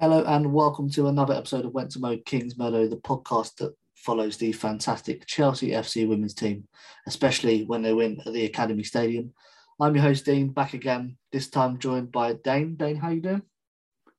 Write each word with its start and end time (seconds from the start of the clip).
Hello 0.00 0.22
and 0.22 0.52
welcome 0.52 0.88
to 0.90 1.08
another 1.08 1.34
episode 1.34 1.64
of 1.64 1.72
Went 1.72 1.90
to 1.90 1.98
Mow 1.98 2.16
Kings 2.24 2.56
Meadow, 2.56 2.86
the 2.86 2.98
podcast 2.98 3.56
that 3.56 3.74
follows 3.96 4.36
the 4.36 4.52
fantastic 4.52 5.26
Chelsea 5.26 5.70
FC 5.70 6.06
women's 6.06 6.34
team, 6.34 6.68
especially 7.08 7.64
when 7.64 7.82
they 7.82 7.92
win 7.92 8.22
at 8.24 8.32
the 8.32 8.44
Academy 8.44 8.84
Stadium. 8.84 9.34
I'm 9.80 9.96
your 9.96 10.04
host 10.04 10.24
Dean, 10.24 10.50
back 10.50 10.72
again. 10.72 11.16
This 11.32 11.50
time 11.50 11.80
joined 11.80 12.12
by 12.12 12.34
Dane. 12.34 12.76
Dane, 12.76 12.94
how 12.94 13.10
you 13.10 13.20
doing? 13.20 13.42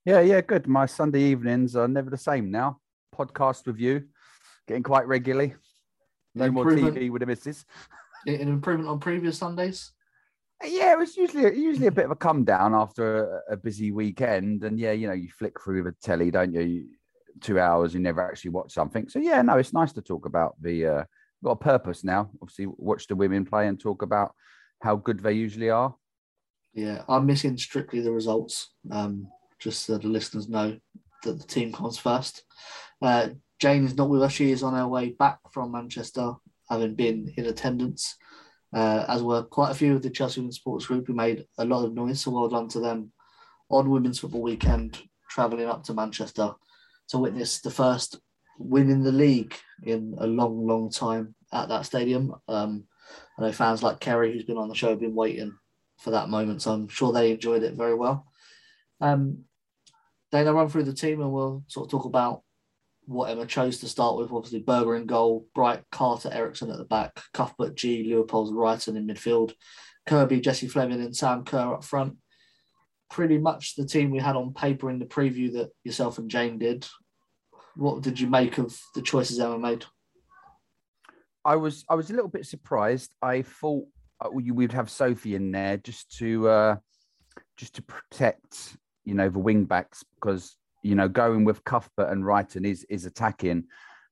Yeah, 0.03 0.19
yeah, 0.19 0.41
good. 0.41 0.67
My 0.67 0.86
Sunday 0.86 1.21
evenings 1.21 1.77
are 1.77 1.88
never 1.88 2.09
the 2.09 2.17
same 2.17 2.52
now. 2.52 2.81
Podcast 3.16 3.66
with 3.66 3.80
you, 3.80 4.03
getting 4.67 4.83
quite 4.83 5.08
regularly. 5.08 5.53
No 6.36 6.52
more. 6.52 6.66
TV 6.66 7.09
with 7.09 7.21
the 7.21 7.25
missus. 7.25 7.64
An 8.27 8.49
improvement 8.49 8.89
on 8.89 8.99
previous 8.99 9.38
Sundays. 9.38 9.93
Yeah, 10.64 10.93
it 10.93 10.99
was 10.99 11.15
usually 11.15 11.58
usually 11.58 11.87
a 11.87 11.92
bit 11.92 12.05
of 12.05 12.11
a 12.11 12.15
come 12.15 12.43
down 12.43 12.73
after 12.73 13.43
a, 13.47 13.53
a 13.53 13.58
busy 13.58 13.92
weekend, 13.92 14.64
and 14.64 14.80
yeah, 14.80 14.92
you 14.92 15.08
know, 15.08 15.14
you 15.14 15.30
flick 15.30 15.59
through 15.61 15.83
the 15.83 15.95
telly, 16.03 16.31
don't 16.31 16.53
you? 16.53 16.87
Two 17.42 17.59
hours, 17.59 17.93
you 17.93 18.02
never 18.02 18.21
actually 18.21 18.52
watch 18.52 18.73
something. 18.73 19.08
So 19.08 19.19
yeah, 19.19 19.42
no, 19.42 19.58
it's 19.58 19.73
nice 19.73 19.93
to 19.93 20.02
talk 20.02 20.25
about 20.25 20.55
the. 20.61 20.86
Uh, 20.86 21.03
got 21.43 21.52
a 21.52 21.55
purpose 21.55 22.03
now. 22.03 22.30
Obviously, 22.42 22.67
watch 22.77 23.08
the 23.08 23.15
women 23.15 23.45
play 23.45 23.67
and 23.67 23.80
talk 23.80 24.02
about 24.02 24.33
how 24.81 24.95
good 24.95 25.21
they 25.21 25.33
usually 25.33 25.69
are. 25.69 25.95
Yeah, 26.73 27.03
I'm 27.08 27.25
missing 27.25 27.58
strictly 27.58 28.02
the 28.02 28.11
results. 28.11 28.73
Um, 28.92 29.27
just 29.59 29.86
so 29.86 29.98
the 29.98 30.08
listeners 30.08 30.48
know 30.48 30.77
that 31.23 31.39
the 31.39 31.48
team 31.48 31.73
comes 31.73 31.98
first. 31.98 32.43
Uh, 33.02 33.30
Jane 33.59 33.86
is 33.86 33.95
not 33.95 34.09
with 34.09 34.21
us. 34.21 34.31
She 34.31 34.52
is 34.52 34.64
on 34.64 34.73
her 34.73 34.87
way 34.87 35.09
back 35.09 35.39
from 35.52 35.71
Manchester, 35.71 36.33
having 36.69 36.95
been 36.95 37.33
in 37.36 37.45
attendance. 37.45 38.15
Uh, 38.73 39.05
as 39.07 39.23
were 39.23 39.43
quite 39.43 39.71
a 39.71 39.75
few 39.75 39.95
of 39.95 40.02
the 40.02 40.09
Chelsea 40.09 40.39
Women's 40.39 40.57
Sports 40.57 40.85
Group 40.85 41.07
who 41.07 41.13
made 41.13 41.45
a 41.57 41.65
lot 41.65 41.85
of 41.85 41.93
noise. 41.93 42.21
So 42.21 42.31
well 42.31 42.47
done 42.47 42.67
to 42.69 42.80
them 42.80 43.11
on 43.69 43.89
Women's 43.89 44.19
Football 44.19 44.43
Weekend, 44.43 45.02
travelling 45.30 45.67
up 45.67 45.83
to 45.85 45.93
Manchester 45.93 46.53
to 47.09 47.17
witness 47.17 47.61
the 47.61 47.71
first 47.71 48.19
win 48.59 48.89
in 48.89 49.03
the 49.03 49.11
league 49.11 49.55
in 49.83 50.15
a 50.19 50.27
long, 50.27 50.67
long 50.67 50.91
time 50.91 51.33
at 51.52 51.69
that 51.69 51.85
stadium. 51.85 52.35
Um, 52.47 52.85
I 53.37 53.43
know 53.43 53.52
fans 53.52 53.81
like 53.81 53.99
Kerry, 53.99 54.33
who's 54.33 54.43
been 54.43 54.57
on 54.57 54.69
the 54.69 54.75
show, 54.75 54.89
have 54.89 54.99
been 54.99 55.15
waiting 55.15 55.57
for 55.97 56.11
that 56.11 56.30
moment. 56.30 56.61
So 56.61 56.71
I'm 56.71 56.87
sure 56.87 57.11
they 57.11 57.31
enjoyed 57.31 57.63
it 57.63 57.73
very 57.73 57.95
well. 57.95 58.25
Um, 59.01 59.45
I'll 60.31 60.53
run 60.53 60.69
through 60.69 60.83
the 60.83 60.93
team 60.93 61.21
and 61.21 61.31
we'll 61.31 61.63
sort 61.67 61.87
of 61.87 61.91
talk 61.91 62.05
about 62.05 62.43
what 63.09 63.31
Emma 63.31 63.45
chose 63.45 63.80
to 63.80 63.87
start 63.87 64.17
with. 64.17 64.31
Obviously, 64.31 64.59
Berger 64.59 64.95
in 64.95 65.08
goal, 65.08 65.47
Bright, 65.55 65.83
Carter, 65.92 66.30
Eriksson 66.31 66.70
at 66.70 66.77
the 66.77 66.86
back, 66.86 67.20
Cuthbert, 67.33 67.75
Ji, 67.75 68.09
Leupolz, 68.09 68.52
Reiten 68.52 68.95
in 68.95 69.08
midfield, 69.08 69.53
Kirby, 70.08 70.39
Jesse 70.39 70.67
Fleming, 70.67 71.02
and 71.02 71.15
Sam 71.15 71.43
Kerr 71.43 71.73
up 71.73 71.83
front. 71.83 72.17
Pretty 73.09 73.39
much 73.39 73.75
the 73.75 73.86
team 73.86 74.11
we 74.11 74.19
had 74.19 74.36
on 74.36 74.53
paper 74.53 74.92
in 74.92 74.99
the 74.99 75.05
preview 75.05 75.53
that 75.53 75.71
yourself 75.83 76.19
and 76.19 76.30
Jane 76.30 76.59
did. 76.59 76.87
What 77.75 78.03
did 78.03 78.19
you 78.19 78.27
make 78.27 78.59
of 78.59 78.80
the 78.93 79.02
choices 79.02 79.39
Emma 79.39 79.58
made? 79.58 79.86
I 81.43 81.55
was 81.55 81.86
I 81.89 81.95
was 81.95 82.11
a 82.11 82.14
little 82.14 82.30
bit 82.30 82.45
surprised. 82.45 83.11
I 83.23 83.42
thought 83.42 83.87
uh, 84.21 84.30
we 84.31 84.52
would 84.52 84.73
have 84.73 84.89
Sophie 84.89 85.33
in 85.33 85.52
there 85.52 85.77
just 85.77 86.15
to 86.19 86.48
uh, 86.48 86.75
just 87.58 87.75
to 87.75 87.81
protect 87.81 88.77
you 89.05 89.15
know 89.15 89.30
the 89.30 89.39
wing 89.39 89.65
backs 89.65 90.03
because 90.15 90.55
you 90.82 90.95
know 90.95 91.08
going 91.08 91.45
with 91.45 91.64
Cuthbert 91.64 92.12
and 92.12 92.23
Reiten 92.23 92.66
is 92.66 92.84
is 92.90 93.06
attacking. 93.06 93.66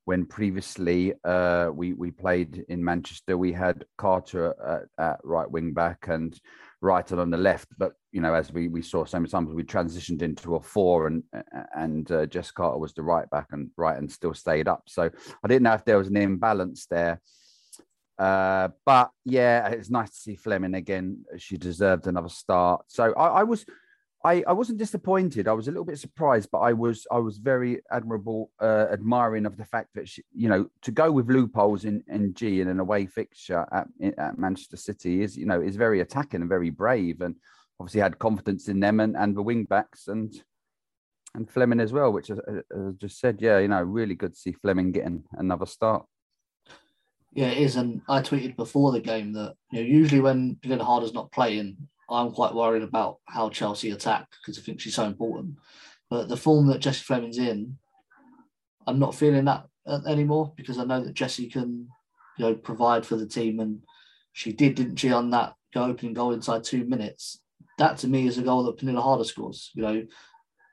When 0.06 0.26
previously 0.26 1.14
uh, 1.26 1.70
we 1.74 1.92
we 1.92 2.12
played 2.12 2.64
in 2.70 2.82
Manchester, 2.82 3.38
we 3.38 3.52
had 3.52 3.84
Carter 3.98 4.56
at, 4.98 5.04
at 5.04 5.20
right 5.24 5.52
wing 5.52 5.74
back 5.74 6.08
and 6.08 6.40
Reiten 6.82 7.20
on 7.20 7.30
the 7.30 7.38
left. 7.38 7.68
But 7.78 7.92
you 8.14 8.22
know, 8.22 8.34
as 8.34 8.54
we, 8.54 8.70
we 8.70 8.82
saw 8.82 9.04
so 9.04 9.20
many 9.20 9.30
times, 9.30 9.54
we 9.54 9.64
transitioned 9.64 10.22
into 10.22 10.56
a 10.56 10.62
four, 10.62 11.08
and 11.08 11.24
and 11.76 12.10
uh, 12.10 12.26
Jess 12.26 12.52
Carter 12.52 12.78
was 12.78 12.94
the 12.94 13.04
right 13.04 13.30
back, 13.30 13.48
and 13.52 13.70
Reiten 13.78 14.10
still 14.10 14.34
stayed 14.34 14.70
up. 14.70 14.84
So 14.88 15.10
I 15.44 15.48
didn't 15.48 15.64
know 15.64 15.74
if 15.74 15.84
there 15.84 15.98
was 15.98 16.08
an 16.08 16.16
imbalance 16.16 16.86
there. 16.86 17.20
Uh, 18.18 18.70
but 18.86 19.12
yeah, 19.26 19.68
it's 19.68 19.90
nice 19.90 20.10
to 20.10 20.16
see 20.16 20.36
Fleming 20.36 20.74
again. 20.74 21.26
She 21.38 21.58
deserved 21.58 22.08
another 22.08 22.30
start. 22.30 22.86
So 22.88 23.14
I, 23.14 23.28
I 23.28 23.44
was, 23.44 23.66
I, 24.24 24.44
I 24.48 24.54
wasn't 24.54 24.80
disappointed. 24.80 25.48
I 25.48 25.54
was 25.54 25.68
a 25.68 25.72
little 25.72 25.86
bit 25.86 26.00
surprised, 26.00 26.50
but 26.52 26.60
I 26.60 26.74
was, 26.74 27.06
I 27.12 27.20
was 27.20 27.38
very 27.38 27.82
admirable, 27.92 28.52
uh, 28.60 28.88
admiring 28.92 29.46
of 29.46 29.58
the 29.58 29.66
fact 29.66 29.90
that 29.96 30.10
she, 30.10 30.24
you 30.34 30.50
know, 30.50 30.68
to 30.82 30.92
go 30.92 31.12
with 31.12 31.28
Leupolz 31.28 31.86
in, 31.86 32.04
in 32.08 32.34
Ji 32.34 32.62
in 32.62 32.68
an 32.68 32.80
away 32.80 33.06
fixture 33.06 33.66
at, 33.72 33.88
at 34.18 34.38
Manchester 34.38 34.78
City 34.78 35.22
is, 35.22 35.38
you 35.38 35.46
know, 35.46 35.62
is 35.62 35.76
very 35.76 36.02
attacking 36.02 36.42
and 36.42 36.50
very 36.50 36.72
brave, 36.72 37.22
and 37.22 37.36
obviously 37.80 38.02
had 38.02 38.20
confidence 38.20 38.68
in 38.70 38.80
them 38.80 39.00
and, 39.00 39.16
and 39.16 39.36
the 39.36 39.42
wing 39.42 39.66
backs 39.66 40.08
and 40.08 40.42
and 41.36 41.50
Fleming 41.50 41.80
as 41.80 41.94
well, 41.94 42.12
which 42.12 42.32
as 42.32 42.40
I 42.48 42.92
just 42.98 43.20
said, 43.20 43.38
yeah, 43.42 43.60
you 43.60 43.68
know, 43.68 43.84
really 43.84 44.16
good 44.16 44.34
to 44.34 44.40
see 44.40 44.54
Fleming 44.54 44.92
getting 44.92 45.24
another 45.34 45.68
start. 45.68 46.06
Yeah, 47.34 47.50
it 47.50 47.60
is. 47.60 47.76
And 47.76 48.02
I 48.10 48.22
tweeted 48.22 48.56
before 48.56 48.92
the 48.92 49.00
game 49.00 49.34
that 49.34 49.54
you 49.72 49.80
know 49.80 49.88
usually 49.88 50.22
when 50.22 50.56
Pernille 50.56 50.82
Harder's 50.82 51.14
not 51.14 51.32
playing, 51.32 51.78
I'm 52.10 52.32
quite 52.32 52.54
worried 52.54 52.84
about 52.84 53.18
how 53.26 53.50
Chelsea 53.50 53.92
attack 53.92 54.28
because 54.42 54.58
I 54.58 54.62
think 54.62 54.80
she's 54.80 54.96
so 54.96 55.06
important. 55.06 55.56
But 56.10 56.30
the 56.30 56.38
form 56.38 56.68
that 56.68 56.80
Jessie 56.80 57.04
Fleming's 57.04 57.38
in, 57.38 57.78
I'm 58.86 59.00
not 59.00 59.16
feeling 59.16 59.46
that 59.46 59.66
uh, 59.86 60.00
anymore 60.08 60.54
because 60.56 60.80
I 60.80 60.86
know 60.86 61.04
that 61.04 61.14
Jessie 61.14 61.50
can, 61.50 61.90
you 62.38 62.46
know, 62.46 62.56
provide 62.56 63.06
for 63.06 63.18
the 63.18 63.28
team, 63.28 63.60
and 63.60 63.82
she 64.32 64.54
did, 64.54 64.76
didn't 64.76 64.98
she, 64.98 65.12
on 65.12 65.32
that 65.32 65.54
go 65.74 65.84
opening 65.84 66.14
goal 66.14 66.32
inside 66.32 66.64
two 66.64 66.86
minutes. 66.86 67.42
That 67.78 67.98
to 68.00 68.08
me 68.08 68.26
is 68.26 68.38
a 68.38 68.42
goal 68.42 68.64
that 68.64 68.78
Pernille 68.78 69.02
Harder 69.02 69.26
scores. 69.26 69.72
You 69.76 69.82
know, 69.84 70.06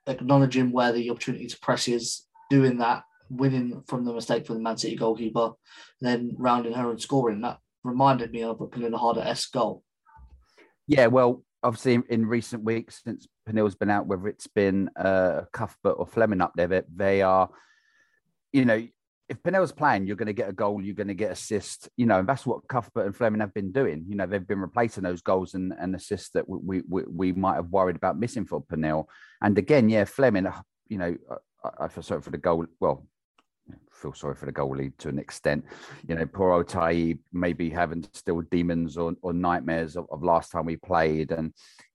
acknowledging 0.06 0.70
where 0.70 0.92
the 0.92 1.10
opportunity 1.10 1.46
to 1.46 1.58
press 1.58 1.88
is, 1.88 2.26
doing 2.50 2.78
that, 2.78 3.02
winning 3.30 3.82
from 3.88 4.04
the 4.04 4.12
mistake 4.12 4.46
from 4.46 4.56
the 4.56 4.62
Man 4.62 4.76
City 4.76 4.96
goalkeeper, 4.96 5.52
then 6.00 6.34
rounding 6.38 6.74
her 6.74 6.90
and 6.90 7.00
scoring. 7.00 7.40
That 7.40 7.58
reminded 7.82 8.30
me 8.30 8.42
of 8.42 8.60
a 8.60 8.66
Pernille 8.66 8.98
Harder 8.98 9.22
esque 9.22 9.52
goal. 9.52 9.82
Yeah, 10.86 11.06
well, 11.06 11.42
obviously 11.62 12.00
in, 12.08 12.26
recent 12.26 12.62
weeks 12.62 13.00
since 13.04 13.26
Pernille's 13.48 13.74
been 13.74 13.90
out, 13.90 14.06
whether 14.06 14.28
it's 14.28 14.46
been 14.46 14.90
uh, 14.96 15.42
Cuthbert 15.52 15.96
or 15.98 16.06
Fleming 16.06 16.40
up 16.40 16.52
there, 16.54 16.66
they, 16.66 16.82
they 16.94 17.22
are, 17.22 17.48
you 18.52 18.64
know, 18.64 18.86
if 19.28 19.42
Pernille's 19.42 19.72
playing, 19.72 20.06
you're 20.06 20.16
going 20.16 20.26
to 20.26 20.34
get 20.34 20.50
a 20.50 20.52
goal, 20.52 20.82
you're 20.82 20.94
going 20.94 21.08
to 21.08 21.14
get 21.14 21.32
assist, 21.32 21.88
you 21.96 22.04
know, 22.04 22.18
and 22.18 22.28
that's 22.28 22.44
what 22.44 22.68
Cuthbert 22.68 23.06
and 23.06 23.16
Fleming 23.16 23.40
have 23.40 23.54
been 23.54 23.72
doing. 23.72 24.04
You 24.06 24.16
know, 24.16 24.26
they've 24.26 24.46
been 24.46 24.60
replacing 24.60 25.02
those 25.02 25.22
goals 25.22 25.54
and, 25.54 25.72
and 25.80 25.94
assists 25.96 26.30
that 26.30 26.46
we, 26.46 26.82
we 26.86 27.02
we 27.10 27.32
might 27.32 27.54
have 27.54 27.70
worried 27.70 27.96
about 27.96 28.18
missing 28.18 28.44
for 28.44 28.62
Pernille. 28.62 29.06
And 29.40 29.56
again, 29.56 29.88
yeah, 29.88 30.04
Fleming, 30.04 30.46
you 30.88 30.98
know, 30.98 31.16
I, 31.64 31.84
I 31.84 31.88
feel 31.88 32.02
sorry 32.02 32.20
for 32.20 32.30
the 32.30 32.38
goal. 32.38 32.66
Well, 32.80 33.06
feel 33.92 34.12
sorry 34.12 34.34
for 34.34 34.46
the 34.46 34.52
goalie 34.52 34.96
to 34.98 35.08
an 35.08 35.18
extent. 35.18 35.64
You 36.06 36.14
know, 36.14 36.26
poor 36.26 36.62
Otai 36.62 37.18
maybe 37.32 37.70
having 37.70 38.06
still 38.12 38.42
demons 38.42 38.96
or, 38.96 39.14
or 39.22 39.32
nightmares 39.32 39.96
of, 39.96 40.06
of, 40.10 40.22
last 40.22 40.52
time 40.52 40.66
we 40.66 40.76
played, 40.76 41.32
and 41.32 41.52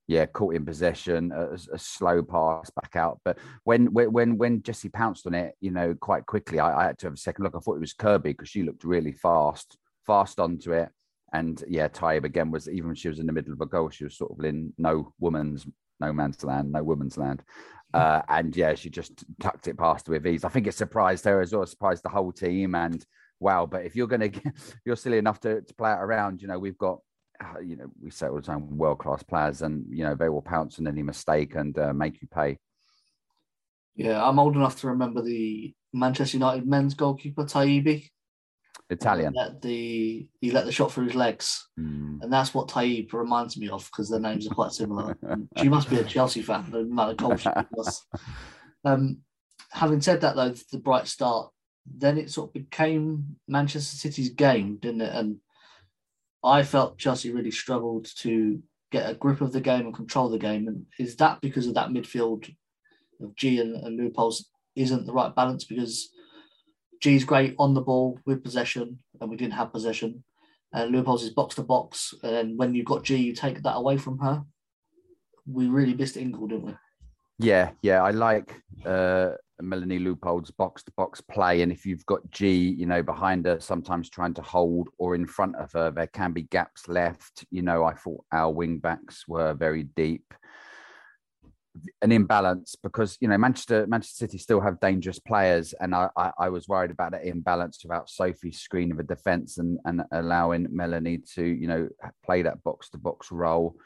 yeah, 0.08 0.26
caught 0.26 0.54
in 0.54 0.64
possession, 0.64 1.30
a, 1.32 1.52
a, 1.72 1.78
slow 1.78 2.22
pass 2.22 2.70
back 2.70 2.96
out. 2.96 3.20
But 3.24 3.38
when 3.64 3.92
when 3.92 4.36
when 4.36 4.62
Jessie 4.62 4.88
pounced 4.88 5.26
on 5.26 5.34
it, 5.34 5.54
you 5.60 5.70
know, 5.70 5.94
quite 5.94 6.26
quickly, 6.26 6.58
I, 6.58 6.80
I 6.80 6.86
had 6.86 6.98
to 6.98 7.06
have 7.06 7.14
a 7.14 7.18
second 7.18 7.44
look. 7.44 7.54
I 7.54 7.60
thought 7.60 7.76
it 7.76 7.80
was 7.80 7.92
Kirby 7.92 8.30
because 8.32 8.48
she 8.48 8.64
looked 8.64 8.84
really 8.84 9.12
fast, 9.12 9.76
fast 10.06 10.40
onto 10.40 10.72
it. 10.72 10.88
And 11.32 11.62
yeah, 11.68 11.86
Taieb 11.86 12.24
again 12.24 12.50
was 12.50 12.68
even 12.68 12.88
when 12.88 12.96
she 12.96 13.08
was 13.08 13.20
in 13.20 13.26
the 13.26 13.32
middle 13.32 13.52
of 13.52 13.60
a 13.60 13.66
goal, 13.66 13.90
she 13.90 14.02
was 14.02 14.16
sort 14.16 14.32
of 14.36 14.44
in 14.44 14.72
no 14.78 15.12
woman's 15.20 15.66
no 16.00 16.12
man's 16.12 16.42
land, 16.42 16.72
no 16.72 16.82
woman's 16.82 17.16
land. 17.16 17.42
Uh, 17.92 18.22
and 18.28 18.56
yeah, 18.56 18.74
she 18.74 18.90
just 18.90 19.24
tucked 19.40 19.68
it 19.68 19.76
past 19.76 20.08
with 20.08 20.26
ease. 20.26 20.44
I 20.44 20.48
think 20.48 20.66
it 20.66 20.74
surprised 20.74 21.24
her 21.24 21.40
as 21.40 21.52
well, 21.52 21.66
surprised 21.66 22.04
the 22.04 22.08
whole 22.08 22.32
team. 22.32 22.74
And 22.74 23.04
wow, 23.40 23.66
but 23.66 23.84
if 23.84 23.96
you're 23.96 24.06
going 24.06 24.30
to, 24.30 24.52
you're 24.84 24.96
silly 24.96 25.18
enough 25.18 25.40
to, 25.40 25.62
to 25.62 25.74
play 25.74 25.90
it 25.90 25.98
around, 25.98 26.42
you 26.42 26.48
know, 26.48 26.58
we've 26.58 26.78
got, 26.78 27.00
uh, 27.42 27.58
you 27.60 27.76
know, 27.76 27.90
we 28.00 28.10
say 28.10 28.28
all 28.28 28.36
the 28.36 28.42
time, 28.42 28.76
world 28.76 28.98
class 28.98 29.22
players, 29.22 29.62
and 29.62 29.86
you 29.88 30.04
know 30.04 30.14
they 30.14 30.28
will 30.28 30.42
pounce 30.42 30.78
on 30.78 30.86
any 30.86 31.02
mistake 31.02 31.54
and 31.54 31.78
uh, 31.78 31.92
make 31.92 32.20
you 32.20 32.28
pay. 32.28 32.58
Yeah, 33.96 34.22
I'm 34.22 34.38
old 34.38 34.56
enough 34.56 34.80
to 34.80 34.88
remember 34.88 35.22
the 35.22 35.74
Manchester 35.92 36.36
United 36.36 36.66
men's 36.66 36.94
goalkeeper 36.94 37.44
Taibi. 37.44 38.08
Italian. 38.90 39.32
He 39.32 39.38
let 39.38 39.62
the 39.62 40.28
he 40.40 40.50
let 40.50 40.64
the 40.66 40.72
shot 40.72 40.92
through 40.92 41.06
his 41.06 41.14
legs, 41.14 41.68
mm. 41.78 42.20
and 42.20 42.32
that's 42.32 42.52
what 42.52 42.68
Taieb 42.68 43.12
reminds 43.12 43.56
me 43.56 43.68
of 43.68 43.84
because 43.86 44.10
their 44.10 44.20
names 44.20 44.46
are 44.46 44.54
quite 44.54 44.72
similar. 44.72 45.16
she 45.56 45.68
must 45.68 45.88
be 45.88 45.98
a 45.98 46.04
Chelsea 46.04 46.42
fan. 46.42 46.70
The 46.70 46.80
amount 46.80 47.12
of 47.12 47.16
goals 47.16 47.40
she 47.40 47.48
was. 47.72 48.06
Um, 48.84 49.18
having 49.70 50.00
said 50.00 50.20
that, 50.20 50.36
though, 50.36 50.54
the 50.72 50.78
bright 50.78 51.06
start, 51.06 51.50
then 51.86 52.18
it 52.18 52.30
sort 52.30 52.50
of 52.50 52.54
became 52.54 53.36
Manchester 53.48 53.96
City's 53.96 54.30
game, 54.30 54.76
didn't 54.76 55.02
it? 55.02 55.14
And 55.14 55.36
I 56.42 56.62
felt 56.62 56.98
Chelsea 56.98 57.32
really 57.32 57.50
struggled 57.50 58.08
to 58.18 58.62
get 58.90 59.08
a 59.08 59.14
grip 59.14 59.40
of 59.40 59.52
the 59.52 59.60
game 59.60 59.86
and 59.86 59.94
control 59.94 60.28
the 60.28 60.38
game. 60.38 60.66
And 60.66 60.86
is 60.98 61.16
that 61.16 61.40
because 61.40 61.66
of 61.66 61.74
that 61.74 61.90
midfield 61.90 62.52
of 63.22 63.36
Ji 63.36 63.60
and, 63.60 63.76
and 63.76 63.98
Leupolz 63.98 64.44
isn't 64.74 65.06
the 65.06 65.12
right 65.12 65.34
balance? 65.34 65.64
Because 65.64 66.10
Ji's 67.00 67.24
great 67.24 67.54
on 67.58 67.74
the 67.74 67.80
ball 67.80 68.18
with 68.26 68.44
possession, 68.44 68.98
and 69.20 69.30
we 69.30 69.36
didn't 69.36 69.54
have 69.54 69.72
possession. 69.72 70.22
And 70.72 70.94
Leupolz 70.94 71.22
is 71.22 71.30
box 71.30 71.56
to 71.56 71.62
box, 71.62 72.14
and 72.22 72.58
when 72.58 72.74
you've 72.74 72.86
got 72.86 73.02
Ji, 73.02 73.16
you 73.16 73.34
take 73.34 73.62
that 73.62 73.76
away 73.76 73.96
from 73.96 74.18
her. 74.18 74.44
We 75.46 75.66
really 75.66 75.94
missed 75.94 76.16
Ingle, 76.16 76.46
didn't 76.46 76.66
we? 76.66 76.74
Yeah, 77.38 77.70
yeah, 77.82 78.02
I 78.02 78.10
like 78.10 78.54
uh, 78.84 79.30
Melanie 79.60 79.98
Leupolz's 79.98 80.50
box 80.50 80.82
to 80.84 80.92
box 80.96 81.20
play, 81.20 81.62
and 81.62 81.72
if 81.72 81.86
you've 81.86 82.06
got 82.06 82.30
Ji, 82.30 82.52
you 82.52 82.86
know, 82.86 83.02
behind 83.02 83.46
her, 83.46 83.58
sometimes 83.58 84.10
trying 84.10 84.34
to 84.34 84.42
hold 84.42 84.90
or 84.98 85.14
in 85.14 85.26
front 85.26 85.56
of 85.56 85.72
her, 85.72 85.90
there 85.90 86.06
can 86.06 86.32
be 86.32 86.42
gaps 86.42 86.86
left. 86.86 87.44
You 87.50 87.62
know, 87.62 87.84
I 87.84 87.94
thought 87.94 88.24
our 88.30 88.52
wing 88.52 88.78
backs 88.78 89.26
were 89.26 89.54
very 89.54 89.84
deep 89.84 90.34
an 92.02 92.10
imbalance 92.12 92.74
because 92.82 93.16
you 93.20 93.28
know 93.28 93.38
Manchester 93.38 93.86
Manchester 93.86 94.26
City 94.26 94.38
still 94.38 94.60
have 94.60 94.80
dangerous 94.80 95.18
players, 95.18 95.72
and 95.80 95.94
I, 95.94 96.08
I, 96.16 96.32
I 96.38 96.48
was 96.48 96.68
worried 96.68 96.90
about 96.90 97.12
that 97.12 97.24
imbalance 97.24 97.80
without 97.82 98.10
Sophie's 98.10 98.60
screen 98.60 98.92
of 98.92 98.98
a 98.98 99.04
defence 99.04 99.58
and 99.58 99.78
and 99.84 100.02
allowing 100.12 100.66
Melanie 100.70 101.18
to 101.34 101.44
you 101.44 101.68
know 101.68 101.88
play 102.24 102.42
that 102.42 102.62
box 102.64 102.90
to 102.90 102.98
box 102.98 103.30
role. 103.30 103.76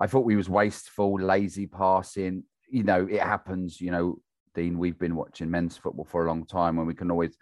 I 0.00 0.06
thought 0.06 0.24
we 0.24 0.36
was 0.36 0.48
wasteful, 0.48 1.20
lazy 1.20 1.66
passing. 1.66 2.44
You 2.70 2.84
know, 2.84 3.06
it 3.06 3.20
happens. 3.20 3.80
You 3.80 3.90
know, 3.90 4.18
Dean, 4.54 4.78
we've 4.78 4.98
been 4.98 5.16
watching 5.16 5.50
men's 5.50 5.76
football 5.76 6.06
for 6.06 6.24
a 6.24 6.28
long 6.28 6.46
time, 6.46 6.78
and 6.78 6.86
we 6.86 6.94
can 6.94 7.10
always 7.10 7.36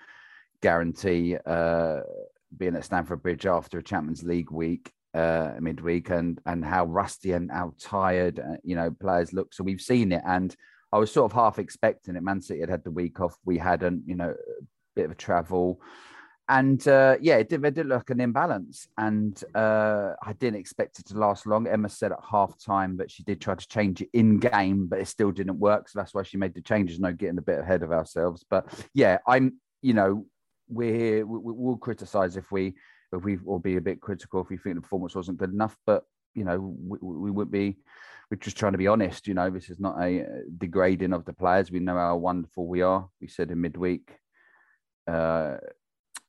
guarantee 0.62 1.36
uh, 1.46 2.00
being 2.56 2.76
at 2.76 2.84
Stamford 2.84 3.22
Bridge 3.22 3.46
after 3.46 3.78
a 3.78 3.82
Champions 3.82 4.22
League 4.22 4.50
week 4.50 4.92
uh, 5.14 5.52
midweek 5.60 6.10
and 6.10 6.40
and 6.46 6.64
how 6.64 6.84
rusty 6.84 7.32
and 7.32 7.50
how 7.50 7.74
tired 7.80 8.38
uh, 8.38 8.56
you 8.62 8.76
know 8.76 8.90
players 8.90 9.32
look. 9.32 9.52
So 9.52 9.64
we've 9.64 9.80
seen 9.80 10.12
it, 10.12 10.22
and 10.26 10.54
I 10.92 10.98
was 10.98 11.12
sort 11.12 11.30
of 11.30 11.34
half 11.34 11.58
expecting 11.58 12.16
it. 12.16 12.22
Man 12.22 12.42
City 12.42 12.60
had 12.60 12.68
had 12.68 12.84
the 12.84 12.90
week 12.90 13.20
off, 13.20 13.36
we 13.44 13.58
hadn't. 13.58 14.02
You 14.06 14.16
know, 14.16 14.30
a 14.30 14.64
bit 14.94 15.06
of 15.06 15.10
a 15.10 15.16
travel, 15.16 15.80
and 16.48 16.86
uh, 16.88 17.16
yeah, 17.20 17.36
it 17.36 17.48
did, 17.48 17.64
it 17.64 17.74
did 17.74 17.86
look 17.86 18.10
an 18.10 18.20
imbalance, 18.20 18.88
and 18.98 19.42
uh, 19.54 20.14
I 20.22 20.32
didn't 20.32 20.58
expect 20.60 20.98
it 20.98 21.06
to 21.06 21.18
last 21.18 21.46
long. 21.46 21.66
Emma 21.66 21.88
said 21.88 22.12
at 22.12 22.18
half 22.28 22.58
time 22.58 22.96
that 22.96 23.10
she 23.10 23.22
did 23.22 23.40
try 23.40 23.54
to 23.54 23.68
change 23.68 24.02
it 24.02 24.08
in 24.12 24.38
game, 24.38 24.86
but 24.88 25.00
it 25.00 25.06
still 25.08 25.30
didn't 25.30 25.58
work. 25.58 25.88
So 25.88 25.98
that's 25.98 26.12
why 26.12 26.24
she 26.24 26.36
made 26.36 26.54
the 26.54 26.60
changes. 26.60 26.98
No, 26.98 27.12
getting 27.12 27.38
a 27.38 27.42
bit 27.42 27.60
ahead 27.60 27.82
of 27.82 27.92
ourselves, 27.92 28.44
but 28.50 28.66
yeah, 28.94 29.18
I'm 29.26 29.60
you 29.80 29.94
know 29.94 30.26
we're 30.68 30.94
here. 30.94 31.26
We, 31.26 31.38
we'll 31.40 31.76
criticize 31.76 32.36
if 32.36 32.50
we 32.50 32.74
if 33.12 33.22
we 33.22 33.36
will 33.36 33.58
be 33.58 33.76
a 33.76 33.80
bit 33.80 34.00
critical 34.00 34.40
if 34.40 34.48
we 34.48 34.56
think 34.56 34.76
the 34.76 34.82
performance 34.82 35.14
wasn't 35.14 35.38
good 35.38 35.52
enough. 35.52 35.76
But 35.86 36.04
you 36.34 36.44
know, 36.44 36.74
we, 36.86 36.98
we 37.00 37.30
would 37.30 37.50
be. 37.50 37.76
We're 38.30 38.36
just 38.36 38.56
trying 38.56 38.72
to 38.72 38.78
be 38.78 38.86
honest. 38.86 39.26
You 39.26 39.34
know, 39.34 39.50
this 39.50 39.70
is 39.70 39.80
not 39.80 40.00
a 40.00 40.24
degrading 40.56 41.12
of 41.12 41.24
the 41.24 41.32
players. 41.32 41.70
We 41.70 41.80
know 41.80 41.96
how 41.96 42.16
wonderful 42.16 42.66
we 42.66 42.82
are. 42.82 43.08
We 43.20 43.26
said 43.26 43.50
in 43.50 43.60
midweek, 43.60 44.08
uh, 45.08 45.56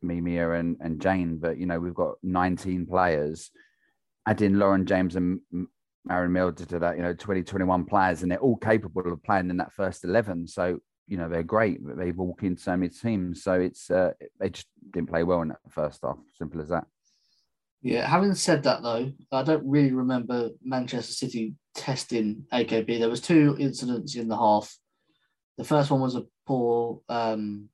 me, 0.01 0.19
Mia, 0.19 0.51
and, 0.53 0.77
and 0.79 0.99
Jane, 0.99 1.37
but 1.37 1.57
you 1.57 1.67
know, 1.67 1.79
we've 1.79 1.93
got 1.93 2.15
19 2.23 2.87
players. 2.87 3.51
Adding 4.27 4.55
Lauren 4.55 4.85
James 4.85 5.15
and 5.15 5.41
Maren 6.05 6.31
Mjelde 6.31 6.67
to 6.67 6.79
that, 6.79 6.97
you 6.97 7.03
know, 7.03 7.13
20, 7.13 7.43
21 7.43 7.85
players, 7.85 8.23
and 8.23 8.31
they're 8.31 8.39
all 8.39 8.57
capable 8.57 9.11
of 9.11 9.23
playing 9.23 9.49
in 9.49 9.57
that 9.57 9.73
first 9.73 10.03
11. 10.03 10.47
So 10.47 10.79
you 11.07 11.17
know 11.17 11.29
they're 11.29 11.43
great. 11.43 11.85
but 11.85 11.97
They 11.97 12.11
walk 12.11 12.43
in 12.43 12.57
so 12.57 12.75
many 12.75 12.89
teams, 12.89 13.43
so 13.43 13.53
it's 13.53 13.89
uh, 13.91 14.11
they 14.39 14.49
just 14.49 14.67
didn't 14.91 15.09
play 15.09 15.23
well 15.23 15.41
in 15.41 15.49
that 15.49 15.59
first 15.69 16.01
half. 16.03 16.17
Simple 16.37 16.61
as 16.61 16.69
that. 16.69 16.85
Yeah. 17.81 18.07
Having 18.07 18.35
said 18.35 18.63
that, 18.63 18.83
though, 18.83 19.11
I 19.31 19.43
don't 19.43 19.67
really 19.67 19.91
remember 19.91 20.49
Manchester 20.63 21.13
City 21.13 21.55
testing 21.75 22.45
AKB. 22.53 22.99
There 22.99 23.09
was 23.09 23.21
two 23.21 23.55
incidents 23.59 24.15
in 24.15 24.27
the 24.27 24.37
half. 24.37 24.75
The 25.57 25.63
first 25.63 25.91
one 25.91 26.01
was 26.01 26.15
a 26.15 26.25
poor 26.47 27.01
um, 27.09 27.69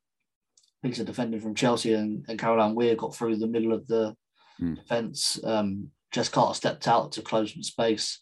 piece 0.84 1.00
of 1.00 1.06
defending 1.06 1.40
from 1.40 1.56
Chelsea, 1.56 1.94
and, 1.94 2.26
and 2.28 2.40
Caroline 2.40 2.76
Weir 2.76 2.96
got 2.96 3.16
through 3.16 3.38
the 3.38 3.48
middle 3.48 3.74
of 3.74 3.88
the 3.88 4.16
mm. 4.62 4.76
defence. 4.76 5.40
Um, 5.44 5.90
Jess 6.12 6.30
Carter 6.30 6.54
stepped 6.54 6.88
out 6.88 7.12
to 7.14 7.22
close 7.22 7.54
some 7.54 7.64
space. 7.64 8.20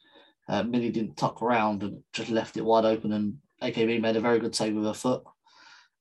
Uh, 0.48 0.64
Millie 0.64 0.92
didn't 0.92 1.18
tuck 1.18 1.42
around 1.42 1.84
and 1.84 2.02
just 2.14 2.30
left 2.30 2.58
it 2.58 2.66
wide 2.66 2.86
open, 2.86 3.12
and 3.12 3.38
AKB 3.66 4.02
made 4.02 4.16
a 4.16 4.22
very 4.22 4.40
good 4.40 4.56
save 4.56 4.76
with 4.76 4.86
her 4.86 4.94
foot. 4.94 5.24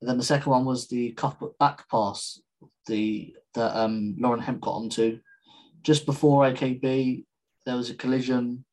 And 0.01 0.09
then 0.09 0.17
the 0.17 0.23
second 0.23 0.51
one 0.51 0.65
was 0.65 0.87
the 0.87 1.11
Cuthbert 1.11 1.57
back 1.57 1.89
pass, 1.89 2.39
the 2.87 3.33
that 3.53 3.75
um, 3.77 4.15
Lauren 4.19 4.41
Hemp 4.41 4.61
got 4.61 4.75
onto. 4.75 5.19
Just 5.81 6.05
before 6.05 6.43
AKB, 6.43 7.25
there 7.65 7.75
was 7.75 7.89
a 7.89 7.95
collision. 7.95 8.65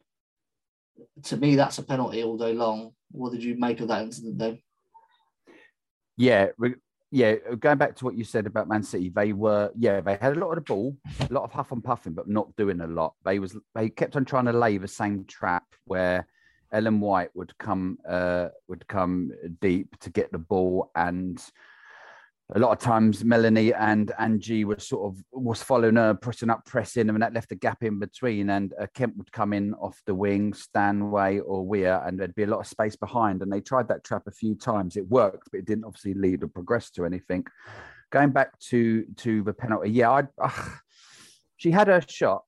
To 1.25 1.37
me, 1.37 1.57
that's 1.57 1.79
a 1.79 1.83
penalty 1.83 2.23
all 2.23 2.37
day 2.37 2.53
long. 2.53 2.93
What 3.11 3.33
did 3.33 3.45
you 3.45 3.57
make 3.57 3.81
of 3.81 3.89
that 3.89 4.03
incident, 4.03 4.39
then? 4.39 4.59
Yeah, 6.17 6.49
yeah. 7.11 7.37
Going 7.59 7.79
back 7.79 7.97
to 7.97 8.05
what 8.05 8.17
you 8.17 8.25
said 8.25 8.47
about 8.47 8.69
Man 8.69 8.83
City, 8.83 9.11
they 9.15 9.33
were 9.33 9.71
yeah 9.77 10.01
they 10.01 10.17
had 10.21 10.37
a 10.37 10.41
lot 10.41 10.51
of 10.51 10.57
the 10.57 10.61
ball, 10.63 10.97
a 11.21 11.33
lot 11.33 11.45
of 11.45 11.53
huff 11.53 11.73
and 11.73 11.85
puffing, 11.85 12.15
but 12.15 12.29
not 12.29 12.55
doing 12.57 12.81
a 12.81 12.87
lot. 12.87 13.15
They 13.25 13.39
was 13.39 13.57
they 13.75 13.89
kept 13.89 14.17
on 14.17 14.25
trying 14.25 14.47
to 14.47 14.53
lay 14.53 14.79
the 14.79 14.89
same 14.89 15.25
trap 15.25 15.65
where 15.85 16.27
Ellen 16.73 17.01
White 17.01 17.31
would 17.35 17.57
come 17.59 17.99
uh, 18.09 18.49
would 18.69 18.87
come 18.89 19.31
deep 19.61 19.99
to 20.01 20.11
get 20.11 20.33
the 20.33 20.39
ball, 20.39 20.91
and 20.95 21.43
a 22.55 22.59
lot 22.59 22.73
of 22.73 22.79
times 22.79 23.25
Melanie 23.25 23.73
and 23.73 24.13
Angie 24.19 24.65
was 24.65 24.87
sort 24.87 25.13
of 25.13 25.23
was 25.33 25.63
following 25.63 25.97
her, 25.97 26.15
pressing 26.15 26.51
up, 26.51 26.65
pressing, 26.67 27.09
and 27.09 27.23
that 27.23 27.33
left 27.33 27.53
a 27.53 27.57
gap 27.57 27.83
in 27.83 27.99
between. 27.99 28.51
And 28.51 28.75
uh, 28.81 28.87
Hemp 28.95 29.17
would 29.17 29.33
come 29.33 29.53
in 29.53 29.75
off 29.75 30.03
the 30.07 30.15
wing, 30.15 30.53
Stanway 30.53 31.39
or 31.41 31.67
Weir, 31.67 32.03
and 32.05 32.19
there'd 32.19 32.35
be 32.35 32.43
a 32.43 32.49
lot 32.49 32.61
of 32.61 32.67
space 32.67 32.97
behind. 32.97 33.43
And 33.43 33.53
they 33.53 33.61
tried 33.61 33.89
that 33.89 34.05
trap 34.05 34.23
a 34.27 34.33
few 34.33 34.55
times. 34.55 34.97
It 34.97 35.09
worked, 35.09 35.51
but 35.51 35.59
it 35.61 35.67
didn't 35.67 35.85
obviously 35.85 36.15
lead 36.15 36.43
or 36.43 36.49
progress 36.49 36.91
to 36.93 37.05
anything. 37.05 37.47
Going 38.11 38.31
back 38.31 38.59
to 38.71 39.05
to 39.17 39.43
the 39.43 39.55
penalty, 39.55 39.91
yeah, 39.91 40.11
I. 40.11 40.53
She 41.63 41.71
had 41.71 41.87
her 41.87 42.03
shot, 42.09 42.43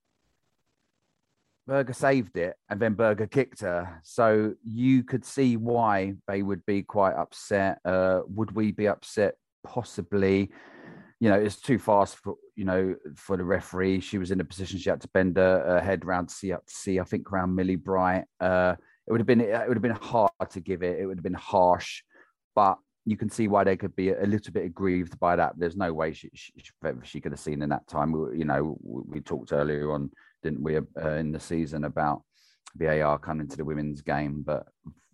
Berger 1.66 1.92
saved 1.94 2.37
it 2.37 2.56
and 2.68 2.78
then 2.78 2.94
Berger 2.94 3.26
kicked 3.26 3.61
her. 3.62 4.00
So 4.02 4.54
you 4.62 5.02
could 5.02 5.25
see 5.25 5.56
why 5.56 6.14
they 6.28 6.42
would 6.42 6.64
be 6.66 6.83
quite 6.83 7.14
upset. 7.14 7.78
Uh, 7.85 8.21
would 8.26 8.52
we 8.52 8.73
be 8.73 8.87
upset? 8.88 9.37
Possibly. 9.64 10.50
you 11.21 11.30
know, 11.30 11.37
it's 11.37 11.61
too 11.61 11.78
fast 11.78 12.16
for 12.18 12.35
you 12.54 12.64
know 12.64 12.94
for 13.16 13.37
the 13.37 13.44
referee. 13.44 14.00
She 14.00 14.18
was 14.18 14.30
in 14.30 14.40
a 14.40 14.44
position 14.44 14.78
she 14.78 14.90
had 14.90 15.00
to 15.00 15.09
bend 15.09 15.37
her, 15.37 15.64
her 15.66 15.80
head 15.80 16.04
round 16.04 16.28
to 16.28 16.35
see 16.35 16.52
up 16.52 16.66
to 16.66 16.75
see. 16.75 17.00
I 17.00 17.04
think 17.04 17.33
around 17.33 17.54
Millie 17.54 17.76
Bright. 17.76 18.25
Uh, 18.40 18.75
it 19.06 19.12
would 19.12 19.21
have 19.21 19.26
been 19.26 19.40
it 19.40 19.68
would 19.68 19.76
have 19.76 19.83
been 19.83 19.92
hard 19.92 20.30
to 20.50 20.61
give 20.61 20.83
it. 20.83 20.99
It 20.99 21.06
would 21.06 21.18
have 21.18 21.25
been 21.25 21.35
harsh, 21.35 22.02
but 22.54 22.78
you 23.06 23.16
can 23.16 23.28
see 23.28 23.49
why 23.49 23.64
they 23.64 23.76
could 23.76 23.94
be 23.97 24.11
a 24.11 24.25
little 24.25 24.52
bit 24.52 24.64
aggrieved 24.64 25.18
by 25.21 25.37
that. 25.37 25.54
There's 25.56 25.76
no 25.76 25.92
way 25.92 26.12
she 26.12 26.30
she, 26.35 26.52
she 27.04 27.21
could 27.21 27.33
have 27.33 27.40
seen 27.40 27.62
in 27.62 27.68
that 27.71 27.87
time. 27.87 28.12
You 28.35 28.44
know, 28.44 28.76
we 28.83 29.21
talked 29.21 29.52
earlier 29.52 29.92
on, 29.92 30.11
didn't 30.44 30.62
we, 30.62 30.76
uh, 30.76 31.10
in 31.16 31.32
the 31.32 31.40
season 31.40 31.84
about 31.84 32.22
VAR 32.76 33.18
coming 33.18 33.48
to 33.48 33.56
the 33.56 33.64
women's 33.64 34.02
game, 34.02 34.42
but 34.46 34.66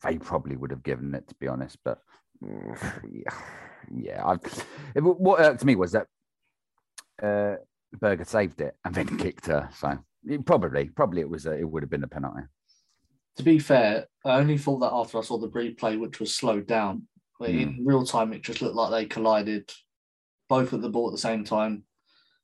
they 0.03 0.19
probably 0.19 0.57
would 0.57 0.71
have 0.71 0.83
given 0.83 1.15
it 1.15 1.27
to 1.29 1.35
be 1.37 1.49
honest. 1.49 1.79
But 1.83 1.99
yeah, 2.43 3.35
yeah. 3.95 4.25
I, 4.25 4.35
it, 4.95 5.01
what 5.01 5.41
irked 5.41 5.65
me 5.65 5.77
was 5.77 5.93
that 5.93 6.07
uh, 7.23 7.57
Berger 7.99 8.25
saved 8.25 8.61
it 8.61 8.77
and 8.85 8.95
then 8.95 9.07
kicked 9.19 9.47
her. 9.47 9.71
So 9.75 9.97
it, 10.29 10.45
probably, 10.45 10.91
probably 10.91 11.23
it 11.23 11.31
was 11.31 11.47
a, 11.47 11.59
it 11.59 11.69
would 11.69 11.83
have 11.83 11.91
been 11.91 12.05
a 12.05 12.09
penalty. 12.09 12.43
To 13.37 13.43
be 13.43 13.59
fair, 13.59 14.07
I 14.27 14.39
only 14.39 14.59
thought 14.59 14.81
that 14.81 14.93
after 14.93 15.17
I 15.17 15.23
saw 15.23 15.39
the 15.39 15.49
replay, 15.49 15.99
which 15.99 16.21
was 16.21 16.35
slowed 16.35 16.67
down 16.67 17.07
Mm. 17.49 17.79
In 17.79 17.85
real 17.85 18.05
time, 18.05 18.33
it 18.33 18.43
just 18.43 18.61
looked 18.61 18.77
like 18.77 18.91
they 18.91 19.07
collided, 19.07 19.71
both 20.49 20.73
at 20.73 20.83
the 20.83 20.91
ball 20.91 21.09
at 21.09 21.13
the 21.13 21.19
same 21.19 21.45
time. 21.45 21.85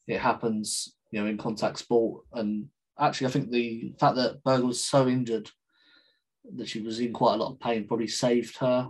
It 0.07 0.21
happens, 0.21 0.95
you 1.11 1.21
know, 1.21 1.27
in 1.27 1.37
contact 1.37 1.79
sport. 1.79 2.25
And 2.33 2.69
actually, 2.99 3.29
I 3.29 3.31
think 3.31 3.51
the 3.51 3.93
fact 3.99 4.17
that 4.17 4.43
Berger 4.45 4.67
was 4.67 4.83
so 4.83 5.09
injured 5.09 5.51
that 6.57 6.69
she 6.69 6.81
was 6.81 7.01
in 7.01 7.13
quite 7.13 7.35
a 7.35 7.37
lot 7.37 7.53
of 7.53 7.61
pain 7.61 7.87
probably 7.87 8.07
saved 8.07 8.59
her 8.59 8.89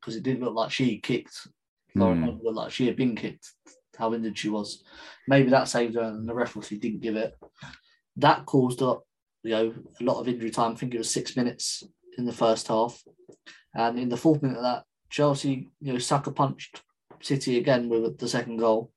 because 0.00 0.16
it 0.16 0.22
didn't 0.22 0.44
look 0.44 0.54
like 0.54 0.70
she 0.70 0.98
kicked. 0.98 1.48
Lauren 1.94 2.22
mm. 2.22 2.42
looked 2.42 2.56
like 2.56 2.70
she 2.70 2.86
had 2.86 2.96
been 2.96 3.16
kicked. 3.16 3.52
How 3.96 4.14
injured 4.14 4.38
she 4.38 4.48
was. 4.48 4.84
Maybe 5.26 5.50
that 5.50 5.68
saved 5.68 5.96
her, 5.96 6.02
and 6.02 6.28
the 6.28 6.34
referee 6.34 6.78
didn't 6.78 7.00
give 7.00 7.16
it. 7.16 7.34
That 8.16 8.46
caused 8.46 8.80
up, 8.80 9.02
you 9.42 9.50
know, 9.50 9.74
a 10.00 10.04
lot 10.04 10.20
of 10.20 10.28
injury 10.28 10.50
time. 10.50 10.72
I 10.72 10.74
think 10.76 10.94
it 10.94 10.98
was 10.98 11.10
six 11.10 11.36
minutes 11.36 11.82
in 12.16 12.24
the 12.24 12.32
first 12.32 12.68
half, 12.68 13.02
and 13.74 13.98
in 13.98 14.08
the 14.08 14.16
fourth 14.16 14.42
minute 14.42 14.58
of 14.58 14.62
that, 14.62 14.84
Chelsea, 15.10 15.70
you 15.80 15.92
know, 15.92 15.98
sucker 15.98 16.30
punched 16.30 16.82
City 17.20 17.58
again 17.58 17.88
with 17.88 18.18
the 18.18 18.28
second 18.28 18.58
goal, 18.58 18.92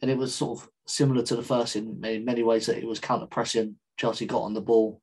and 0.00 0.10
it 0.10 0.16
was 0.16 0.34
sort 0.34 0.60
of 0.60 0.68
similar 0.86 1.22
to 1.22 1.36
the 1.36 1.42
first 1.42 1.76
in 1.76 2.00
many 2.00 2.42
ways 2.42 2.66
that 2.66 2.78
it 2.78 2.86
was 2.86 3.00
counter 3.00 3.26
pressing. 3.26 3.76
Chelsea 3.96 4.26
got 4.26 4.42
on 4.42 4.54
the 4.54 4.60
ball, 4.60 5.00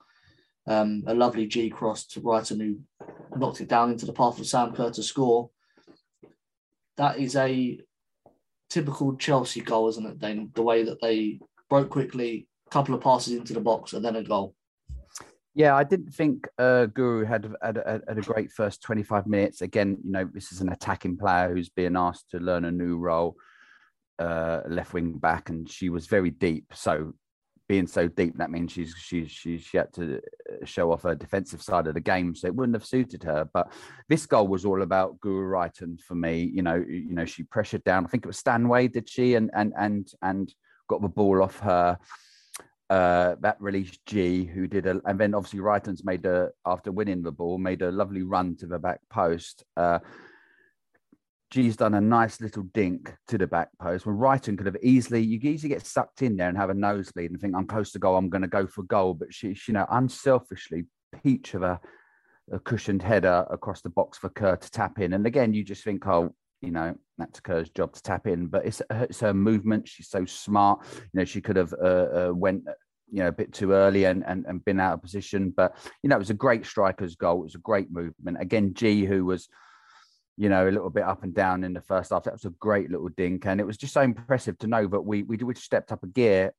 um, 0.67 1.03
a 1.07 1.13
lovely 1.13 1.47
Ji 1.47 1.69
cross 1.69 2.05
to 2.07 2.21
Reiten 2.21 2.59
who 2.59 2.79
knocked 3.37 3.61
it 3.61 3.69
down 3.69 3.91
into 3.91 4.05
the 4.05 4.13
path 4.13 4.39
of 4.39 4.47
Sam 4.47 4.73
Kerr 4.73 4.91
to 4.91 5.03
score. 5.03 5.49
That 6.97 7.17
is 7.17 7.35
a 7.35 7.79
typical 8.69 9.15
Chelsea 9.15 9.61
goal, 9.61 9.89
isn't 9.89 10.05
it? 10.05 10.19
Then 10.19 10.51
the 10.53 10.61
way 10.61 10.83
that 10.83 11.01
they 11.01 11.39
broke 11.69 11.89
quickly, 11.89 12.47
a 12.67 12.69
couple 12.69 12.93
of 12.93 13.01
passes 13.01 13.33
into 13.33 13.53
the 13.53 13.59
box, 13.59 13.93
and 13.93 14.03
then 14.03 14.15
a 14.15 14.23
goal. 14.23 14.55
Yeah, 15.53 15.75
I 15.75 15.83
didn't 15.83 16.13
think 16.13 16.47
uh, 16.57 16.87
Guro 16.87 17.27
had, 17.27 17.53
had, 17.61 17.77
had, 17.85 18.17
a 18.17 18.21
great 18.21 18.51
first 18.51 18.81
25 18.83 19.27
minutes. 19.27 19.61
Again, 19.61 19.97
you 20.03 20.11
know, 20.11 20.29
this 20.33 20.53
is 20.53 20.61
an 20.61 20.71
attacking 20.71 21.17
player 21.17 21.53
who's 21.53 21.67
being 21.67 21.97
asked 21.97 22.29
to 22.31 22.39
learn 22.39 22.63
a 22.63 22.71
new 22.71 22.97
role, 22.97 23.35
uh, 24.19 24.61
left 24.67 24.93
wing 24.93 25.13
back, 25.13 25.49
and 25.49 25.69
she 25.69 25.89
was 25.89 26.07
very 26.07 26.29
deep. 26.29 26.65
So, 26.73 27.13
being 27.67 27.87
so 27.87 28.07
deep, 28.07 28.37
that 28.37 28.51
means 28.51 28.71
she's 28.71 28.93
she 28.97 29.27
she 29.27 29.57
she 29.57 29.77
had 29.77 29.93
to 29.93 30.17
uh, 30.17 30.65
show 30.65 30.91
off 30.91 31.03
her 31.03 31.15
defensive 31.15 31.61
side 31.61 31.87
of 31.87 31.93
the 31.93 32.01
game. 32.01 32.35
So 32.35 32.47
it 32.47 32.55
wouldn't 32.55 32.75
have 32.75 32.85
suited 32.85 33.23
her. 33.23 33.49
But 33.53 33.71
this 34.09 34.25
goal 34.25 34.47
was 34.47 34.65
all 34.65 34.81
about 34.81 35.19
Guro 35.19 35.49
Reiten 35.49 35.99
for 36.01 36.15
me. 36.15 36.51
You 36.53 36.63
know, 36.63 36.75
you 36.75 37.13
know, 37.13 37.25
she 37.25 37.43
pressured 37.43 37.83
down. 37.83 38.05
I 38.05 38.09
think 38.09 38.25
it 38.25 38.27
was 38.27 38.37
Stanway, 38.37 38.87
did 38.87 39.09
she? 39.09 39.35
And 39.35 39.49
and 39.53 39.73
and 39.77 40.11
and 40.21 40.53
got 40.87 41.01
the 41.01 41.07
ball 41.07 41.41
off 41.41 41.59
her 41.59 41.97
uh, 42.91 43.35
that 43.39 43.55
released 43.61 44.05
Ji, 44.05 44.43
who 44.43 44.67
did 44.67 44.85
a, 44.85 44.99
and 45.05 45.17
then 45.17 45.33
obviously 45.33 45.61
Reiten's 45.61 46.03
made 46.03 46.25
a 46.25 46.49
after 46.65 46.91
winning 46.91 47.23
the 47.23 47.31
ball, 47.31 47.57
made 47.57 47.81
a 47.81 47.89
lovely 47.89 48.21
run 48.21 48.57
to 48.57 48.67
the 48.67 48.77
back 48.77 48.99
post. 49.09 49.63
Uh, 49.77 49.99
Ji's 51.51 51.75
done 51.75 51.93
a 51.93 52.01
nice 52.01 52.39
little 52.39 52.63
dink 52.73 53.13
to 53.27 53.37
the 53.37 53.45
back 53.45 53.69
post. 53.79 54.05
When 54.05 54.15
Reiten 54.15 54.57
could 54.57 54.67
have 54.67 54.77
easily, 54.81 55.21
you 55.21 55.39
could 55.39 55.49
easily 55.49 55.69
get 55.69 55.85
sucked 55.85 56.21
in 56.21 56.37
there 56.37 56.47
and 56.47 56.57
have 56.57 56.69
a 56.69 56.73
nosebleed 56.73 57.29
and 57.29 57.39
think, 57.39 57.53
I'm 57.55 57.67
close 57.67 57.91
to 57.91 57.99
goal, 57.99 58.15
I'm 58.15 58.29
going 58.29 58.41
to 58.41 58.47
go 58.47 58.65
for 58.65 58.83
goal. 58.83 59.13
But 59.13 59.33
she, 59.33 59.53
she, 59.53 59.71
you 59.71 59.73
know, 59.73 59.85
unselfishly, 59.91 60.85
peach 61.21 61.53
of 61.53 61.63
a, 61.63 61.79
a 62.53 62.59
cushioned 62.59 63.01
header 63.01 63.45
across 63.51 63.81
the 63.81 63.89
box 63.89 64.17
for 64.17 64.29
Kerr 64.29 64.55
to 64.55 64.71
tap 64.71 64.99
in. 64.99 65.11
And 65.11 65.27
again, 65.27 65.53
you 65.53 65.63
just 65.63 65.83
think, 65.83 66.07
oh, 66.07 66.33
you 66.61 66.71
know 66.71 66.95
that's 67.17 67.39
Kerr's 67.39 67.69
job 67.69 67.93
to 67.93 68.01
tap 68.01 68.27
in, 68.27 68.47
but 68.47 68.65
it's, 68.65 68.81
it's 68.91 69.19
her 69.19 69.33
movement. 69.33 69.87
She's 69.87 70.09
so 70.09 70.25
smart. 70.25 70.79
You 70.95 71.19
know, 71.19 71.25
she 71.25 71.41
could 71.41 71.55
have 71.55 71.73
uh, 71.73 71.85
uh, 71.85 72.31
went 72.33 72.63
you 73.11 73.23
know 73.23 73.27
a 73.27 73.31
bit 73.31 73.51
too 73.51 73.73
early 73.73 74.05
and, 74.05 74.23
and 74.25 74.45
and 74.45 74.63
been 74.63 74.79
out 74.79 74.93
of 74.93 75.01
position. 75.01 75.53
But 75.55 75.75
you 76.01 76.09
know, 76.09 76.15
it 76.15 76.19
was 76.19 76.29
a 76.29 76.35
great 76.35 76.65
striker's 76.65 77.15
goal. 77.15 77.41
It 77.41 77.45
was 77.45 77.55
a 77.55 77.59
great 77.59 77.91
movement. 77.91 78.37
Again, 78.39 78.73
G 78.73 79.05
who 79.05 79.25
was 79.25 79.49
you 80.37 80.49
know 80.49 80.67
a 80.67 80.71
little 80.71 80.89
bit 80.89 81.03
up 81.03 81.23
and 81.23 81.33
down 81.33 81.63
in 81.63 81.73
the 81.73 81.81
first 81.81 82.11
half. 82.11 82.23
That 82.23 82.33
was 82.33 82.45
a 82.45 82.49
great 82.51 82.89
little 82.89 83.09
dink, 83.09 83.45
and 83.45 83.59
it 83.59 83.65
was 83.65 83.77
just 83.77 83.93
so 83.93 84.01
impressive 84.01 84.57
to 84.59 84.67
know 84.67 84.87
that 84.87 85.01
we 85.01 85.23
we, 85.23 85.37
we 85.37 85.55
stepped 85.55 85.91
up 85.91 86.03
a 86.03 86.07
gear. 86.07 86.53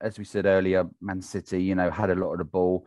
As 0.00 0.18
we 0.18 0.24
said 0.24 0.46
earlier, 0.46 0.84
Man 1.00 1.20
City, 1.20 1.62
you 1.62 1.74
know, 1.74 1.90
had 1.90 2.10
a 2.10 2.14
lot 2.14 2.32
of 2.32 2.38
the 2.38 2.44
ball 2.44 2.86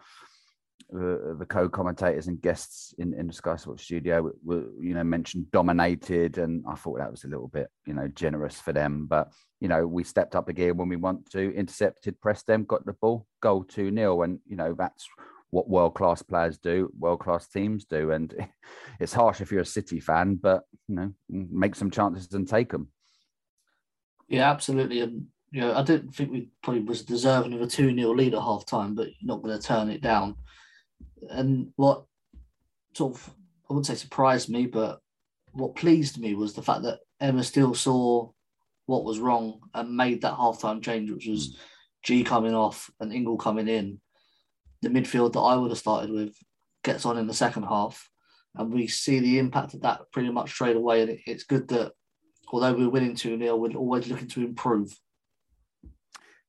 the, 0.92 1.36
the 1.40 1.46
co-commentators 1.46 2.28
and 2.28 2.42
guests 2.42 2.94
in, 2.98 3.14
in 3.14 3.28
the 3.28 3.34
Sky 3.34 3.56
Sports 3.56 3.84
studio 3.84 4.22
were, 4.22 4.36
were, 4.44 4.66
you 4.82 4.94
know, 4.94 5.04
mentioned 5.04 5.50
dominated, 5.52 6.38
and 6.38 6.64
I 6.68 6.76
thought 6.76 7.00
that 7.00 7.12
was 7.12 7.24
a 7.24 7.28
little 7.28 7.48
bit, 7.48 7.70
you 7.86 7.94
know, 7.94 8.08
generous 8.10 8.60
for 8.60 8.74
them. 8.74 9.08
But 9.08 9.32
you 9.60 9.68
know, 9.68 9.86
we 9.86 10.04
stepped 10.04 10.36
up 10.36 10.48
the 10.48 10.54
gear 10.54 10.74
when 10.74 10.90
we 10.90 10.96
want 10.96 11.30
to, 11.32 11.56
intercepted, 11.56 12.20
pressed 12.20 12.48
them, 12.48 12.66
got 12.66 12.86
the 12.86 12.94
ball, 12.94 13.26
goal 13.42 13.64
two 13.64 13.94
0 13.94 14.22
and 14.24 14.40
you 14.46 14.56
know 14.56 14.76
that's 14.78 15.08
what 15.52 15.70
world 15.70 15.96
class 15.96 16.22
players 16.22 16.58
do, 16.58 16.92
world 16.98 17.20
class 17.20 17.48
teams 17.48 17.86
do, 17.86 18.12
and 18.12 18.34
it's 19.00 19.14
harsh 19.14 19.42
if 19.42 19.52
you're 19.52 19.62
a 19.62 19.66
City 19.66 20.00
fan, 20.00 20.36
but 20.36 20.64
you 20.88 20.96
know, 20.96 21.14
make 21.30 21.76
some 21.76 21.92
chances 21.92 22.34
and 22.34 22.48
take 22.48 22.72
them. 22.72 22.88
Yeah, 24.28 24.50
absolutely, 24.50 25.02
and 25.02 25.28
you 25.52 25.62
know, 25.62 25.76
I 25.76 25.84
didn't 25.84 26.16
think 26.16 26.32
we 26.32 26.50
probably 26.64 26.82
was 26.82 27.04
deserving 27.04 27.54
of 27.54 27.62
a 27.62 27.68
2 27.68 27.96
0 27.96 28.14
lead 28.14 28.34
at 28.34 28.42
half 28.42 28.66
time, 28.66 28.96
but 28.96 29.08
you're 29.08 29.36
not 29.36 29.42
going 29.44 29.58
to 29.58 29.66
turn 29.66 29.90
it 29.90 30.02
down 30.02 30.36
and 31.30 31.72
what 31.76 32.04
sort 32.94 33.14
of 33.14 33.30
I 33.70 33.74
wouldn't 33.74 33.88
say 33.88 33.96
surprised 33.96 34.50
me, 34.50 34.66
but 34.66 35.00
what 35.54 35.76
pleased 35.76 36.20
me 36.20 36.36
was 36.36 36.54
the 36.54 36.62
fact 36.62 36.84
that 36.84 37.00
Emma 37.20 37.44
still 37.44 37.74
saw 37.74 38.30
what 38.86 39.06
was 39.06 39.20
wrong 39.20 39.60
and 39.74 39.96
made 39.96 40.22
that 40.22 40.36
halftime 40.36 40.84
change, 40.84 41.10
which 41.10 41.28
was 41.28 41.50
mm. 41.50 41.56
Ji 42.04 42.24
coming 42.24 42.54
off 42.54 42.90
and 43.00 43.14
Ingle 43.14 43.38
coming 43.38 43.68
in. 43.68 44.02
The 44.82 44.90
midfield 44.90 45.34
that 45.34 45.40
I 45.40 45.56
would 45.56 45.72
have 45.72 45.78
started 45.78 46.12
with 46.12 46.36
gets 46.84 47.06
on 47.06 47.18
in 47.18 47.28
the 47.28 47.34
second 47.34 47.64
half, 47.64 48.10
and 48.56 48.74
we 48.74 48.88
see 48.88 49.20
the 49.20 49.40
impact 49.40 49.74
of 49.74 49.82
that 49.82 50.12
pretty 50.12 50.32
much 50.32 50.52
straight 50.52 50.76
away. 50.76 51.02
And 51.02 51.20
it's 51.26 51.44
good 51.44 51.68
that 51.70 51.94
although 52.52 52.74
we're 52.74 52.90
winning 52.90 53.16
2 53.16 53.38
0, 53.38 53.56
we're 53.56 53.76
always 53.76 54.08
looking 54.08 54.28
to 54.30 54.42
improve. 54.42 54.92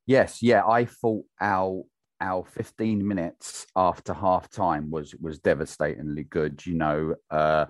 Yes, 0.06 0.42
yeah, 0.42 0.64
I 0.66 0.86
thought 0.86 1.24
our 1.40 1.84
our 2.20 2.44
15 2.44 3.06
minutes 3.06 3.66
after 3.74 4.14
half 4.14 4.48
time 4.48 4.90
was 4.90 5.14
was 5.16 5.38
devastatingly 5.38 6.24
good. 6.24 6.64
You 6.64 6.74
know, 6.74 7.14
uh, 7.30 7.66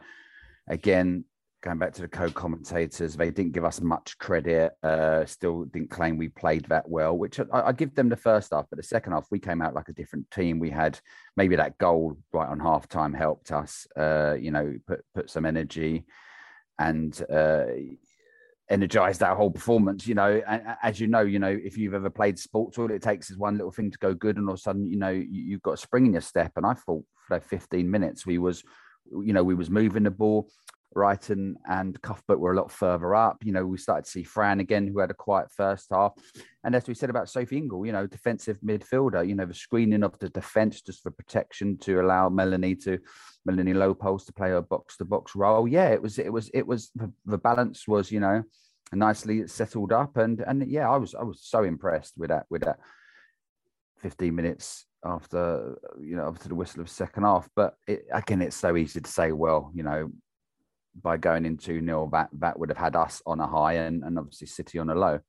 again, 0.68 1.24
going 1.62 1.78
back 1.78 1.92
to 1.94 2.02
the 2.02 2.08
co-commentators, 2.08 3.16
they 3.16 3.30
didn't 3.30 3.52
give 3.52 3.64
us 3.64 3.80
much 3.80 4.18
credit. 4.18 4.72
Uh, 4.82 5.24
still 5.24 5.64
didn't 5.64 5.90
claim 5.90 6.18
we 6.18 6.28
played 6.28 6.64
that 6.66 6.88
well, 6.88 7.16
which 7.16 7.38
I, 7.40 7.44
I, 7.52 7.72
give 7.72 7.94
them 7.94 8.08
the 8.08 8.16
first 8.16 8.52
half, 8.52 8.66
but 8.68 8.76
the 8.76 8.82
second 8.82 9.12
half 9.12 9.28
we 9.30 9.38
came 9.38 9.62
out 9.62 9.74
like 9.74 9.88
a 9.88 9.92
different 9.92 10.30
team. 10.30 10.58
We 10.58 10.70
had 10.70 10.98
maybe 11.36 11.56
that 11.56 11.78
goal 11.78 12.18
right 12.32 12.48
on 12.48 12.58
half 12.58 12.88
time 12.88 13.14
helped 13.14 13.52
us. 13.52 13.86
Uh, 13.96 14.36
you 14.38 14.50
know, 14.50 14.74
put 14.86 15.04
put 15.14 15.30
some 15.30 15.46
energy, 15.46 16.04
and 16.78 17.20
uh, 17.32 17.64
energized 18.68 19.20
that 19.20 19.36
whole 19.36 19.50
performance. 19.50 20.06
You 20.06 20.16
know, 20.16 20.42
as 20.82 20.98
you 20.98 21.06
know, 21.06 21.20
you 21.20 21.38
know, 21.38 21.56
if 21.62 21.78
you've 21.78 21.94
ever 21.94 22.10
played 22.10 22.38
sports, 22.38 22.76
all 22.76 22.90
it 22.90 23.02
takes 23.02 23.30
is 23.30 23.38
one 23.38 23.56
little 23.56 23.72
thing 23.72 23.92
to 23.92 23.98
go 23.98 24.14
good, 24.14 24.36
and 24.36 24.48
all 24.48 24.54
of 24.54 24.58
a 24.58 24.62
sudden, 24.62 24.90
you 24.90 24.98
know, 24.98 25.10
you, 25.10 25.52
have 25.52 25.62
got 25.62 25.74
a 25.74 25.76
spring 25.76 26.06
in 26.06 26.12
your 26.12 26.22
step. 26.22 26.52
And 26.56 26.66
I 26.66 26.74
thought 26.74 27.04
for 27.26 27.34
like 27.34 27.44
15 27.44 27.88
minutes, 27.88 28.26
we 28.26 28.38
was, 28.38 28.64
you 29.10 29.32
know, 29.32 29.44
we 29.44 29.54
was 29.54 29.70
moving 29.70 30.02
the 30.02 30.10
ball. 30.10 30.48
Reiten 30.94 31.54
and 31.68 32.00
Cuthbert 32.02 32.38
were 32.38 32.52
a 32.52 32.56
lot 32.56 32.70
further 32.70 33.14
up. 33.14 33.44
You 33.44 33.52
know, 33.52 33.66
we 33.66 33.78
started 33.78 34.04
to 34.04 34.10
see 34.10 34.22
Fran 34.22 34.60
again, 34.60 34.86
who 34.86 34.98
had 34.98 35.10
a 35.10 35.14
quiet 35.14 35.50
first 35.50 35.88
half. 35.90 36.12
And 36.64 36.74
as 36.74 36.86
we 36.86 36.94
said 36.94 37.10
about 37.10 37.28
Sophie 37.28 37.58
Ingle, 37.58 37.86
you 37.86 37.92
know, 37.92 38.06
defensive 38.06 38.58
midfielder, 38.60 39.26
you 39.26 39.34
know, 39.34 39.46
the 39.46 39.54
screening 39.54 40.02
of 40.02 40.18
the 40.18 40.28
defense 40.28 40.80
just 40.80 41.02
for 41.02 41.10
protection 41.10 41.78
to 41.78 42.00
allow 42.00 42.28
Melanie 42.28 42.76
to 42.76 42.98
Melanie 43.44 43.74
Leupolz 43.74 44.26
to 44.26 44.32
play 44.32 44.50
her 44.50 44.62
box 44.62 44.96
to 44.98 45.04
box 45.04 45.34
role. 45.34 45.66
Yeah, 45.66 45.88
it 45.88 46.00
was, 46.00 46.18
it 46.18 46.32
was, 46.32 46.50
it 46.54 46.66
was 46.66 46.90
the, 46.94 47.12
the 47.26 47.38
balance 47.38 47.88
was, 47.88 48.12
you 48.12 48.20
know, 48.20 48.44
nicely 48.92 49.46
settled 49.46 49.92
up. 49.92 50.16
And 50.16 50.40
and 50.40 50.68
yeah, 50.68 50.90
I 50.90 50.96
was 50.96 51.14
I 51.14 51.22
was 51.22 51.40
so 51.42 51.64
impressed 51.64 52.14
with 52.16 52.30
that 52.30 52.46
with 52.50 52.62
that 52.62 52.78
15 54.00 54.34
minutes 54.34 54.86
after 55.04 55.78
you 56.00 56.16
know 56.16 56.28
after 56.28 56.48
the 56.48 56.54
whistle 56.54 56.80
of 56.80 56.88
second 56.88 57.24
half. 57.24 57.48
But 57.54 57.74
it, 57.86 58.04
again, 58.12 58.42
it's 58.42 58.56
so 58.56 58.76
easy 58.76 59.00
to 59.00 59.10
say, 59.10 59.32
well, 59.32 59.70
you 59.74 59.82
know, 59.82 60.10
by 61.00 61.16
going 61.16 61.44
into 61.44 61.80
nil, 61.80 62.08
that 62.12 62.28
that 62.38 62.58
would 62.58 62.68
have 62.68 62.78
had 62.78 62.96
us 62.96 63.22
on 63.26 63.40
a 63.40 63.46
high 63.46 63.74
and, 63.74 64.02
and 64.02 64.18
obviously 64.18 64.46
City 64.46 64.78
on 64.78 64.90
a 64.90 64.94
low. 64.94 65.20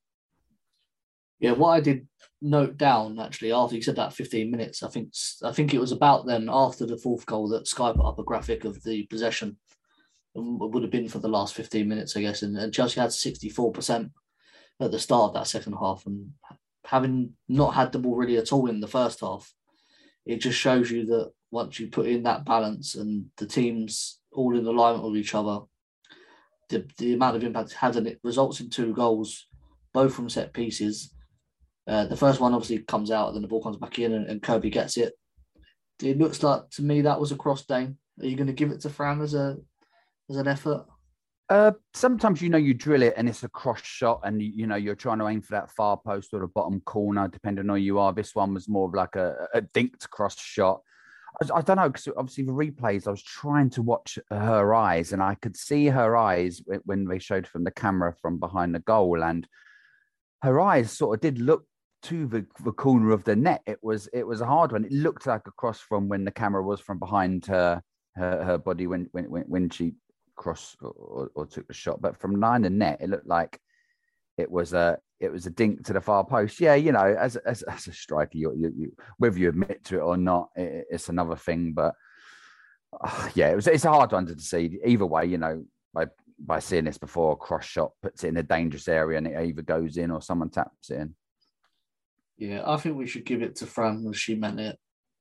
Yeah, 1.40 1.52
what 1.52 1.70
I 1.70 1.80
did 1.80 2.06
note 2.40 2.76
down 2.76 3.18
actually 3.18 3.52
after 3.52 3.76
you 3.76 3.82
said 3.82 3.96
that 3.96 4.12
15 4.12 4.50
minutes, 4.50 4.82
I 4.82 4.88
think 4.88 5.12
I 5.42 5.52
think 5.52 5.74
it 5.74 5.80
was 5.80 5.92
about 5.92 6.26
then 6.26 6.48
after 6.50 6.86
the 6.86 6.96
fourth 6.96 7.26
goal 7.26 7.48
that 7.48 7.66
Sky 7.66 7.92
put 7.92 8.06
up 8.06 8.18
a 8.18 8.24
graphic 8.24 8.64
of 8.64 8.82
the 8.82 9.04
possession. 9.04 9.56
Um, 10.36 10.58
it 10.60 10.70
would 10.70 10.82
have 10.82 10.90
been 10.90 11.08
for 11.08 11.20
the 11.20 11.28
last 11.28 11.54
15 11.54 11.88
minutes, 11.88 12.16
I 12.16 12.22
guess, 12.22 12.42
and, 12.42 12.56
and 12.56 12.72
Chelsea 12.72 13.00
had 13.00 13.10
64% 13.10 14.10
at 14.80 14.90
the 14.90 14.98
start 14.98 15.28
of 15.28 15.34
that 15.34 15.46
second 15.46 15.74
half, 15.74 16.06
and 16.06 16.32
having 16.84 17.34
not 17.48 17.74
had 17.74 17.92
the 17.92 17.98
ball 17.98 18.16
really 18.16 18.36
at 18.36 18.52
all 18.52 18.68
in 18.68 18.80
the 18.80 18.88
first 18.88 19.20
half, 19.20 19.52
it 20.26 20.40
just 20.40 20.58
shows 20.58 20.90
you 20.90 21.06
that 21.06 21.32
once 21.50 21.78
you 21.78 21.88
put 21.88 22.06
in 22.06 22.24
that 22.24 22.44
balance 22.44 22.94
and 22.96 23.26
the 23.36 23.46
teams 23.46 24.18
all 24.34 24.56
in 24.56 24.66
alignment 24.66 25.04
with 25.04 25.16
each 25.16 25.34
other, 25.34 25.60
the, 26.68 26.86
the 26.98 27.14
amount 27.14 27.36
of 27.36 27.44
impact 27.44 27.72
it 27.72 27.76
had 27.76 27.96
and 27.96 28.06
it 28.06 28.20
results 28.22 28.60
in 28.60 28.70
two 28.70 28.92
goals, 28.94 29.46
both 29.92 30.14
from 30.14 30.28
set 30.28 30.52
pieces 30.52 31.14
uh, 31.86 32.06
the 32.06 32.16
first 32.16 32.40
one 32.40 32.54
obviously 32.54 32.78
comes 32.78 33.10
out, 33.10 33.28
and 33.28 33.36
then 33.36 33.42
the 33.42 33.48
ball 33.48 33.62
comes 33.62 33.76
back 33.76 33.98
in, 33.98 34.12
and, 34.12 34.26
and 34.26 34.42
Kirby 34.42 34.70
gets 34.70 34.96
it. 34.96 35.14
It 36.02 36.18
looks 36.18 36.42
like 36.42 36.68
to 36.70 36.82
me 36.82 37.02
that 37.02 37.20
was 37.20 37.30
a 37.30 37.36
cross 37.36 37.64
Dane. 37.64 37.98
Are 38.20 38.26
you 38.26 38.36
going 38.36 38.46
to 38.46 38.52
give 38.52 38.70
it 38.70 38.80
to 38.80 38.90
Fran 38.90 39.20
as 39.20 39.34
a 39.34 39.56
as 40.30 40.36
an 40.36 40.48
effort? 40.48 40.86
Uh, 41.50 41.72
sometimes 41.92 42.40
you 42.40 42.48
know 42.48 42.58
you 42.58 42.72
drill 42.72 43.02
it 43.02 43.12
and 43.18 43.28
it's 43.28 43.42
a 43.42 43.48
cross 43.50 43.82
shot, 43.82 44.20
and 44.24 44.40
you, 44.40 44.50
you 44.54 44.66
know 44.66 44.76
you're 44.76 44.94
trying 44.94 45.18
to 45.18 45.28
aim 45.28 45.42
for 45.42 45.52
that 45.52 45.70
far 45.70 45.98
post 45.98 46.30
or 46.32 46.40
the 46.40 46.46
bottom 46.48 46.80
corner, 46.80 47.28
depending 47.28 47.68
on 47.68 47.76
who 47.76 47.82
you 47.82 47.98
are. 47.98 48.12
This 48.12 48.34
one 48.34 48.54
was 48.54 48.68
more 48.68 48.88
of 48.88 48.94
like 48.94 49.16
a, 49.16 49.46
a 49.52 49.60
dinked 49.60 50.08
cross 50.08 50.38
shot. 50.38 50.80
I, 51.42 51.58
I 51.58 51.62
don't 51.62 51.76
know 51.76 51.88
because 51.88 52.08
obviously 52.16 52.44
the 52.44 52.52
replays, 52.52 53.06
I 53.06 53.10
was 53.10 53.22
trying 53.22 53.70
to 53.70 53.82
watch 53.82 54.18
her 54.30 54.74
eyes, 54.74 55.12
and 55.12 55.22
I 55.22 55.34
could 55.34 55.56
see 55.56 55.86
her 55.86 56.16
eyes 56.16 56.62
when 56.84 57.06
they 57.06 57.18
showed 57.18 57.46
from 57.46 57.64
the 57.64 57.70
camera 57.70 58.14
from 58.20 58.38
behind 58.38 58.74
the 58.74 58.80
goal, 58.80 59.22
and 59.22 59.46
her 60.42 60.60
eyes 60.60 60.90
sort 60.92 61.16
of 61.16 61.20
did 61.20 61.38
look 61.40 61.66
to 62.04 62.26
the, 62.26 62.46
the 62.62 62.72
corner 62.72 63.10
of 63.10 63.24
the 63.24 63.34
net. 63.34 63.62
It 63.66 63.78
was 63.82 64.08
it 64.12 64.26
was 64.26 64.40
a 64.40 64.46
hard 64.46 64.72
one. 64.72 64.84
It 64.84 64.92
looked 64.92 65.26
like 65.26 65.46
a 65.46 65.52
cross 65.52 65.80
from 65.80 66.08
when 66.08 66.24
the 66.24 66.30
camera 66.30 66.62
was 66.62 66.80
from 66.80 66.98
behind 66.98 67.46
her 67.46 67.82
her, 68.16 68.44
her 68.44 68.58
body 68.58 68.86
when 68.86 69.08
when 69.12 69.24
when 69.24 69.70
she 69.70 69.94
crossed 70.36 70.76
or, 70.82 71.30
or 71.34 71.46
took 71.46 71.66
the 71.66 71.74
shot. 71.74 72.00
But 72.00 72.20
from 72.20 72.38
nine 72.38 72.64
and 72.64 72.78
net, 72.78 72.98
it 73.00 73.08
looked 73.08 73.26
like 73.26 73.58
it 74.36 74.50
was 74.50 74.72
a 74.72 74.98
it 75.20 75.30
was 75.30 75.46
a 75.46 75.50
dink 75.50 75.84
to 75.86 75.92
the 75.92 76.00
far 76.00 76.24
post. 76.24 76.60
Yeah, 76.60 76.74
you 76.74 76.92
know, 76.92 77.04
as 77.04 77.36
as, 77.36 77.62
as 77.62 77.86
a 77.86 77.92
striker, 77.92 78.36
you, 78.36 78.52
you, 78.56 78.72
you 78.76 78.96
whether 79.18 79.38
you 79.38 79.48
admit 79.48 79.84
to 79.84 79.98
it 79.98 80.02
or 80.02 80.16
not, 80.16 80.50
it, 80.56 80.86
it's 80.90 81.08
another 81.08 81.36
thing. 81.36 81.72
But 81.72 81.94
uh, 83.00 83.28
yeah, 83.34 83.50
it 83.50 83.56
was 83.56 83.66
it's 83.66 83.84
a 83.84 83.90
hard 83.90 84.12
one 84.12 84.26
to 84.26 84.38
see. 84.38 84.78
Either 84.84 85.06
way, 85.06 85.26
you 85.26 85.38
know, 85.38 85.64
by 85.92 86.06
by 86.38 86.58
seeing 86.58 86.84
this 86.84 86.98
before, 86.98 87.32
a 87.32 87.36
cross 87.36 87.64
shot 87.64 87.92
puts 88.02 88.24
it 88.24 88.28
in 88.28 88.36
a 88.36 88.42
dangerous 88.42 88.88
area 88.88 89.18
and 89.18 89.26
it 89.26 89.40
either 89.40 89.62
goes 89.62 89.96
in 89.96 90.10
or 90.10 90.20
someone 90.20 90.50
taps 90.50 90.90
it 90.90 91.00
in. 91.00 91.14
Yeah, 92.36 92.62
I 92.66 92.76
think 92.76 92.96
we 92.96 93.06
should 93.06 93.24
give 93.24 93.42
it 93.42 93.56
to 93.56 93.66
Fran 93.66 94.04
as 94.08 94.16
she 94.16 94.34
meant 94.34 94.58
it. 94.58 94.78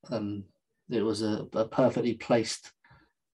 Um, 0.09 0.45
it 0.89 1.01
was 1.01 1.21
a, 1.21 1.47
a 1.53 1.65
perfectly 1.65 2.15
placed 2.15 2.71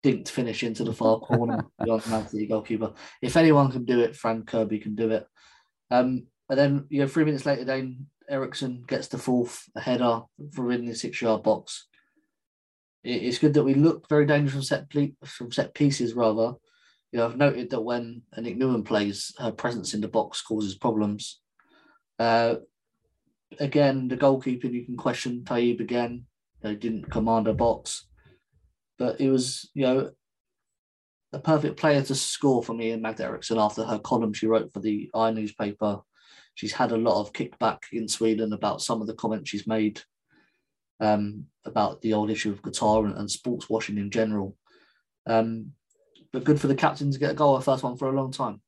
dinked 0.03 0.29
finish 0.29 0.63
into 0.63 0.83
the 0.83 0.93
far 0.93 1.19
corner 1.19 1.65
beyond 1.83 2.03
the 2.03 2.47
goalkeeper. 2.47 2.93
If 3.21 3.37
anyone 3.37 3.71
can 3.71 3.85
do 3.85 4.01
it, 4.01 4.15
Fran 4.15 4.43
Kirby 4.43 4.79
can 4.79 4.95
do 4.95 5.11
it. 5.11 5.27
Um, 5.91 6.27
and 6.49 6.57
then 6.57 6.85
you 6.89 7.01
know, 7.01 7.07
three 7.07 7.25
minutes 7.25 7.45
later, 7.45 7.63
then 7.63 8.07
Eriksson 8.29 8.83
gets 8.87 9.07
the 9.07 9.17
fourth 9.17 9.63
header 9.75 10.21
from 10.53 10.71
in 10.71 10.85
the 10.85 10.95
six-yard 10.95 11.43
box. 11.43 11.87
It's 13.03 13.39
good 13.39 13.53
that 13.53 13.63
we 13.63 13.75
look 13.75 14.09
very 14.09 14.25
dangerous 14.25 14.53
from 14.53 14.63
set 14.63 14.89
ple- 14.89 15.15
from 15.25 15.51
set 15.51 15.73
pieces. 15.73 16.13
Rather, 16.13 16.53
you 17.11 17.19
know, 17.19 17.25
I've 17.25 17.37
noted 17.37 17.69
that 17.69 17.81
when 17.81 18.23
Nick 18.37 18.57
Newman 18.57 18.83
plays, 18.83 19.33
her 19.39 19.51
presence 19.51 19.93
in 19.93 20.01
the 20.01 20.07
box 20.07 20.41
causes 20.41 20.75
problems. 20.75 21.39
Uh, 22.17 22.55
again, 23.59 24.07
the 24.07 24.17
goalkeeping 24.17 24.73
you 24.73 24.85
can 24.85 24.97
question 24.97 25.43
Taieb 25.43 25.79
again. 25.79 26.25
They 26.61 26.75
didn't 26.75 27.09
command 27.09 27.47
a 27.47 27.53
box, 27.53 28.05
but 28.97 29.21
it 29.21 29.29
was 29.29 29.69
you 29.73 29.83
know 29.83 30.11
a 31.31 31.39
perfect 31.39 31.77
player 31.77 32.01
to 32.01 32.15
score 32.15 32.63
for 32.63 32.73
me 32.73 32.91
in 32.91 33.01
Magda 33.01 33.23
Eriksson 33.23 33.59
after 33.59 33.83
her 33.83 33.99
column 33.99 34.33
she 34.33 34.47
wrote 34.47 34.73
for 34.73 34.79
the 34.79 35.09
I 35.13 35.31
newspaper. 35.31 36.01
She's 36.59 36.73
had 36.73 36.91
a 36.91 36.97
lot 36.97 37.21
of 37.21 37.31
kickback 37.31 37.79
in 37.93 38.09
Sweden 38.09 38.51
about 38.51 38.81
some 38.81 38.99
of 38.99 39.07
the 39.07 39.13
comments 39.13 39.49
she's 39.49 39.65
made 39.65 40.01
um, 40.99 41.45
about 41.63 42.01
the 42.01 42.11
old 42.11 42.29
issue 42.29 42.51
of 42.51 42.61
Qatar 42.61 43.05
and, 43.05 43.15
and 43.15 43.31
sports 43.31 43.69
washing 43.69 43.97
in 43.97 44.11
general. 44.11 44.57
Um, 45.25 45.71
but 46.33 46.43
good 46.43 46.59
for 46.59 46.67
the 46.67 46.75
captain 46.75 47.13
to 47.13 47.17
get 47.17 47.31
a 47.31 47.33
goal, 47.33 47.55
her 47.55 47.61
first 47.61 47.83
one 47.83 47.95
for 47.95 48.09
a 48.09 48.11
long 48.11 48.33
time. 48.33 48.61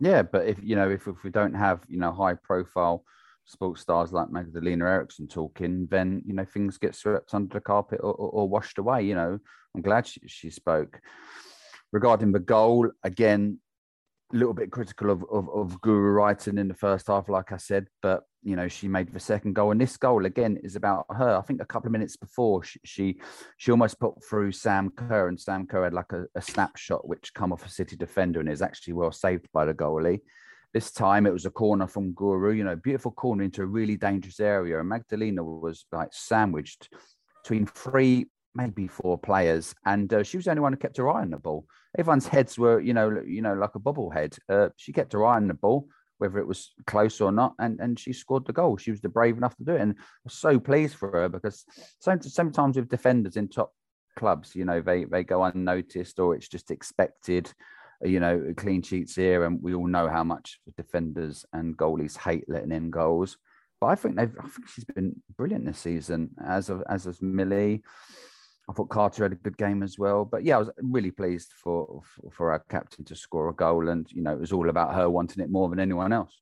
Yeah, 0.00 0.22
but 0.22 0.46
if 0.46 0.56
you 0.62 0.74
know 0.74 0.88
if, 0.88 1.06
if 1.06 1.22
we 1.22 1.28
don't 1.28 1.52
have 1.52 1.84
you 1.86 1.98
know 1.98 2.12
high 2.12 2.32
profile 2.32 3.04
sports 3.44 3.82
stars 3.82 4.10
like 4.10 4.30
Magdalena 4.30 4.86
Eriksson 4.86 5.28
talking, 5.28 5.86
then 5.90 6.22
you 6.24 6.32
know 6.32 6.46
things 6.46 6.78
get 6.78 6.94
swept 6.94 7.34
under 7.34 7.52
the 7.52 7.60
carpet 7.60 8.00
or, 8.02 8.14
or, 8.14 8.30
or 8.30 8.48
washed 8.48 8.78
away. 8.78 9.02
You 9.02 9.16
know, 9.16 9.38
I'm 9.76 9.82
glad 9.82 10.06
she, 10.06 10.22
she, 10.28 10.48
spoke 10.48 10.98
regarding 11.92 12.32
the 12.32 12.40
goal. 12.40 12.90
Again, 13.02 13.58
little 14.36 14.54
bit 14.54 14.70
critical 14.70 15.10
of, 15.10 15.24
of, 15.30 15.48
of 15.50 15.80
Guro 15.80 16.14
Reiten 16.14 16.58
in 16.58 16.68
the 16.68 16.74
first 16.74 17.06
half, 17.06 17.28
like 17.28 17.52
I 17.52 17.56
said, 17.56 17.86
but 18.02 18.24
you 18.42 18.56
know 18.56 18.68
she 18.68 18.88
made 18.88 19.12
the 19.12 19.20
second 19.20 19.54
goal, 19.54 19.70
and 19.70 19.80
this 19.80 19.96
goal 19.96 20.26
again 20.26 20.58
is 20.62 20.76
about 20.76 21.06
her. 21.10 21.36
I 21.36 21.42
think 21.42 21.62
a 21.62 21.66
couple 21.66 21.88
of 21.88 21.92
minutes 21.92 22.16
before 22.16 22.64
she 22.64 22.80
she, 22.84 23.20
she 23.56 23.70
almost 23.70 24.00
put 24.00 24.24
through 24.24 24.52
Sam 24.52 24.90
Kerr, 24.90 25.28
and 25.28 25.40
Sam 25.40 25.66
Kerr 25.66 25.84
had 25.84 25.94
like 25.94 26.12
a, 26.12 26.26
a 26.34 26.42
snapshot 26.42 27.08
which 27.08 27.34
come 27.34 27.52
off 27.52 27.66
a 27.66 27.70
City 27.70 27.96
defender 27.96 28.40
and 28.40 28.48
is 28.48 28.62
actually 28.62 28.94
well 28.94 29.12
saved 29.12 29.48
by 29.52 29.64
the 29.64 29.74
goalie. 29.74 30.20
This 30.72 30.90
time 30.90 31.26
it 31.26 31.32
was 31.32 31.46
a 31.46 31.50
corner 31.50 31.86
from 31.86 32.14
Guro, 32.14 32.54
you 32.56 32.64
know, 32.64 32.74
beautiful 32.74 33.12
corner 33.12 33.44
into 33.44 33.62
a 33.62 33.66
really 33.66 33.96
dangerous 33.96 34.40
area. 34.40 34.80
And 34.80 34.88
Magdalena 34.88 35.44
was 35.44 35.86
like 35.92 36.08
sandwiched 36.10 36.88
between 37.44 37.66
three, 37.66 38.26
maybe 38.54 38.86
four 38.86 39.18
players, 39.18 39.74
and 39.84 40.12
uh, 40.12 40.22
she 40.22 40.36
was 40.36 40.44
the 40.44 40.50
only 40.50 40.60
one 40.60 40.72
who 40.72 40.78
kept 40.78 40.96
her 40.96 41.10
eye 41.10 41.22
on 41.22 41.30
the 41.30 41.38
ball. 41.38 41.66
Everyone's 41.98 42.28
heads 42.28 42.58
were, 42.58 42.80
you 42.80 42.94
know, 42.94 43.22
you 43.26 43.42
know, 43.42 43.54
like 43.54 43.74
a 43.74 43.80
bubble 43.80 44.10
head. 44.10 44.36
Uh, 44.48 44.68
she 44.76 44.92
kept 44.92 45.12
her 45.12 45.24
eye 45.24 45.36
on 45.36 45.48
the 45.48 45.54
ball, 45.54 45.88
whether 46.18 46.38
it 46.38 46.46
was 46.46 46.72
close 46.86 47.20
or 47.20 47.32
not, 47.32 47.54
and 47.58 47.80
and 47.80 47.98
she 47.98 48.12
scored 48.12 48.46
the 48.46 48.52
goal. 48.52 48.76
She 48.76 48.90
was 48.90 49.00
the 49.00 49.08
brave 49.08 49.36
enough 49.36 49.56
to 49.56 49.64
do 49.64 49.74
it, 49.74 49.80
and 49.80 49.94
I 49.98 50.02
was 50.24 50.34
so 50.34 50.58
pleased 50.58 50.96
for 50.96 51.10
her 51.12 51.28
because 51.28 51.64
sometimes 52.00 52.76
with 52.76 52.88
defenders 52.88 53.36
in 53.36 53.48
top 53.48 53.72
clubs, 54.16 54.54
you 54.54 54.64
know, 54.64 54.80
they 54.80 55.04
they 55.04 55.24
go 55.24 55.44
unnoticed 55.44 56.18
or 56.18 56.34
it's 56.34 56.48
just 56.48 56.70
expected 56.70 57.52
you 58.02 58.20
know, 58.20 58.52
clean 58.56 58.82
sheets 58.82 59.14
here, 59.14 59.44
and 59.44 59.62
we 59.62 59.74
all 59.74 59.86
know 59.86 60.08
how 60.08 60.24
much 60.24 60.58
defenders 60.76 61.44
and 61.52 61.76
goalies 61.76 62.16
hate 62.16 62.44
letting 62.48 62.72
in 62.72 62.90
goals. 62.90 63.38
But 63.80 63.86
I 63.88 63.94
think 63.94 64.16
they've, 64.16 64.34
I 64.38 64.48
think 64.48 64.68
she's 64.68 64.84
been 64.84 65.22
brilliant 65.36 65.66
this 65.66 65.78
season, 65.78 66.30
as 66.44 66.70
of 66.70 66.82
as 66.88 67.04
has 67.04 67.22
Millie. 67.22 67.82
I 68.68 68.72
thought 68.72 68.88
Carter 68.88 69.24
had 69.24 69.32
a 69.32 69.36
good 69.36 69.58
game 69.58 69.82
as 69.82 69.98
well. 69.98 70.24
But 70.24 70.44
yeah, 70.44 70.56
I 70.56 70.60
was 70.60 70.70
really 70.80 71.10
pleased 71.10 71.52
for, 71.62 72.02
for, 72.32 72.50
our 72.50 72.60
captain 72.70 73.04
to 73.04 73.14
score 73.14 73.48
a 73.50 73.54
goal, 73.54 73.88
and 73.88 74.06
you 74.10 74.22
know, 74.22 74.32
it 74.32 74.40
was 74.40 74.52
all 74.52 74.70
about 74.70 74.94
her 74.94 75.10
wanting 75.10 75.42
it 75.42 75.50
more 75.50 75.68
than 75.68 75.80
anyone 75.80 76.12
else. 76.12 76.40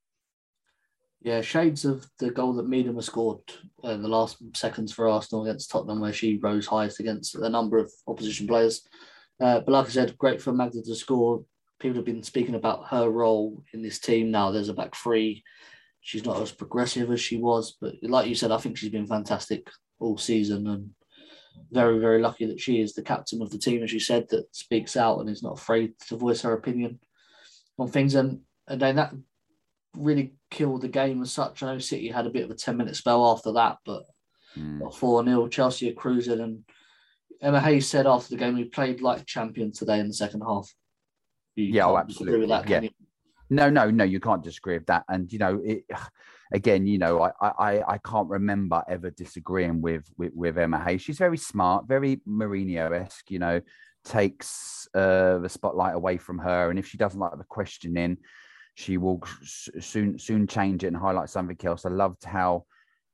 Yeah, 1.20 1.40
shades 1.40 1.84
of 1.84 2.06
the 2.18 2.30
goal 2.30 2.52
that 2.54 2.68
Miedema 2.68 3.02
scored 3.02 3.40
in 3.84 4.02
the 4.02 4.08
last 4.08 4.38
seconds 4.56 4.92
for 4.92 5.08
Arsenal 5.08 5.44
against 5.44 5.70
Tottenham, 5.70 6.00
where 6.00 6.12
she 6.12 6.38
rose 6.38 6.66
highest 6.66 7.00
against 7.00 7.34
a 7.36 7.48
number 7.48 7.78
of 7.78 7.92
opposition 8.06 8.46
players. 8.46 8.86
Uh, 9.40 9.60
but 9.60 9.72
like 9.72 9.86
I 9.86 9.90
said, 9.90 10.18
great 10.18 10.42
for 10.42 10.52
Magda 10.52 10.82
to 10.82 10.94
score. 10.94 11.44
People 11.80 11.96
have 11.96 12.04
been 12.04 12.22
speaking 12.22 12.54
about 12.54 12.88
her 12.88 13.08
role 13.08 13.62
in 13.72 13.82
this 13.82 13.98
team 13.98 14.30
now. 14.30 14.50
There's 14.50 14.68
a 14.68 14.74
back 14.74 14.94
three. 14.94 15.42
She's 16.00 16.24
not 16.24 16.40
as 16.40 16.52
progressive 16.52 17.10
as 17.10 17.20
she 17.20 17.36
was, 17.36 17.76
but 17.80 17.94
like 18.02 18.28
you 18.28 18.34
said, 18.34 18.50
I 18.50 18.58
think 18.58 18.76
she's 18.76 18.90
been 18.90 19.06
fantastic 19.06 19.68
all 20.00 20.18
season 20.18 20.66
and 20.66 20.90
very, 21.70 21.98
very 21.98 22.20
lucky 22.20 22.46
that 22.46 22.60
she 22.60 22.80
is 22.80 22.94
the 22.94 23.02
captain 23.02 23.40
of 23.42 23.50
the 23.50 23.58
team, 23.58 23.82
as 23.82 23.92
you 23.92 24.00
said, 24.00 24.28
that 24.30 24.54
speaks 24.54 24.96
out 24.96 25.20
and 25.20 25.28
is 25.28 25.42
not 25.42 25.58
afraid 25.58 25.94
to 26.08 26.16
voice 26.16 26.42
her 26.42 26.52
opinion 26.52 27.00
on 27.78 27.88
things. 27.88 28.14
And, 28.14 28.40
and 28.68 28.80
then 28.80 28.96
that 28.96 29.14
really 29.96 30.34
killed 30.50 30.82
the 30.82 30.88
game 30.88 31.22
as 31.22 31.32
such. 31.32 31.62
I 31.62 31.72
know 31.72 31.78
City 31.78 32.08
had 32.08 32.26
a 32.26 32.30
bit 32.30 32.44
of 32.44 32.50
a 32.50 32.54
10 32.54 32.76
minute 32.76 32.96
spell 32.96 33.30
after 33.30 33.52
that, 33.52 33.78
but 33.84 34.04
mm. 34.56 34.94
4 34.94 35.24
0, 35.24 35.48
Chelsea 35.48 35.90
are 35.90 35.94
cruising 35.94 36.40
and 36.40 36.64
Emma 37.40 37.60
Hayes 37.60 37.88
said 37.88 38.06
after 38.06 38.30
the 38.30 38.36
game, 38.36 38.54
we 38.54 38.64
played 38.64 39.00
like 39.00 39.26
champions 39.26 39.78
today 39.78 39.98
in 39.98 40.06
the 40.06 40.14
second 40.14 40.42
half. 40.42 40.72
You 41.56 41.64
yeah, 41.64 41.86
oh, 41.86 41.96
absolutely. 41.96 42.34
Agree 42.34 42.40
with 42.46 42.48
that, 42.50 42.68
yeah. 42.68 42.88
No, 43.50 43.68
no, 43.68 43.90
no, 43.90 44.04
you 44.04 44.20
can't 44.20 44.42
disagree 44.42 44.78
with 44.78 44.86
that. 44.86 45.04
And 45.08 45.30
you 45.32 45.38
know, 45.38 45.60
it, 45.62 45.84
again, 46.52 46.86
you 46.86 46.98
know, 46.98 47.20
I, 47.22 47.32
I, 47.40 47.82
I 47.94 47.98
can't 47.98 48.28
remember 48.28 48.82
ever 48.88 49.10
disagreeing 49.10 49.80
with, 49.80 50.04
with, 50.16 50.32
with 50.34 50.58
Emma 50.58 50.82
Hayes. 50.82 51.02
She's 51.02 51.18
very 51.18 51.38
smart, 51.38 51.88
very 51.88 52.20
Mourinho 52.28 52.92
esque. 52.92 53.30
You 53.30 53.38
know, 53.38 53.60
takes 54.04 54.88
uh, 54.94 55.38
the 55.38 55.48
spotlight 55.48 55.94
away 55.94 56.18
from 56.18 56.38
her, 56.38 56.70
and 56.70 56.78
if 56.78 56.86
she 56.86 56.98
doesn't 56.98 57.20
like 57.20 57.36
the 57.38 57.44
questioning, 57.44 58.18
she 58.74 58.96
will 58.96 59.22
soon 59.44 60.18
soon 60.18 60.46
change 60.46 60.84
it 60.84 60.88
and 60.88 60.96
highlight 60.96 61.30
something 61.30 61.58
else. 61.64 61.84
I 61.84 61.90
loved 61.90 62.24
how 62.24 62.64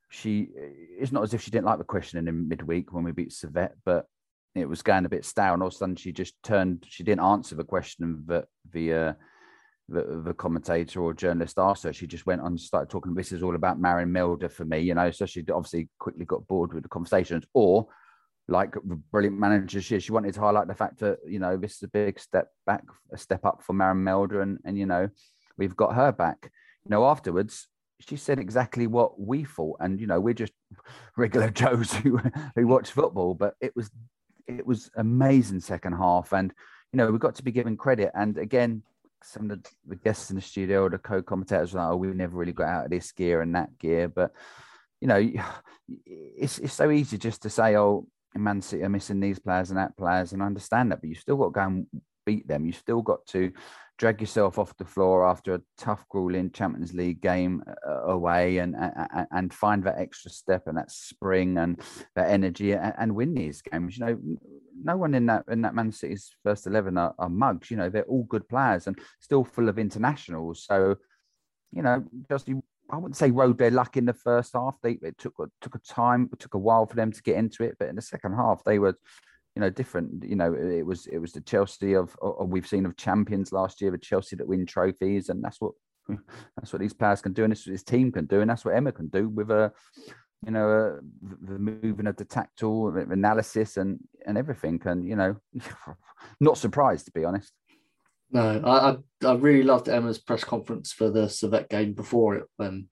she. 0.09 0.49
It's 0.55 1.11
not 1.11 1.23
as 1.23 1.33
if 1.33 1.41
she 1.41 1.51
didn't 1.51 1.65
like 1.65 1.79
the 1.79 1.83
questioning 1.83 2.27
in 2.27 2.47
midweek 2.47 2.93
when 2.93 3.03
we 3.03 3.11
beat 3.11 3.31
Servette, 3.31 3.75
but 3.85 4.05
it 4.55 4.67
was 4.67 4.81
going 4.81 5.05
a 5.05 5.09
bit 5.09 5.25
stale, 5.25 5.53
and 5.53 5.61
all 5.61 5.67
of 5.67 5.73
a 5.73 5.77
sudden 5.77 5.95
she 5.95 6.11
just 6.11 6.41
turned. 6.43 6.85
She 6.87 7.03
didn't 7.03 7.23
answer 7.23 7.55
the 7.55 7.63
question 7.63 8.23
that 8.27 8.45
the 8.71 8.93
uh, 8.93 9.13
the, 9.89 10.21
the 10.23 10.33
commentator 10.33 11.01
or 11.01 11.13
journalist 11.13 11.57
asked 11.57 11.83
her. 11.83 11.93
She 11.93 12.07
just 12.07 12.25
went 12.25 12.41
on 12.41 12.47
and 12.47 12.59
started 12.59 12.89
talking. 12.89 13.13
This 13.13 13.31
is 13.31 13.43
all 13.43 13.55
about 13.55 13.79
Maren 13.79 14.11
Mjelde 14.11 14.51
for 14.51 14.65
me, 14.65 14.79
you 14.79 14.93
know. 14.93 15.11
So 15.11 15.25
she 15.25 15.41
obviously 15.51 15.89
quickly 15.99 16.25
got 16.25 16.47
bored 16.47 16.73
with 16.73 16.83
the 16.83 16.89
conversations, 16.89 17.45
or 17.53 17.87
like 18.47 18.73
the 18.73 18.95
brilliant 19.11 19.37
manager 19.37 19.81
she 19.81 19.99
she 19.99 20.11
wanted 20.11 20.33
to 20.33 20.39
highlight 20.39 20.67
the 20.67 20.75
fact 20.75 20.99
that 20.99 21.19
you 21.27 21.39
know 21.39 21.55
this 21.57 21.75
is 21.75 21.83
a 21.83 21.87
big 21.87 22.19
step 22.19 22.49
back, 22.65 22.83
a 23.11 23.17
step 23.17 23.45
up 23.45 23.61
for 23.63 23.73
Maren 23.73 24.03
Mjelde, 24.03 24.41
and 24.41 24.59
and 24.65 24.77
you 24.77 24.85
know 24.85 25.09
we've 25.57 25.75
got 25.75 25.95
her 25.95 26.11
back. 26.11 26.51
You 26.85 26.91
know, 26.91 27.05
afterwards 27.05 27.67
she 28.07 28.15
said 28.15 28.39
exactly 28.39 28.87
what 28.87 29.19
we 29.19 29.43
thought, 29.43 29.77
and 29.79 29.99
you 29.99 30.07
know 30.07 30.19
we're 30.19 30.33
just 30.33 30.53
regular 31.17 31.49
Joes 31.49 31.93
who 31.93 32.19
who 32.55 32.67
watch 32.67 32.91
football, 32.91 33.33
but 33.33 33.55
it 33.61 33.75
was 33.75 33.89
it 34.47 34.65
was 34.65 34.89
amazing 34.95 35.59
second 35.59 35.93
half, 35.93 36.33
and 36.33 36.53
you 36.91 36.97
know 36.97 37.11
we've 37.11 37.19
got 37.19 37.35
to 37.35 37.43
be 37.43 37.51
given 37.51 37.77
credit. 37.77 38.11
And 38.15 38.37
again, 38.37 38.83
some 39.23 39.51
of 39.51 39.63
the, 39.63 39.69
the 39.87 39.95
guests 39.95 40.29
in 40.29 40.35
the 40.35 40.41
studio 40.41 40.83
or 40.83 40.89
the 40.89 40.97
co-commentators 40.97 41.73
were 41.73 41.79
like, 41.79 41.91
"Oh, 41.91 41.97
we 41.97 42.07
never 42.07 42.37
really 42.37 42.53
got 42.53 42.67
out 42.67 42.85
of 42.85 42.91
this 42.91 43.11
gear 43.11 43.41
and 43.41 43.55
that 43.55 43.77
gear," 43.77 44.07
but 44.07 44.31
you 45.01 45.07
know, 45.07 45.29
it's 46.05 46.59
it's 46.59 46.73
so 46.73 46.91
easy 46.91 47.17
just 47.17 47.41
to 47.43 47.49
say, 47.49 47.77
"Oh, 47.77 48.07
Man 48.35 48.61
City 48.61 48.83
are 48.83 48.89
missing 48.89 49.19
these 49.19 49.39
players 49.39 49.69
and 49.69 49.79
that 49.79 49.97
players," 49.97 50.33
and 50.33 50.43
I 50.43 50.45
understand 50.45 50.91
that, 50.91 51.01
but 51.01 51.09
you 51.09 51.15
still 51.15 51.37
got 51.37 51.45
to 51.45 51.51
go 51.51 51.61
and 51.61 51.87
beat 52.29 52.47
them. 52.47 52.65
you've 52.65 52.75
still 52.75 53.01
got 53.01 53.25
to 53.25 53.51
drag 53.97 54.21
yourself 54.21 54.59
off 54.59 54.77
the 54.77 54.85
floor 54.85 55.27
after 55.27 55.55
a 55.55 55.61
tough, 55.77 56.05
grueling 56.09 56.51
Champions 56.51 56.93
League 56.93 57.21
game 57.21 57.63
uh, 57.87 58.03
away, 58.03 58.59
and, 58.59 58.75
and, 58.75 59.27
and 59.31 59.53
find 59.53 59.83
that 59.83 59.97
extra 59.97 60.29
step 60.29 60.67
and 60.67 60.77
that 60.77 60.91
spring 60.91 61.57
and 61.57 61.81
that 62.15 62.29
energy, 62.29 62.73
and, 62.73 62.93
and, 62.99 63.15
win 63.15 63.33
these 63.33 63.61
games. 63.61 63.97
You 63.97 64.05
know, 64.05 64.19
no 64.83 64.95
one 64.95 65.15
in 65.15 65.25
that 65.25 65.43
in 65.49 65.63
that 65.63 65.75
Man 65.75 65.91
City's 65.91 66.31
first 66.43 66.67
eleven 66.67 66.97
are, 66.97 67.15
are 67.17 67.29
mugs. 67.29 67.71
You 67.71 67.77
know, 67.77 67.89
they're 67.89 68.03
all 68.03 68.23
good 68.23 68.47
players 68.47 68.85
and 68.85 68.97
still 69.19 69.43
full 69.43 69.67
of 69.67 69.79
internationals. 69.79 70.63
So, 70.63 70.95
you 71.71 71.81
know, 71.81 72.05
just 72.29 72.47
I 72.91 72.95
wouldn't 72.97 73.17
say 73.17 73.31
rode 73.31 73.57
their 73.57 73.71
luck 73.71 73.97
in 73.97 74.05
the 74.05 74.13
first 74.13 74.53
half. 74.53 74.77
They 74.81 74.93
it 75.01 75.17
took 75.17 75.35
took 75.61 75.75
a 75.75 75.79
time, 75.79 76.29
it 76.31 76.39
took 76.39 76.53
a 76.53 76.59
while 76.59 76.85
for 76.85 76.95
them 76.95 77.11
to 77.11 77.23
get 77.23 77.37
into 77.37 77.63
it, 77.63 77.75
but 77.79 77.89
in 77.89 77.95
the 77.95 78.01
second 78.01 78.35
half 78.35 78.63
they 78.63 78.79
were 78.79 78.97
you 79.59 79.65
know 79.65 79.69
different 79.69 80.23
you 80.23 80.37
know 80.37 80.53
it 80.53 80.85
was 80.85 81.05
it 81.07 81.17
was 81.17 81.33
the 81.33 81.41
chelsea 81.41 81.93
of, 81.93 82.15
we've 82.45 82.65
seen 82.65 82.85
of 82.85 82.95
champions 82.95 83.51
last 83.51 83.81
year 83.81 83.91
the 83.91 83.97
chelsea 83.97 84.37
that 84.37 84.47
win 84.47 84.65
trophies 84.65 85.27
and 85.27 85.43
that's 85.43 85.59
what 85.59 85.73
that's 86.55 86.71
what 86.71 86.79
these 86.79 86.93
players 86.93 87.21
can 87.21 87.33
do 87.33 87.43
and 87.43 87.51
this 87.51 87.65
this 87.65 87.83
team 87.83 88.09
can 88.09 88.25
do 88.25 88.39
and 88.39 88.49
that's 88.49 88.63
what 88.63 88.73
emma 88.73 88.89
can 88.89 89.07
do 89.09 89.27
with 89.27 89.51
a 89.51 89.69
you 90.45 90.51
know 90.51 90.97
the 91.41 91.59
moving 91.59 92.07
of 92.07 92.15
the 92.15 92.23
tactile 92.23 92.87
analysis 93.11 93.75
and 93.75 93.99
and 94.25 94.37
everything 94.37 94.81
and 94.85 95.05
you 95.05 95.17
know 95.17 95.35
not 96.39 96.57
surprised 96.57 97.05
to 97.05 97.11
be 97.11 97.25
honest. 97.25 97.51
No 98.31 98.61
i 98.65 99.27
i, 99.27 99.33
really 99.33 99.63
loved 99.63 99.89
emma's 99.89 100.19
press 100.19 100.45
conference 100.45 100.93
for 100.93 101.09
the 101.09 101.27
Servette 101.27 101.67
game 101.67 101.91
before 101.91 102.37
it 102.37 102.45
when 102.55 102.87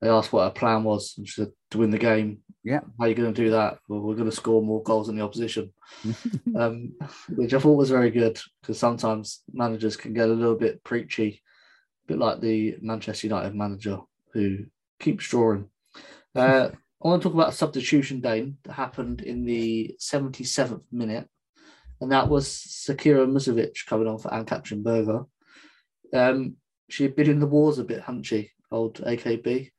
they 0.00 0.08
asked 0.08 0.32
what 0.32 0.44
her 0.44 0.50
plan 0.50 0.84
was 0.84 1.14
and 1.16 1.28
she 1.28 1.42
said 1.42 1.52
to 1.70 1.78
win 1.78 1.90
the 1.90 1.98
game 1.98 2.40
yeah. 2.68 2.80
How 2.98 3.04
are 3.04 3.08
you 3.08 3.14
going 3.14 3.32
to 3.32 3.44
do 3.44 3.50
that? 3.52 3.78
Well, 3.88 4.00
we're 4.00 4.14
going 4.14 4.28
to 4.28 4.36
score 4.36 4.62
more 4.62 4.82
goals 4.82 5.06
than 5.06 5.16
the 5.16 5.24
opposition, 5.24 5.72
um, 6.56 6.92
which 7.30 7.54
I 7.54 7.58
thought 7.58 7.78
was 7.78 7.88
very 7.88 8.10
good 8.10 8.38
because 8.60 8.78
sometimes 8.78 9.42
managers 9.52 9.96
can 9.96 10.12
get 10.12 10.28
a 10.28 10.32
little 10.32 10.54
bit 10.54 10.84
preachy, 10.84 11.42
a 12.04 12.12
bit 12.12 12.18
like 12.18 12.40
the 12.40 12.76
Manchester 12.82 13.26
United 13.26 13.54
manager 13.54 14.00
who 14.34 14.66
keeps 15.00 15.28
drawing. 15.28 15.70
Uh, 16.34 16.68
I 17.02 17.08
want 17.08 17.22
to 17.22 17.28
talk 17.28 17.34
about 17.34 17.50
a 17.50 17.56
substitution, 17.56 18.20
Dane, 18.20 18.58
that 18.64 18.74
happened 18.74 19.22
in 19.22 19.46
the 19.46 19.96
77th 19.98 20.82
minute, 20.92 21.26
and 22.02 22.12
that 22.12 22.28
was 22.28 22.48
Zecira 22.48 23.26
Musovic 23.26 23.86
coming 23.86 24.08
on 24.08 24.18
for 24.18 24.34
Ann-Katrin 24.34 24.82
Berger. 24.82 25.24
Um, 26.12 26.56
she 26.90 27.04
had 27.04 27.16
been 27.16 27.30
in 27.30 27.40
the 27.40 27.46
wars 27.46 27.78
a 27.78 27.84
bit, 27.84 28.02
hadn't 28.02 28.24
she, 28.24 28.50
old 28.70 28.96
AKB? 28.96 29.70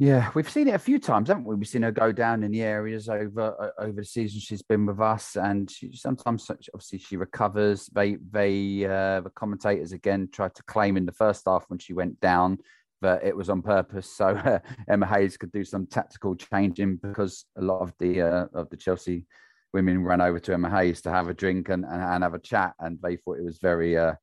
Yeah, 0.00 0.30
we've 0.34 0.48
seen 0.48 0.68
it 0.68 0.76
a 0.76 0.78
few 0.78 1.00
times, 1.00 1.26
haven't 1.26 1.44
we? 1.44 1.56
We've 1.56 1.66
seen 1.66 1.82
her 1.82 1.90
go 1.90 2.12
down 2.12 2.44
in 2.44 2.52
the 2.52 2.62
areas 2.62 3.08
over 3.08 3.56
uh, 3.60 3.82
over 3.82 4.00
the 4.00 4.04
season 4.04 4.38
she's 4.38 4.62
been 4.62 4.86
with 4.86 5.00
us, 5.00 5.36
and 5.36 5.68
she, 5.68 5.90
sometimes 5.92 6.48
obviously 6.48 7.00
she 7.00 7.16
recovers. 7.16 7.86
They 7.86 8.16
they 8.30 8.84
uh, 8.84 9.22
the 9.22 9.32
commentators 9.34 9.90
again 9.90 10.28
tried 10.32 10.54
to 10.54 10.62
claim 10.64 10.96
in 10.96 11.04
the 11.04 11.12
first 11.12 11.42
half 11.46 11.64
when 11.66 11.80
she 11.80 11.94
went 11.94 12.20
down 12.20 12.58
that 13.00 13.24
it 13.24 13.36
was 13.36 13.50
on 13.50 13.60
purpose, 13.60 14.08
so 14.08 14.28
uh, 14.44 14.60
Emma 14.88 15.04
Hayes 15.06 15.36
could 15.36 15.50
do 15.50 15.64
some 15.64 15.86
tactical 15.86 16.36
changing 16.36 16.96
because 17.02 17.46
a 17.56 17.62
lot 17.62 17.80
of 17.80 17.92
the 17.98 18.22
uh, 18.22 18.46
of 18.54 18.70
the 18.70 18.76
Chelsea 18.76 19.26
women 19.72 20.04
ran 20.04 20.20
over 20.20 20.38
to 20.38 20.52
Emma 20.52 20.70
Hayes 20.70 21.00
to 21.02 21.10
have 21.10 21.28
a 21.28 21.34
drink 21.34 21.70
and, 21.70 21.84
and, 21.84 22.00
and 22.00 22.22
have 22.22 22.34
a 22.34 22.38
chat, 22.38 22.74
and 22.78 23.00
they 23.02 23.16
thought 23.16 23.38
it 23.38 23.44
was 23.44 23.58
very 23.58 23.98
uh, 23.98 24.14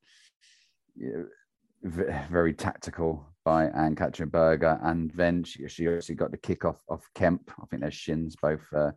very 1.83 2.53
tactical 2.53 3.27
by 3.45 3.67
Ann-Katrin 3.67 4.29
Berger, 4.29 4.79
and 4.81 5.11
then 5.11 5.43
she 5.43 5.65
she 5.69 5.87
actually 5.87 6.15
got 6.15 6.31
the 6.31 6.37
kick 6.37 6.65
off 6.65 6.81
of 6.89 7.07
Hemp. 7.15 7.51
I 7.61 7.65
think 7.67 7.83
their 7.83 7.91
shins 7.91 8.35
both 8.35 8.65
uh, 8.75 8.91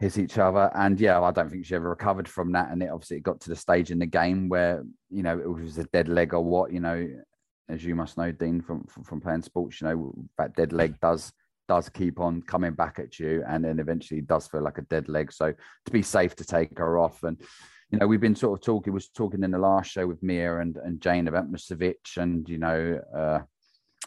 hit 0.00 0.18
each 0.18 0.36
other, 0.36 0.70
and 0.74 1.00
yeah, 1.00 1.20
I 1.20 1.30
don't 1.30 1.48
think 1.48 1.64
she 1.64 1.76
ever 1.76 1.88
recovered 1.88 2.28
from 2.28 2.52
that. 2.52 2.70
And 2.70 2.82
it 2.82 2.90
obviously 2.90 3.20
got 3.20 3.40
to 3.42 3.48
the 3.48 3.56
stage 3.56 3.90
in 3.90 4.00
the 4.00 4.06
game 4.06 4.48
where 4.48 4.84
you 5.08 5.22
know 5.22 5.38
it 5.38 5.48
was 5.48 5.78
a 5.78 5.84
dead 5.84 6.08
leg 6.08 6.34
or 6.34 6.44
what, 6.44 6.72
you 6.72 6.80
know, 6.80 7.08
as 7.68 7.84
you 7.84 7.94
must 7.94 8.18
know, 8.18 8.32
Dean 8.32 8.60
from 8.60 8.84
from, 8.84 9.04
from 9.04 9.20
playing 9.20 9.42
sports, 9.42 9.80
you 9.80 9.86
know 9.86 10.14
that 10.36 10.56
dead 10.56 10.72
leg 10.72 10.98
does 11.00 11.32
does 11.68 11.88
keep 11.88 12.18
on 12.18 12.42
coming 12.42 12.72
back 12.72 12.98
at 12.98 13.20
you, 13.20 13.44
and 13.46 13.64
then 13.64 13.78
eventually 13.78 14.20
does 14.20 14.48
feel 14.48 14.62
like 14.62 14.78
a 14.78 14.82
dead 14.82 15.08
leg. 15.08 15.32
So 15.32 15.54
to 15.84 15.92
be 15.92 16.02
safe 16.02 16.34
to 16.36 16.44
take 16.44 16.76
her 16.78 16.98
off 16.98 17.22
and 17.22 17.40
you 17.90 17.98
know, 17.98 18.06
we've 18.06 18.20
been 18.20 18.36
sort 18.36 18.58
of 18.58 18.64
talking, 18.64 18.92
was 18.92 19.08
talking 19.08 19.42
in 19.42 19.50
the 19.50 19.58
last 19.58 19.90
show 19.90 20.06
with 20.06 20.22
Mia 20.22 20.60
and, 20.60 20.76
and 20.76 21.00
Jane 21.00 21.26
about 21.26 21.50
Musovic 21.50 22.16
and, 22.16 22.48
you 22.48 22.58
know, 22.58 23.00
uh, 23.16 23.40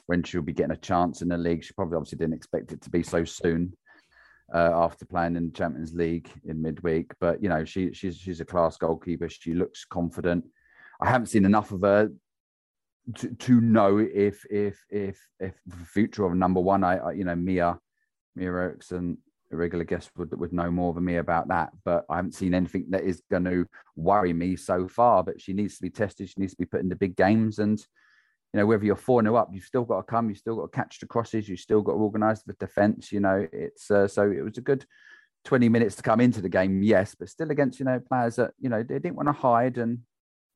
when 0.06 0.24
she'll 0.24 0.41
be 0.41 0.54
getting 0.54 0.72
a 0.72 0.78
chance 0.78 1.22
in 1.22 1.28
the 1.28 1.38
league. 1.38 1.63
She 1.63 1.74
probably 1.74 1.98
obviously 1.98 2.17
didn't 2.17 2.36
expect 2.36 2.72
it 2.72 2.82
to 2.82 2.89
be 2.89 3.04
so 3.04 3.26
soon 3.26 3.76
uh, 4.54 4.72
after 4.74 5.06
playing 5.06 5.36
in 5.36 5.48
the 5.48 5.52
Champions 5.52 5.93
League 5.93 6.30
in 6.46 6.62
midweek. 6.62 7.12
But, 7.19 7.43
you 7.43 7.50
know, 7.50 7.65
she, 7.65 7.93
she's, 7.93 8.17
she's 8.17 8.39
a 8.39 8.46
class 8.46 8.78
goalkeeper. 8.78 9.28
She 9.28 9.54
looks 9.54 9.86
confident. 9.86 10.46
I 11.02 11.10
haven't 11.10 11.28
seen 11.28 11.46
enough 11.46 11.72
of 11.72 11.82
her 11.82 12.10
to, 13.15 13.36
to 13.36 13.60
know 13.60 13.98
if, 13.98 14.46
if, 14.50 14.82
if, 14.89 15.19
if 15.41 15.56
the 15.65 15.86
future 15.86 16.26
of 16.26 16.36
number 16.36 16.62
one, 16.62 16.86
I, 16.86 16.98
I 16.98 17.12
you 17.12 17.26
know, 17.26 17.36
Mia, 17.36 17.78
Mia 18.36 18.48
Eriksson 18.48 19.17
a 19.54 19.58
regular 19.58 19.86
guest 19.86 20.12
would 20.18 20.38
would 20.39 20.54
know 20.54 20.72
more 20.72 20.94
than 20.94 21.06
me 21.06 21.18
about 21.18 21.48
that. 21.50 21.72
But 21.86 22.06
I 22.10 22.18
haven't 22.18 22.36
seen 22.36 22.54
anything 22.54 22.88
that 22.89 23.04
is 23.04 23.22
going 23.30 23.46
to 23.46 23.66
worry 23.96 24.34
me 24.34 24.56
so 24.56 24.88
far. 24.88 25.24
But 25.24 25.39
she 25.39 25.54
needs 25.54 25.76
to 25.76 25.82
be 25.82 25.89
tested. 25.89 26.30
She 26.30 26.39
needs 26.39 26.54
to 26.54 26.60
be 26.60 26.66
put 26.66 26.82
into 26.82 26.96
big 26.96 27.16
games. 27.16 27.60
And 27.60 27.80
you 28.54 28.60
know, 28.60 28.66
whether 28.66 28.86
you're 28.86 28.96
four 28.96 29.22
0 29.22 29.36
up, 29.36 29.50
you've 29.52 29.63
still 29.63 29.86
got 29.86 29.98
to 29.98 30.04
come. 30.04 30.30
You've 30.30 30.38
still 30.38 30.58
got 30.58 30.72
to 30.72 30.76
catch 30.76 31.00
the 31.00 31.08
crosses. 31.08 31.48
You've 31.48 31.60
still 31.60 31.82
got 31.82 31.94
to 31.94 31.98
organise 31.98 32.44
the 32.44 32.54
defence. 32.54 33.12
You 33.12 33.20
know, 33.20 33.48
it's 33.52 33.89
uh, 33.89 34.08
so 34.08 34.30
it 34.30 34.42
was 34.42 34.58
a 34.58 34.62
good. 34.62 34.86
20 35.46 35.68
minutes 35.68 35.96
to 35.96 36.04
come 36.04 36.22
into 36.22 36.42
the 36.42 36.48
game, 36.48 36.82
yes, 36.82 37.16
but 37.16 37.28
still 37.28 37.52
against, 37.52 37.78
you 37.78 37.86
know, 37.86 38.00
players 38.00 38.38
that, 38.38 38.52
you 38.60 38.70
know, 38.70 38.82
they 38.82 38.98
didn't 38.98 39.18
want 39.18 39.28
to 39.28 39.34
hide. 39.34 39.78
And 39.78 40.00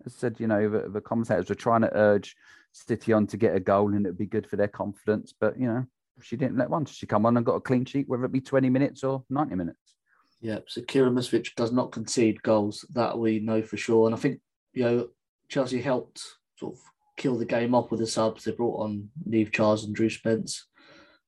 as 0.06 0.16
I 0.16 0.20
said, 0.20 0.40
you 0.40 0.48
know, 0.48 0.70
the, 0.70 0.90
the 0.90 1.02
commentators 1.02 1.50
were 1.50 1.56
trying 1.56 1.82
to 1.82 1.94
urge 1.94 2.38
City 2.72 3.12
on 3.14 3.28
to 3.28 3.38
get 3.38 3.56
a 3.56 3.60
goal 3.60 3.94
and 3.94 4.06
it'd 4.06 4.18
be 4.18 4.26
good 4.26 4.48
for 4.48 4.56
their 4.56 4.68
confidence. 4.68 5.34
But, 5.38 5.60
you 5.60 5.68
know, 5.68 5.86
she 6.22 6.38
didn't 6.38 6.58
let 6.58 6.70
one. 6.70 6.86
She 6.86 7.06
come 7.06 7.26
on 7.26 7.38
and 7.38 7.46
got 7.46 7.56
a 7.56 7.62
clean 7.62 7.86
sheet, 7.86 8.08
whether 8.08 8.26
it 8.26 8.32
be 8.32 8.42
20 8.42 8.70
minutes 8.70 9.04
or 9.04 9.24
90 9.30 9.56
minutes. 9.56 9.96
Yeah, 10.42 10.60
so 10.68 10.82
Kira 10.82 11.12
Musovic 11.12 11.56
does 11.56 11.72
not 11.72 11.92
concede 11.92 12.42
goals. 12.44 12.86
That 12.94 13.18
we 13.18 13.40
know 13.40 13.62
for 13.62 13.78
sure. 13.78 14.06
And 14.08 14.16
I 14.16 14.20
think, 14.20 14.40
you 14.74 14.84
know, 14.84 15.08
Chelsea 15.50 15.82
helped 15.82 16.22
sort 16.58 16.76
of 16.76 16.82
kill 17.18 17.38
the 17.38 17.46
game 17.46 17.74
off 17.74 17.90
with 17.92 18.00
the 18.00 18.08
subs. 18.08 18.44
They 18.44 18.52
brought 18.52 18.84
on 18.84 19.10
Niamh 19.28 19.52
Charles 19.52 19.84
and 19.84 19.96
Drew 19.96 20.10
Spence. 20.10 20.68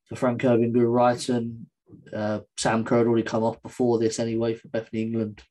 For 0.05 0.15
Fran 0.15 0.37
Kirby 0.37 0.71
Guro 0.71 0.91
Reiten, 0.91 1.65
uh, 2.13 2.39
Sam 2.57 2.83
Kerr 2.83 2.99
had 2.99 3.07
already 3.07 3.23
come 3.23 3.43
off 3.43 3.61
before 3.61 3.99
this 3.99 4.19
anyway 4.19 4.55
for 4.55 4.67
Bethany 4.69 5.03
England. 5.03 5.43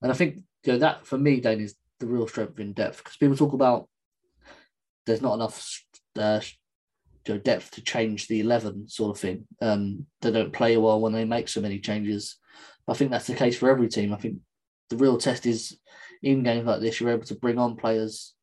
And 0.00 0.10
I 0.10 0.14
think 0.14 0.38
you 0.64 0.74
know, 0.74 0.78
that 0.78 1.06
for 1.06 1.18
me, 1.18 1.40
Dane, 1.40 1.60
is 1.60 1.74
the 2.00 2.06
real 2.06 2.26
strength 2.26 2.58
in 2.58 2.72
depth 2.72 2.98
because 2.98 3.16
people 3.16 3.36
talk 3.36 3.52
about 3.52 3.88
there's 5.06 5.22
not 5.22 5.34
enough 5.34 5.82
uh, 6.18 6.40
you 7.26 7.34
know, 7.34 7.40
depth 7.40 7.72
to 7.72 7.82
change 7.82 8.28
the 8.28 8.40
11 8.40 8.88
sort 8.88 9.16
of 9.16 9.20
thing. 9.20 9.46
Um, 9.60 10.06
they 10.20 10.30
don't 10.30 10.52
play 10.52 10.76
well 10.76 11.00
when 11.00 11.12
they 11.12 11.24
make 11.24 11.48
so 11.48 11.60
many 11.60 11.78
changes. 11.78 12.36
I 12.88 12.94
think 12.94 13.10
that's 13.10 13.26
the 13.26 13.34
case 13.34 13.56
for 13.56 13.70
every 13.70 13.88
team. 13.88 14.12
I 14.12 14.16
think 14.16 14.38
the 14.90 14.96
real 14.96 15.18
test 15.18 15.46
is 15.46 15.78
in 16.22 16.42
games 16.42 16.66
like 16.66 16.80
this, 16.80 17.00
you're 17.00 17.10
able 17.10 17.24
to 17.24 17.34
bring 17.34 17.58
on 17.58 17.76
players 17.76 18.34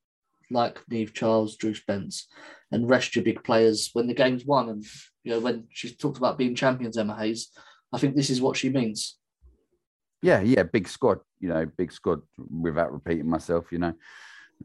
like 0.52 0.82
Niamh 0.92 1.14
Charles, 1.14 1.56
Drew 1.56 1.74
Spence, 1.74 2.28
and 2.72 2.90
rest 2.90 3.16
your 3.16 3.24
big 3.24 3.44
players 3.44 3.90
when 3.94 4.08
the 4.08 4.14
game's 4.14 4.46
won. 4.46 4.70
And, 4.70 4.86
you 5.24 5.32
know, 5.32 5.40
when 5.40 5.68
she 5.72 5.94
talked 5.94 6.18
about 6.18 6.38
being 6.38 6.56
champions, 6.56 6.98
Emma 6.98 7.16
Hayes, 7.18 7.50
I 7.94 7.98
think 7.98 8.16
this 8.16 8.30
is 8.30 8.42
what 8.42 8.58
she 8.58 8.70
means. 8.70 9.18
Yeah, 10.22 10.42
yeah, 10.42 10.64
big 10.64 10.88
squad, 10.88 11.20
you 11.40 11.50
know, 11.50 11.66
big 11.66 11.92
squad 11.92 12.22
without 12.38 12.92
repeating 12.92 13.30
myself, 13.30 13.72
you 13.72 13.78
know 13.78 13.94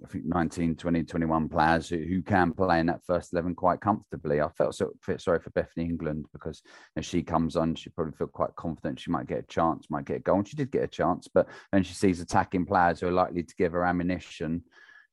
I 0.02 0.08
think 0.08 0.24
19, 0.26 0.76
20, 0.76 1.04
21 1.04 1.48
players 1.48 1.88
who, 1.88 1.98
who 1.98 2.22
can 2.22 2.52
play 2.52 2.80
in 2.80 2.86
that 2.86 3.04
first 3.04 3.32
11 3.32 3.54
quite 3.54 3.80
comfortably. 3.80 4.40
I 4.40 4.48
felt 4.48 4.74
so 4.74 4.92
sorry 5.18 5.38
for 5.38 5.50
Bethany 5.50 5.86
England 5.86 6.26
because 6.32 6.62
as 6.96 7.06
she 7.06 7.22
comes 7.22 7.56
on, 7.56 7.74
she 7.74 7.90
probably 7.90 8.14
feel 8.16 8.26
quite 8.26 8.54
confident 8.56 8.98
she 8.98 9.10
might 9.10 9.26
get 9.26 9.38
a 9.38 9.46
chance, 9.46 9.88
might 9.90 10.04
get 10.04 10.16
a 10.16 10.20
goal. 10.20 10.38
And 10.38 10.48
she 10.48 10.56
did 10.56 10.72
get 10.72 10.82
a 10.82 10.88
chance, 10.88 11.28
but 11.32 11.48
then 11.72 11.82
she 11.82 11.94
sees 11.94 12.20
attacking 12.20 12.66
players 12.66 13.00
who 13.00 13.08
are 13.08 13.12
likely 13.12 13.44
to 13.44 13.54
give 13.56 13.72
her 13.72 13.84
ammunition, 13.84 14.64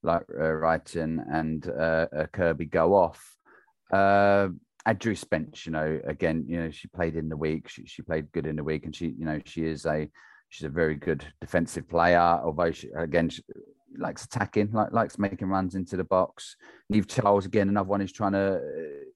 like 0.04 0.24
uh, 0.34 0.44
Reiten 0.44 1.24
and 1.32 1.68
uh, 1.70 2.08
uh, 2.16 2.26
Kirby, 2.34 2.66
go 2.66 2.96
off. 2.96 3.38
Uh, 3.92 4.50
Drew 4.98 5.16
Spence, 5.16 5.66
you 5.68 5.72
know, 5.72 6.00
again, 6.06 6.46
you 6.48 6.60
know, 6.60 6.72
she 6.72 6.88
played 6.88 7.16
in 7.16 7.30
the 7.30 7.38
week. 7.38 7.70
She, 7.70 7.86
she 7.86 8.02
played 8.02 8.32
good 8.32 8.48
in 8.48 8.56
the 8.56 8.64
week, 8.64 8.86
and 8.86 8.96
she, 8.96 9.08
you 9.08 9.26
know, 9.26 9.40
she 9.46 9.64
is 9.64 9.86
a 9.86 10.10
she's 10.50 10.66
a 10.66 10.70
very 10.70 10.96
good 10.96 11.24
defensive 11.40 11.88
player. 11.88 12.20
Although 12.20 12.72
she, 12.72 12.90
again, 12.96 13.30
she 13.30 13.44
likes 13.98 14.26
attacking, 14.26 14.72
like 14.72 14.92
likes 14.92 15.20
making 15.20 15.48
runs 15.48 15.76
into 15.76 15.98
the 15.98 16.04
box. 16.04 16.56
Niamh 16.92 17.08
Charles, 17.08 17.46
again, 17.46 17.70
another 17.70 17.90
one 17.90 18.02
who's 18.02 18.12
trying 18.12 18.34
to, 18.34 18.62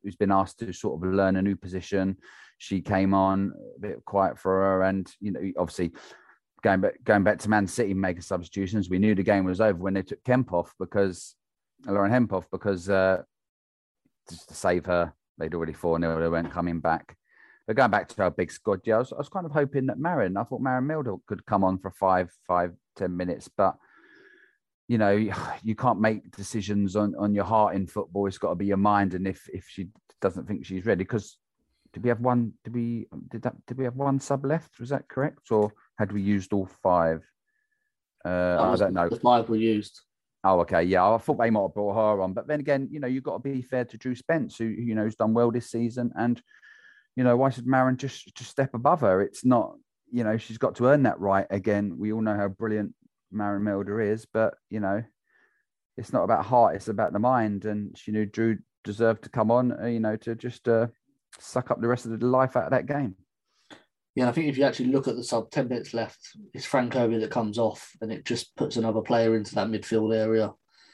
who's 0.03 0.15
been 0.15 0.31
asked 0.31 0.59
to 0.59 0.73
sort 0.73 1.01
of 1.01 1.13
learn 1.13 1.35
a 1.35 1.41
new 1.41 1.55
position. 1.55 2.17
She 2.57 2.81
came 2.81 3.13
on 3.13 3.53
a 3.77 3.79
bit 3.79 4.05
quiet 4.05 4.39
for 4.39 4.51
her, 4.51 4.83
and 4.83 5.11
you 5.19 5.31
know, 5.31 5.41
obviously. 5.57 5.91
Going 6.63 6.81
back, 6.81 6.95
going 7.03 7.23
back 7.23 7.37
to 7.39 7.49
Man 7.49 7.67
City 7.67 7.93
making 7.93 8.23
substitutions, 8.23 8.89
we 8.89 8.97
knew 8.97 9.13
the 9.13 9.21
game 9.21 9.45
was 9.45 9.61
over 9.61 9.77
when 9.77 9.93
they 9.93 10.01
took 10.01 10.17
Hemp 10.25 10.51
off 10.51 10.73
because 10.79 11.35
Lauren 11.85 12.09
Hemp 12.09 12.33
off 12.33 12.49
because 12.49 12.89
uh, 12.89 13.21
just 14.27 14.49
to 14.49 14.55
save 14.55 14.87
her 14.87 15.13
They'd 15.37 15.53
already 15.53 15.73
4 15.73 15.99
0, 15.99 16.19
they 16.19 16.29
weren't 16.29 16.51
coming 16.51 16.79
back. 16.79 17.17
But 17.67 17.75
going 17.75 17.91
back 17.91 18.07
to 18.09 18.23
our 18.23 18.31
big 18.31 18.51
squad, 18.51 18.81
yeah, 18.85 18.95
I 18.95 18.99
was, 18.99 19.13
I 19.13 19.17
was 19.17 19.29
kind 19.29 19.45
of 19.45 19.51
hoping 19.51 19.87
that 19.87 19.99
Maren, 19.99 20.37
I 20.37 20.43
thought 20.43 20.61
Maren 20.61 20.85
Mjelde 20.85 21.19
could 21.25 21.45
come 21.45 21.63
on 21.63 21.79
for 21.79 21.91
five, 21.91 22.31
five, 22.47 22.73
ten 22.95 23.15
minutes, 23.17 23.49
but 23.55 23.75
you 24.87 24.97
know, 24.97 25.11
you 25.63 25.75
can't 25.75 25.99
make 25.99 26.31
decisions 26.35 26.95
on, 26.95 27.15
on 27.17 27.33
your 27.33 27.45
heart 27.45 27.75
in 27.75 27.87
football. 27.87 28.27
It's 28.27 28.37
got 28.37 28.49
to 28.49 28.55
be 28.55 28.65
your 28.65 28.77
mind. 28.77 29.13
And 29.13 29.27
if 29.27 29.47
if 29.53 29.65
she 29.67 29.89
doesn't 30.21 30.47
think 30.47 30.65
she's 30.65 30.85
ready, 30.85 31.03
because 31.03 31.37
did 31.93 32.03
we 32.03 32.09
have 32.09 32.19
one? 32.19 32.53
Did 32.63 32.75
we 32.75 33.07
did 33.29 33.43
that? 33.43 33.55
Did 33.65 33.77
we 33.77 33.85
have 33.85 33.95
one 33.95 34.19
sub 34.19 34.45
left? 34.45 34.79
Was 34.79 34.89
that 34.89 35.07
correct, 35.07 35.51
or 35.51 35.71
had 35.97 36.11
we 36.11 36.21
used 36.21 36.53
all 36.53 36.69
five? 36.83 37.23
Uh, 38.23 38.57
I 38.59 38.75
don't 38.75 38.93
know. 38.93 39.09
The 39.09 39.19
five 39.19 39.49
were 39.49 39.55
used. 39.55 40.01
Oh, 40.43 40.59
okay. 40.61 40.83
Yeah, 40.83 41.09
I 41.09 41.17
thought 41.17 41.39
they 41.39 41.49
might 41.49 41.61
have 41.61 41.73
brought 41.73 41.95
her 41.95 42.21
on, 42.21 42.33
but 42.33 42.47
then 42.47 42.59
again, 42.59 42.87
you 42.91 42.99
know, 42.99 43.07
you've 43.07 43.23
got 43.23 43.41
to 43.41 43.49
be 43.49 43.63
fair 43.63 43.85
to 43.85 43.97
Drew 43.97 44.13
Spence, 44.13 44.57
who 44.57 44.65
you 44.65 44.93
know 44.93 45.03
has 45.03 45.15
done 45.15 45.33
well 45.33 45.51
this 45.51 45.71
season, 45.71 46.11
and 46.15 46.41
you 47.15 47.23
know, 47.23 47.37
why 47.37 47.49
should 47.49 47.65
Maren 47.65 47.97
just 47.97 48.35
just 48.35 48.51
step 48.51 48.73
above 48.73 49.01
her? 49.01 49.21
It's 49.21 49.45
not, 49.45 49.75
you 50.11 50.23
know, 50.23 50.37
she's 50.37 50.57
got 50.57 50.75
to 50.75 50.87
earn 50.87 51.03
that 51.03 51.19
right. 51.19 51.47
Again, 51.49 51.97
we 51.97 52.11
all 52.13 52.21
know 52.21 52.35
how 52.35 52.47
brilliant 52.47 52.93
Maren 53.35 53.63
Mjelde 53.63 54.11
is, 54.11 54.25
but 54.25 54.55
you 54.69 54.79
know, 54.79 55.03
it's 55.97 56.13
not 56.13 56.23
about 56.23 56.45
heart; 56.45 56.75
it's 56.75 56.87
about 56.87 57.13
the 57.13 57.19
mind. 57.19 57.65
And 57.65 57.97
she 57.97 58.11
knew 58.11 58.25
Drew 58.25 58.57
deserved 58.83 59.23
to 59.23 59.29
come 59.29 59.51
on, 59.51 59.77
uh, 59.79 59.87
you 59.87 59.99
know, 59.99 60.15
to 60.17 60.35
just 60.35 60.67
uh, 60.67 60.87
suck 61.39 61.71
up 61.71 61.81
the 61.81 61.87
rest 61.87 62.05
of 62.05 62.17
the 62.17 62.25
life 62.25 62.55
out 62.55 62.65
of 62.65 62.71
that 62.71 62.85
game. 62.85 63.15
Yeah, 64.15 64.29
I 64.29 64.31
think 64.31 64.47
if 64.47 64.57
you 64.57 64.63
actually 64.63 64.91
look 64.91 65.09
at 65.09 65.17
the 65.17 65.23
sub, 65.23 65.51
10 65.51 65.67
minutes 65.67 65.93
left, 65.93 66.19
it's 66.53 66.65
Fran 66.65 66.89
Kirby 66.89 67.17
that 67.17 67.31
comes 67.31 67.57
off 67.57 67.91
and 67.99 68.13
it 68.13 68.23
just 68.23 68.55
puts 68.55 68.77
another 68.77 69.01
player 69.01 69.35
into 69.35 69.53
that 69.55 69.67
midfield 69.67 70.15
area. 70.15 70.53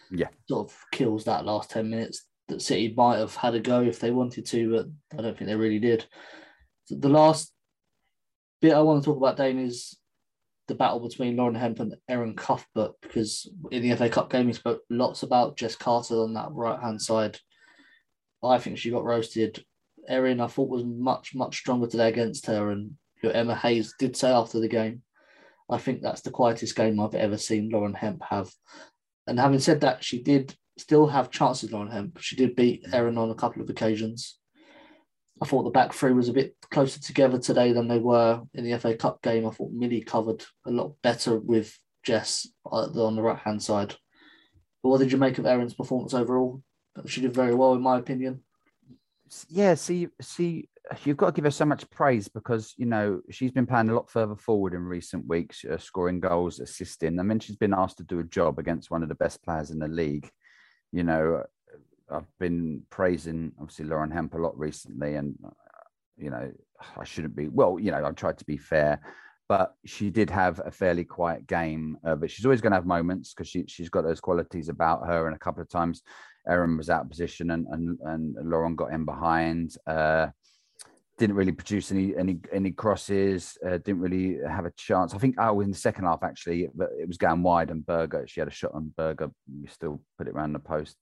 Yeah. 0.10 0.30
Sort 0.50 0.72
of 0.72 0.86
kills 0.92 1.26
that 1.26 1.46
last 1.46 1.70
10 1.70 1.88
minutes 1.88 2.26
that 2.48 2.64
City 2.64 2.92
might 2.98 3.18
have 3.18 3.36
had 3.36 3.54
a 3.54 3.60
go 3.60 3.84
if 3.84 4.00
they 4.00 4.10
wanted 4.10 4.48
to, 4.48 4.72
but 4.72 5.20
I 5.20 5.22
don't 5.22 5.38
think 5.38 5.48
they 5.48 5.56
really 5.56 5.78
did. 5.78 6.06
The 6.90 7.10
last 7.10 7.54
bit 8.60 8.74
I 8.74 8.82
want 8.82 9.04
to 9.04 9.06
talk 9.06 9.18
about, 9.18 9.38
Dane, 9.38 9.60
is 9.60 9.96
the 10.72 10.78
battle 10.78 11.02
between 11.02 11.36
Lauren 11.36 11.54
Hemp 11.54 11.82
and 11.82 11.96
Erin 12.08 12.34
Cuthbert, 12.34 12.94
because 13.02 13.52
in 13.72 13.84
the 13.84 13.94
FA 13.96 14.08
Cup 14.08 14.30
game, 14.30 14.48
he 14.48 14.54
spoke 14.54 14.82
lots 14.90 15.24
about 15.24 15.58
Jess 15.58 15.76
Carter 15.76 16.16
on 16.16 16.34
that 16.36 16.48
right 16.52 16.80
hand 16.80 17.02
side. 17.02 17.38
I 18.42 18.58
think 18.58 18.78
she 18.78 18.90
got 18.90 19.04
roasted. 19.04 19.66
Erin, 20.08 20.40
I 20.40 20.48
thought, 20.48 20.70
was 20.70 20.86
much, 20.86 21.36
much 21.36 21.58
stronger 21.58 21.88
today 21.88 22.08
against 22.08 22.46
her, 22.46 22.72
and 22.72 22.92
Emma 23.22 23.54
Hayes 23.54 23.94
did 24.00 24.16
say 24.16 24.32
after 24.32 24.62
the 24.62 24.70
game, 24.70 25.02
I 25.70 25.78
think 25.78 26.02
that's 26.02 26.22
the 26.22 26.32
quietest 26.32 26.76
game 26.76 27.00
I've 27.00 27.16
ever 27.16 27.38
seen 27.38 27.70
Lauren 27.70 27.94
Hemp 27.94 28.24
have. 28.30 28.50
And 29.28 29.38
having 29.38 29.60
said 29.60 29.82
that, 29.82 30.04
she 30.04 30.24
did 30.24 30.56
still 30.78 31.08
have 31.08 31.32
chances, 31.32 31.72
Lauren 31.72 31.92
Hemp. 31.92 32.18
She 32.20 32.38
did 32.38 32.56
beat 32.56 32.86
Erin 32.94 33.18
on 33.18 33.30
a 33.30 33.36
couple 33.36 33.62
of 33.62 33.70
occasions. 33.70 34.40
I 35.42 35.46
thought 35.48 35.64
the 35.64 35.72
back 35.72 35.92
three 35.92 36.14
was 36.14 36.30
a 36.30 36.34
bit 36.34 36.56
closer 36.70 37.00
together 37.00 37.40
today 37.40 37.74
than 37.74 37.88
they 37.88 37.98
were 37.98 38.42
in 38.54 38.64
the 38.64 38.78
FA 38.78 38.96
Cup 38.96 39.22
game. 39.24 39.48
I 39.48 39.50
thought 39.50 39.72
Millie 39.72 40.02
covered 40.02 40.46
a 40.66 40.72
lot 40.72 40.94
better 41.02 41.40
with 41.40 41.76
Jess 42.04 42.48
on 42.66 43.16
the 43.16 43.22
right 43.22 43.40
hand 43.40 43.62
side. 43.64 43.96
But 44.84 44.90
what 44.90 45.00
did 45.00 45.12
you 45.12 45.18
make 45.18 45.40
of 45.40 45.46
Erin's 45.46 45.74
performance 45.74 46.14
overall? 46.14 46.62
She 47.08 47.22
did 47.22 47.34
very 47.34 47.56
well, 47.56 47.74
in 47.74 47.82
my 47.82 47.98
opinion. 47.98 48.42
Yeah, 49.48 49.76
see, 49.76 50.10
see, 50.22 50.70
you've 51.04 51.18
got 51.18 51.28
to 51.28 51.32
give 51.32 51.46
her 51.46 51.52
so 51.52 51.66
much 51.66 51.90
praise 51.90 52.28
because 52.28 52.74
you 52.78 52.86
know 52.86 53.22
she's 53.30 53.52
been 53.52 53.66
playing 53.66 53.90
a 53.90 53.96
lot 53.96 54.10
further 54.10 54.36
forward 54.36 54.74
in 54.74 54.84
recent 54.84 55.26
weeks, 55.28 55.64
uh, 55.64 55.78
scoring 55.78 56.20
goals, 56.20 56.60
assisting. 56.60 57.20
I 57.20 57.24
mean, 57.24 57.40
she's 57.40 57.56
been 57.56 57.74
asked 57.74 57.98
to 57.98 58.04
do 58.04 58.20
a 58.20 58.26
job 58.26 58.60
against 58.60 58.92
one 58.92 59.04
of 59.04 59.10
the 59.10 59.16
best 59.16 59.42
players 59.44 59.72
in 59.72 59.80
the 59.80 59.88
league. 59.88 60.30
You 60.92 61.04
know, 61.04 61.44
I've 62.12 62.28
been 62.40 62.84
praising 62.90 63.52
obviously 63.60 63.86
Lauren 63.86 64.12
Hemp 64.12 64.34
a 64.34 64.38
lot 64.38 64.58
recently, 64.58 65.16
and 65.16 65.36
you 66.18 66.30
know, 66.30 66.52
I 66.98 67.04
shouldn't 67.04 67.36
be. 67.36 67.48
Well, 67.48 67.80
you 67.80 67.92
know, 67.92 68.04
I've 68.04 68.16
tried 68.16 68.38
to 68.40 68.46
be 68.46 68.58
fair, 68.58 69.02
but 69.48 69.74
she 69.86 70.10
did 70.10 70.30
have 70.30 70.62
a 70.64 70.72
fairly 70.72 71.04
quiet 71.04 71.48
game. 71.48 71.98
Uh, 72.06 72.16
but 72.16 72.32
she's 72.32 72.46
always 72.46 72.62
going 72.62 72.72
to 72.72 72.78
have 72.78 72.86
moments 72.86 73.34
because 73.34 73.48
she 73.48 73.66
she's 73.68 73.90
got 73.90 74.04
those 74.04 74.22
qualities 74.22 74.70
about 74.70 75.08
her, 75.08 75.28
and 75.28 75.36
a 75.36 75.40
couple 75.40 75.62
of 75.62 75.70
times. 75.70 76.02
Erin 76.48 76.78
was 76.78 76.90
out 76.90 77.04
of 77.04 77.10
position 77.10 77.52
and, 77.52 77.68
and, 77.68 78.00
and 78.04 78.50
Lauren 78.50 78.76
got 78.76 78.92
in 78.92 79.06
behind. 79.06 79.76
Uh, 79.86 80.28
didn't 81.18 81.36
really 81.36 81.52
produce 81.52 81.92
any 81.92 82.16
any 82.18 82.40
any 82.52 82.72
crosses. 82.72 83.56
Uh, 83.64 83.78
didn't 83.78 84.00
really 84.00 84.40
have 84.48 84.66
a 84.66 84.72
chance. 84.72 85.14
I 85.14 85.20
think 85.20 85.36
oh, 85.38 85.60
in 85.60 85.70
the 85.70 85.78
second 85.78 86.06
half 86.06 86.24
actually, 86.24 86.68
but 86.74 86.90
it 87.00 87.08
was 87.08 87.18
going 87.18 87.44
wide 87.44 87.70
and 87.70 87.86
Berger. 87.86 88.26
She 88.28 88.40
had 88.40 88.48
a 88.48 88.52
shot 88.52 88.72
on 88.74 88.92
Berger. 88.98 89.30
We 89.62 89.68
still 89.68 90.02
put 90.18 90.28
it 90.28 90.34
around 90.34 90.54
the 90.54 90.60
post. 90.60 90.98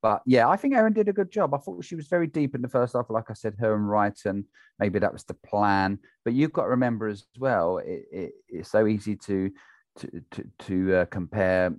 But 0.00 0.22
yeah, 0.26 0.48
I 0.48 0.56
think 0.56 0.74
Erin 0.74 0.92
did 0.92 1.08
a 1.08 1.12
good 1.12 1.30
job. 1.30 1.54
I 1.54 1.58
thought 1.58 1.84
she 1.84 1.96
was 1.96 2.06
very 2.06 2.26
deep 2.26 2.54
in 2.54 2.62
the 2.62 2.68
first 2.68 2.94
half. 2.94 3.10
Like 3.10 3.30
I 3.30 3.34
said, 3.34 3.56
her 3.58 3.74
and 3.74 3.84
Reiten, 3.84 4.44
maybe 4.78 4.98
that 5.00 5.12
was 5.12 5.24
the 5.24 5.34
plan. 5.34 5.98
But 6.24 6.34
you've 6.34 6.52
got 6.52 6.64
to 6.64 6.68
remember 6.70 7.08
as 7.08 7.24
well, 7.38 7.78
it, 7.78 8.04
it, 8.12 8.32
it's 8.48 8.70
so 8.70 8.86
easy 8.86 9.16
to 9.16 9.50
to 9.96 10.22
to, 10.30 10.44
to 10.60 10.94
uh, 10.94 11.04
compare 11.06 11.74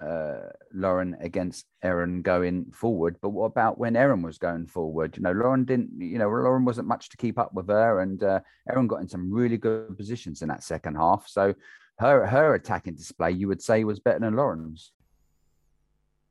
uh, 0.00 0.50
Lauren 0.72 1.16
against 1.20 1.66
Erin 1.82 2.22
going 2.22 2.70
forward. 2.72 3.16
But 3.20 3.30
what 3.30 3.46
about 3.46 3.78
when 3.78 3.96
Erin 3.96 4.22
was 4.22 4.38
going 4.38 4.66
forward? 4.66 5.16
You 5.16 5.22
know, 5.22 5.32
Lauren 5.32 5.64
didn't. 5.64 6.00
You 6.00 6.18
know, 6.18 6.28
Lauren 6.28 6.64
wasn't 6.64 6.88
much 6.88 7.10
to 7.10 7.16
keep 7.16 7.38
up 7.38 7.52
with 7.52 7.68
her, 7.68 8.00
and 8.00 8.22
uh, 8.22 8.40
Erin 8.70 8.86
got 8.86 9.00
in 9.00 9.08
some 9.08 9.32
really 9.32 9.58
good 9.58 9.96
positions 9.96 10.40
in 10.40 10.48
that 10.48 10.62
second 10.62 10.94
half. 10.94 11.26
So 11.28 11.54
her 11.98 12.26
her 12.26 12.54
attacking 12.54 12.94
display, 12.94 13.32
you 13.32 13.48
would 13.48 13.62
say, 13.62 13.84
was 13.84 14.00
better 14.00 14.20
than 14.20 14.36
Lauren's. 14.36 14.92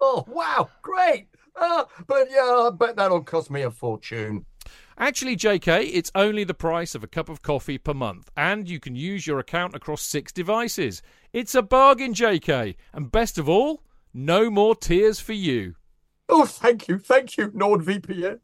Oh, 0.00 0.24
wow, 0.28 0.68
great! 0.82 1.28
Uh, 1.56 1.84
but 2.06 2.28
yeah, 2.30 2.66
I 2.66 2.70
bet 2.70 2.96
that'll 2.96 3.22
cost 3.22 3.50
me 3.50 3.62
a 3.62 3.70
fortune. 3.70 4.44
Actually, 4.96 5.36
JK, 5.36 5.90
it's 5.92 6.12
only 6.14 6.44
the 6.44 6.54
price 6.54 6.94
of 6.94 7.02
a 7.02 7.08
cup 7.08 7.28
of 7.28 7.42
coffee 7.42 7.78
per 7.78 7.94
month, 7.94 8.30
and 8.36 8.68
you 8.68 8.78
can 8.78 8.94
use 8.94 9.26
your 9.26 9.40
account 9.40 9.74
across 9.74 10.02
six 10.02 10.32
devices. 10.32 11.02
It's 11.32 11.54
a 11.54 11.62
bargain, 11.62 12.14
JK, 12.14 12.76
and 12.92 13.10
best 13.10 13.36
of 13.36 13.48
all, 13.48 13.82
no 14.12 14.50
more 14.50 14.76
tears 14.76 15.18
for 15.18 15.32
you. 15.32 15.74
Oh, 16.28 16.46
thank 16.46 16.86
you, 16.86 16.98
thank 16.98 17.36
you, 17.36 17.50
NordVPN. 17.50 18.38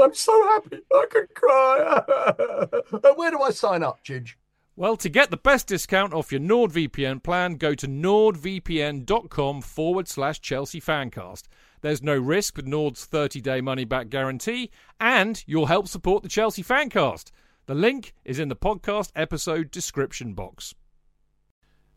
I'm 0.00 0.14
so 0.14 0.48
happy 0.48 0.78
I 0.92 1.06
could 1.10 1.34
cry. 1.34 2.66
Where 3.16 3.30
do 3.30 3.42
I 3.42 3.50
sign 3.50 3.82
up, 3.82 4.02
Chidge? 4.04 4.34
Well, 4.78 4.98
to 4.98 5.08
get 5.08 5.30
the 5.30 5.38
best 5.38 5.68
discount 5.68 6.12
off 6.12 6.30
your 6.30 6.42
NordVPN 6.42 7.22
plan, 7.22 7.54
go 7.54 7.74
to 7.74 7.88
nordvpn.com 7.88 9.62
forward 9.62 10.06
slash 10.06 10.38
Chelsea 10.42 10.82
Fancast. 10.82 11.44
There's 11.80 12.02
no 12.02 12.14
risk 12.14 12.58
with 12.58 12.66
Nord's 12.66 13.06
30 13.06 13.40
day 13.40 13.62
money 13.62 13.86
back 13.86 14.10
guarantee, 14.10 14.70
and 15.00 15.42
you'll 15.46 15.66
help 15.66 15.88
support 15.88 16.22
the 16.22 16.28
Chelsea 16.28 16.62
Fancast. 16.62 17.30
The 17.64 17.74
link 17.74 18.12
is 18.22 18.38
in 18.38 18.48
the 18.48 18.56
podcast 18.56 19.12
episode 19.16 19.70
description 19.70 20.34
box. 20.34 20.74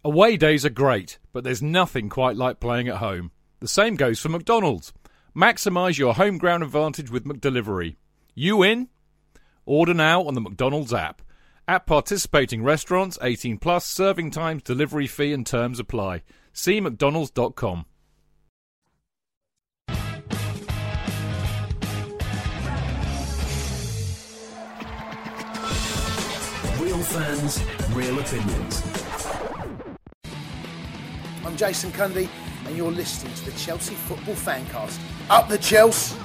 Away 0.06 0.38
days 0.38 0.66
are 0.66 0.70
great, 0.70 1.20
but 1.34 1.44
there's 1.44 1.62
nothing 1.62 2.08
quite 2.08 2.38
like 2.38 2.62
playing 2.62 2.88
at 2.88 2.98
home. 2.98 3.32
The 3.60 3.68
same 3.68 3.96
goes 3.96 4.22
for 4.22 4.30
McDonald's. 4.30 4.94
Maximise 5.36 5.98
your 5.98 6.14
home 6.14 6.38
ground 6.38 6.64
advantage 6.64 7.12
with 7.12 7.26
McDelivery. 7.26 7.98
You 8.36 8.64
in? 8.64 8.88
Order 9.66 9.94
now 9.94 10.24
on 10.24 10.34
the 10.34 10.42
McDonald's 10.42 10.94
app. 10.94 11.22
At 11.70 11.86
participating 11.86 12.64
restaurants, 12.64 13.20
18 13.22 13.60
plus, 13.60 13.86
serving 13.86 14.32
times, 14.32 14.64
delivery 14.64 15.06
fee 15.06 15.34
and 15.34 15.46
terms 15.46 15.80
apply. 15.80 16.24
See 16.52 16.82
mcdonalds.com. 16.82 17.86
Real 26.80 27.04
fans, 27.04 27.64
real 27.94 28.18
opinions. 28.18 28.82
I'm 31.46 31.56
Jason 31.56 31.92
Cundy, 31.92 32.28
and 32.66 32.76
you're 32.76 32.92
listening 32.92 33.36
to 33.36 33.46
the 33.46 33.52
Chelsea 33.52 33.94
Football 33.94 34.34
Fancast. 34.34 35.00
Up 35.30 35.48
the 35.48 35.60
Chelsea! 35.60 36.18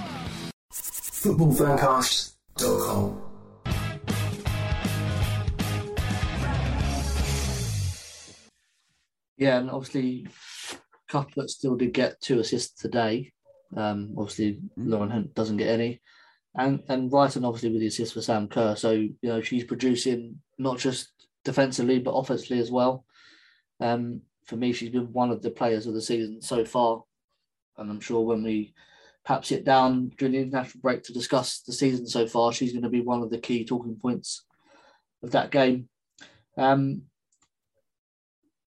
Footballfancast.com. 0.72 3.33
Yeah, 9.36 9.58
and 9.58 9.70
obviously, 9.70 10.28
Couplet 11.08 11.50
still 11.50 11.76
did 11.76 11.92
get 11.92 12.20
two 12.20 12.38
assists 12.40 12.80
today. 12.80 13.32
Um, 13.76 14.14
obviously, 14.16 14.60
Lauren 14.76 15.10
Hunt 15.10 15.34
doesn't 15.34 15.56
get 15.56 15.68
any, 15.68 16.00
and 16.54 16.82
and 16.88 17.10
Brighton 17.10 17.44
obviously 17.44 17.70
with 17.70 17.80
the 17.80 17.88
assist 17.88 18.14
for 18.14 18.22
Sam 18.22 18.48
Kerr. 18.48 18.76
So 18.76 18.92
you 18.92 19.16
know 19.22 19.40
she's 19.40 19.64
producing 19.64 20.40
not 20.58 20.78
just 20.78 21.10
defensively 21.44 21.98
but 21.98 22.12
offensively 22.12 22.60
as 22.60 22.70
well. 22.70 23.04
Um, 23.80 24.22
for 24.44 24.56
me, 24.56 24.72
she's 24.72 24.90
been 24.90 25.12
one 25.12 25.30
of 25.30 25.42
the 25.42 25.50
players 25.50 25.86
of 25.86 25.94
the 25.94 26.02
season 26.02 26.40
so 26.40 26.64
far, 26.64 27.02
and 27.76 27.90
I'm 27.90 28.00
sure 28.00 28.20
when 28.20 28.44
we 28.44 28.74
perhaps 29.24 29.48
sit 29.48 29.64
down 29.64 30.12
during 30.18 30.32
the 30.32 30.40
international 30.40 30.82
break 30.82 31.02
to 31.02 31.12
discuss 31.12 31.60
the 31.60 31.72
season 31.72 32.06
so 32.06 32.26
far, 32.26 32.52
she's 32.52 32.72
going 32.72 32.82
to 32.82 32.90
be 32.90 33.00
one 33.00 33.22
of 33.22 33.30
the 33.30 33.38
key 33.38 33.64
talking 33.64 33.96
points 33.96 34.44
of 35.22 35.30
that 35.30 35.50
game. 35.50 35.88
Um, 36.58 37.02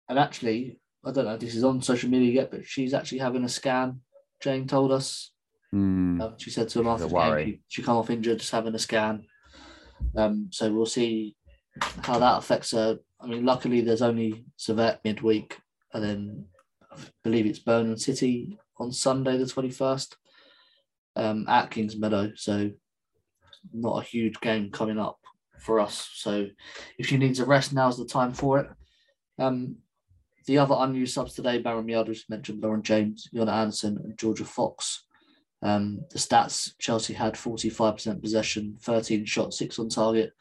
and 0.08 0.18
actually, 0.18 0.80
I 1.04 1.12
don't 1.12 1.24
know 1.24 1.34
if 1.34 1.40
this 1.40 1.54
is 1.54 1.64
on 1.64 1.82
social 1.82 2.10
media 2.10 2.32
yet, 2.32 2.50
but 2.50 2.66
she's 2.66 2.94
actually 2.94 3.18
having 3.18 3.44
a 3.44 3.48
scan. 3.48 4.00
Jane 4.40 4.66
told 4.66 4.92
us. 4.92 5.32
Hmm. 5.72 6.20
Um, 6.20 6.34
she 6.38 6.50
said 6.50 6.68
to 6.68 6.80
him 6.80 6.86
after 6.86 7.08
the 7.08 7.14
game, 7.14 7.46
she, 7.46 7.60
she 7.68 7.82
come 7.82 7.96
off 7.96 8.10
injured, 8.10 8.38
just 8.38 8.52
having 8.52 8.74
a 8.74 8.78
scan. 8.78 9.24
Um, 10.16 10.48
so 10.50 10.72
we'll 10.72 10.86
see 10.86 11.36
how 12.02 12.18
that 12.18 12.38
affects 12.38 12.72
her. 12.72 12.98
I 13.20 13.26
mean, 13.26 13.44
luckily 13.44 13.80
there's 13.80 14.02
only 14.02 14.44
Servette 14.58 15.00
midweek, 15.04 15.58
and 15.92 16.04
then 16.04 16.44
I 16.92 16.98
believe 17.24 17.46
it's 17.46 17.58
Birmingham 17.58 17.96
City 17.96 18.58
on 18.78 18.92
Sunday 18.92 19.36
the 19.38 19.46
twenty 19.46 19.70
first 19.70 20.16
um, 21.16 21.46
at 21.48 21.70
Kings 21.70 21.96
Meadow. 21.96 22.32
So 22.36 22.70
not 23.72 24.02
a 24.02 24.06
huge 24.06 24.40
game 24.40 24.70
coming 24.70 24.98
up 24.98 25.18
for 25.58 25.80
us. 25.80 26.10
So 26.14 26.46
if 26.98 27.06
she 27.06 27.16
needs 27.16 27.40
a 27.40 27.44
rest, 27.44 27.72
now's 27.72 27.98
the 27.98 28.04
time 28.04 28.32
for 28.32 28.60
it. 28.60 28.70
Um, 29.38 29.76
the 30.46 30.58
other 30.58 30.76
unused 30.78 31.14
subs 31.14 31.34
today, 31.34 31.58
Baron 31.58 31.86
Miadris 31.86 32.28
mentioned 32.28 32.62
Lauren 32.62 32.82
James, 32.82 33.28
Jonna 33.34 33.52
Andersson, 33.52 33.98
and 34.02 34.16
Jorja 34.16 34.46
Fox. 34.46 35.04
Um, 35.62 36.00
the 36.10 36.18
stats 36.18 36.72
Chelsea 36.78 37.14
had 37.14 37.34
45% 37.34 38.22
possession, 38.22 38.76
13 38.80 39.24
shots, 39.24 39.58
six 39.58 39.78
on 39.78 39.88
target, 39.88 40.32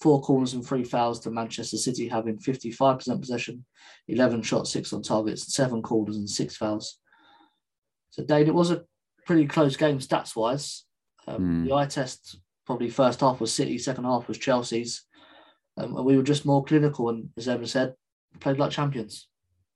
four 0.00 0.20
corners 0.20 0.54
and 0.54 0.66
three 0.66 0.84
fouls 0.84 1.20
to 1.20 1.30
Manchester 1.30 1.76
City 1.76 2.08
having 2.08 2.38
55% 2.38 3.20
possession, 3.20 3.64
11 4.08 4.42
shots, 4.42 4.70
six 4.72 4.92
on 4.92 5.02
targets, 5.02 5.54
seven 5.54 5.82
corners 5.82 6.16
and 6.16 6.28
six 6.28 6.56
fouls. 6.56 6.98
So, 8.10 8.24
Dane, 8.24 8.48
it 8.48 8.54
was 8.54 8.70
a 8.70 8.84
pretty 9.24 9.46
close 9.46 9.76
game 9.76 9.98
stats 9.98 10.36
wise. 10.36 10.84
Um, 11.26 11.36
Hmm. 11.36 11.64
The 11.64 11.74
eye 11.74 11.86
test 11.86 12.40
probably 12.66 12.90
first 12.90 13.20
half 13.20 13.40
was 13.40 13.54
City, 13.54 13.78
second 13.78 14.04
half 14.04 14.28
was 14.28 14.38
Chelsea's. 14.38 15.04
Um, 15.76 15.96
and 15.96 16.04
we 16.04 16.16
were 16.16 16.22
just 16.22 16.46
more 16.46 16.64
clinical 16.64 17.08
and, 17.10 17.30
as 17.36 17.48
Emma 17.48 17.66
said, 17.66 17.94
played 18.40 18.58
like 18.58 18.70
champions. 18.70 19.28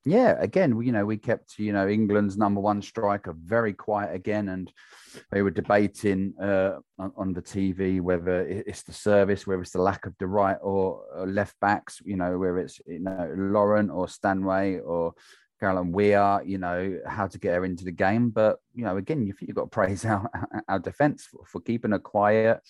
Yeah, 0.04 0.36
again, 0.40 0.80
you 0.80 0.92
know, 0.92 1.04
we 1.04 1.18
kept, 1.18 1.58
you 1.58 1.74
know, 1.74 1.86
England's 1.86 2.38
number 2.38 2.60
one 2.60 2.80
striker 2.80 3.34
very 3.38 3.74
quiet 3.74 4.14
again, 4.14 4.48
and 4.48 4.72
they 5.30 5.42
were 5.42 5.50
debating 5.50 6.32
uh, 6.40 6.78
on, 6.98 7.34
the 7.34 7.42
TV 7.42 8.00
whether 8.00 8.46
it's 8.46 8.82
the 8.82 8.94
service, 8.94 9.46
whether 9.46 9.60
it's 9.60 9.72
the 9.72 9.82
lack 9.82 10.06
of 10.06 10.16
the 10.18 10.26
right 10.26 10.56
or, 10.62 11.02
or 11.14 11.26
left 11.26 11.54
backs, 11.60 12.00
you 12.02 12.16
know, 12.16 12.38
whether 12.38 12.58
it's 12.58 12.80
you 12.86 13.00
know 13.00 13.30
Lauren 13.36 13.90
or 13.90 14.08
Stanway 14.08 14.78
or 14.78 15.12
Caroline 15.60 15.92
Weir, 15.92 16.40
you 16.46 16.56
know, 16.56 16.98
how 17.06 17.26
to 17.26 17.38
get 17.38 17.54
her 17.54 17.64
into 17.66 17.84
the 17.84 17.92
game. 17.92 18.30
But 18.30 18.58
you 18.74 18.84
know, 18.84 18.96
again, 18.96 19.26
you 19.26 19.34
you've 19.40 19.56
got 19.56 19.64
to 19.64 19.68
praise 19.68 20.04
our 20.06 20.30
our 20.66 20.78
defence 20.78 21.26
for, 21.26 21.44
for 21.44 21.60
keeping 21.60 21.90
her 21.90 21.98
quiet. 21.98 22.60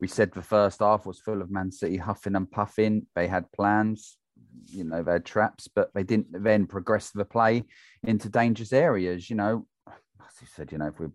We 0.00 0.06
said 0.06 0.32
the 0.32 0.42
first 0.42 0.78
half 0.78 1.04
was 1.04 1.18
full 1.18 1.42
of 1.42 1.50
Man 1.50 1.72
City 1.72 1.96
huffing 1.96 2.36
and 2.36 2.48
puffing. 2.48 3.06
They 3.16 3.26
had 3.26 3.50
plans 3.50 4.18
you 4.66 4.84
know, 4.84 5.02
they 5.02 5.12
had 5.12 5.24
traps, 5.24 5.68
but 5.68 5.90
they 5.94 6.02
didn't 6.02 6.28
then 6.42 6.66
progress 6.66 7.10
the 7.10 7.24
play 7.24 7.64
into 8.02 8.28
dangerous 8.28 8.72
areas. 8.72 9.28
You 9.30 9.36
know, 9.36 9.66
as 9.88 10.40
you 10.40 10.46
said, 10.54 10.72
you 10.72 10.78
know, 10.78 10.88
if 10.88 10.98
we 10.98 11.06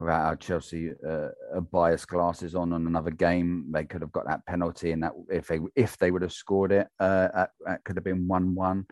without 0.00 0.26
our 0.26 0.36
Chelsea 0.36 0.90
uh, 1.06 1.28
uh, 1.54 1.60
bias 1.60 2.04
glasses 2.04 2.54
on 2.54 2.72
on 2.72 2.86
another 2.86 3.10
game, 3.10 3.66
they 3.70 3.84
could 3.84 4.00
have 4.00 4.12
got 4.12 4.26
that 4.26 4.44
penalty, 4.46 4.92
and 4.92 5.02
that 5.02 5.12
if 5.30 5.46
they 5.46 5.60
if 5.76 5.96
they 5.98 6.10
would 6.10 6.22
have 6.22 6.32
scored 6.32 6.72
it, 6.72 6.86
uh, 7.00 7.28
that, 7.34 7.50
that 7.66 7.84
could 7.84 7.96
have 7.96 8.04
been 8.04 8.28
one 8.28 8.54
one. 8.54 8.86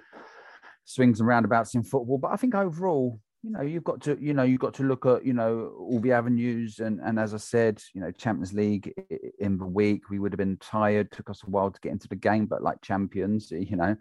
Swings 0.84 1.20
and 1.20 1.28
roundabouts 1.28 1.76
in 1.76 1.84
football, 1.84 2.18
but 2.18 2.32
I 2.32 2.36
think 2.36 2.56
overall, 2.56 3.20
you 3.42 3.50
know, 3.50 3.62
you've 3.62 3.84
got 3.84 4.00
to, 4.02 4.16
you 4.20 4.34
know, 4.34 4.44
you've 4.44 4.60
got 4.60 4.74
to 4.74 4.84
look 4.84 5.04
at, 5.04 5.24
you 5.24 5.32
know, 5.32 5.72
all 5.78 6.00
the 6.00 6.12
avenues, 6.12 6.78
and 6.78 7.00
and 7.00 7.18
as 7.18 7.34
I 7.34 7.38
said, 7.38 7.82
you 7.92 8.00
know, 8.00 8.12
Champions 8.12 8.52
League 8.52 8.92
in 9.38 9.58
the 9.58 9.66
week, 9.66 10.10
we 10.10 10.18
would 10.18 10.32
have 10.32 10.38
been 10.38 10.58
tired. 10.58 11.10
Took 11.10 11.30
us 11.30 11.42
a 11.44 11.50
while 11.50 11.70
to 11.70 11.80
get 11.80 11.92
into 11.92 12.08
the 12.08 12.16
game, 12.16 12.46
but 12.46 12.62
like 12.62 12.80
champions, 12.82 13.50
you 13.50 13.76
know, 13.76 13.96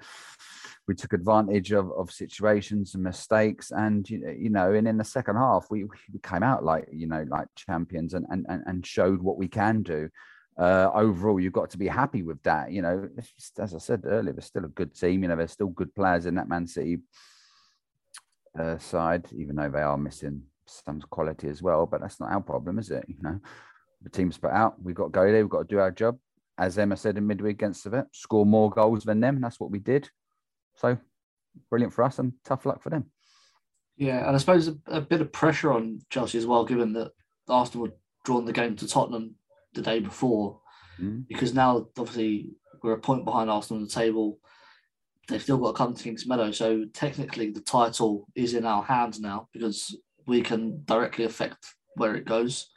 we 0.88 0.96
took 0.96 1.14
advantage 1.14 1.72
of, 1.72 1.92
of 1.94 2.12
situations 2.12 2.96
and 2.96 3.04
mistakes 3.04 3.72
and 3.72 4.10
you 4.10 4.50
know, 4.50 4.74
and 4.74 4.88
in 4.88 4.98
the 4.98 5.04
second 5.04 5.38
half 5.38 5.68
we, 5.70 5.86
we 5.86 6.20
came 6.22 6.44
out 6.44 6.64
like 6.64 6.88
you 6.92 7.08
know 7.08 7.26
like 7.30 7.48
champions 7.56 8.14
and 8.14 8.26
and, 8.30 8.46
and- 8.50 8.86
showed 8.86 9.22
what 9.22 9.38
we 9.38 9.48
can 9.48 9.84
do 9.84 10.10
uh 10.58 10.90
overall 10.94 11.40
you've 11.40 11.54
got 11.54 11.70
to 11.70 11.78
be 11.78 11.88
happy 11.88 12.24
with 12.24 12.42
that 12.44 12.72
you 12.72 12.82
know 12.82 13.08
just, 13.16 13.60
as 13.60 13.74
i 13.76 13.78
said 13.78 14.02
earlier 14.06 14.34
they're 14.34 14.42
still 14.42 14.66
a 14.66 14.70
good 14.70 14.94
team 14.94 15.22
you 15.22 15.30
know 15.30 15.36
there's 15.36 15.52
still 15.52 15.70
good 15.70 15.94
players 15.96 16.26
in 16.26 16.36
that 16.36 16.50
man 16.50 16.66
city 16.68 16.98
uh, 18.60 18.78
side 18.78 19.26
even 19.34 19.56
though 19.56 19.70
they 19.70 19.82
are 19.82 19.98
missing 19.98 20.42
some 20.66 21.00
quality 21.10 21.48
as 21.48 21.62
well 21.62 21.86
but 21.86 22.02
that's 22.02 22.20
not 22.20 22.32
our 22.32 22.42
problem 22.42 22.80
is 22.80 22.92
it 22.92 23.06
you 23.08 23.16
know 23.22 23.40
the 24.02 24.10
team's 24.10 24.38
put 24.38 24.52
out 24.52 24.82
we've 24.82 24.96
got 24.96 25.06
to 25.06 25.10
go 25.10 25.32
there 25.32 25.42
we've 25.44 25.50
got 25.50 25.68
to 25.68 25.76
do 25.76 25.80
our 25.80 25.92
job 25.92 26.18
as 26.58 26.78
emma 26.78 26.96
said 26.96 27.18
in 27.18 27.26
midweek 27.28 27.58
against 27.58 27.84
the 27.84 28.06
score 28.12 28.46
more 28.46 28.70
goals 28.70 29.04
than 29.04 29.20
them 29.20 29.42
that's 29.42 29.60
what 29.60 29.72
we 29.72 29.80
did 29.80 30.10
so 30.76 30.98
brilliant 31.70 31.94
for 31.94 32.04
us 32.04 32.20
and 32.20 32.34
tough 32.44 32.66
luck 32.66 32.82
for 32.82 32.90
them. 32.90 33.06
Yeah, 33.98 34.26
and 34.26 34.36
I 34.36 34.40
suppose 34.40 34.68
a, 34.68 34.78
a 34.88 35.02
bit 35.02 35.22
of 35.22 35.32
pressure 35.32 35.72
on 35.72 36.00
Chelsea 36.10 36.38
as 36.38 36.46
well, 36.46 36.66
given 36.66 36.94
that 36.94 37.12
Arsenal 37.48 37.88
had 37.88 37.96
drawn 38.24 38.46
the 38.46 38.54
game 38.54 38.76
to 38.78 38.88
Tottenham 38.88 39.36
the 39.74 39.82
day 39.82 40.00
before, 40.00 40.60
Mm. 41.00 41.26
because 41.28 41.54
now 41.54 41.88
obviously 41.98 42.52
we're 42.84 42.94
a 42.94 43.00
point 43.00 43.24
behind 43.26 43.50
Arsenal 43.50 43.82
on 43.82 43.88
the 43.88 43.94
table. 43.94 44.40
They've 45.32 45.42
still 45.42 45.58
got 45.60 45.72
to 45.72 45.78
come 45.78 45.94
to 45.94 46.04
Kings 46.04 46.28
Meadow, 46.28 46.52
so 46.52 46.84
technically 46.94 47.52
the 47.52 47.62
title 47.62 48.28
is 48.36 48.54
in 48.54 48.66
our 48.66 48.84
hands 48.84 49.22
now 49.22 49.48
because 49.54 49.96
we 50.28 50.42
can 50.42 50.84
directly 50.84 51.24
affect 51.24 51.66
where 51.96 52.16
it 52.16 52.26
goes. 52.26 52.70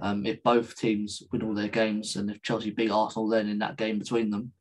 Um, 0.00 0.24
if 0.24 0.42
both 0.42 0.76
teams 0.76 1.22
win 1.30 1.42
all 1.42 1.52
their 1.52 1.68
games, 1.68 2.16
and 2.16 2.30
if 2.30 2.40
Chelsea 2.40 2.70
beat 2.70 2.90
Arsenal, 2.90 3.28
then 3.28 3.50
in 3.50 3.58
that 3.58 3.76
game 3.76 3.98
between 3.98 4.30
them, 4.30 4.52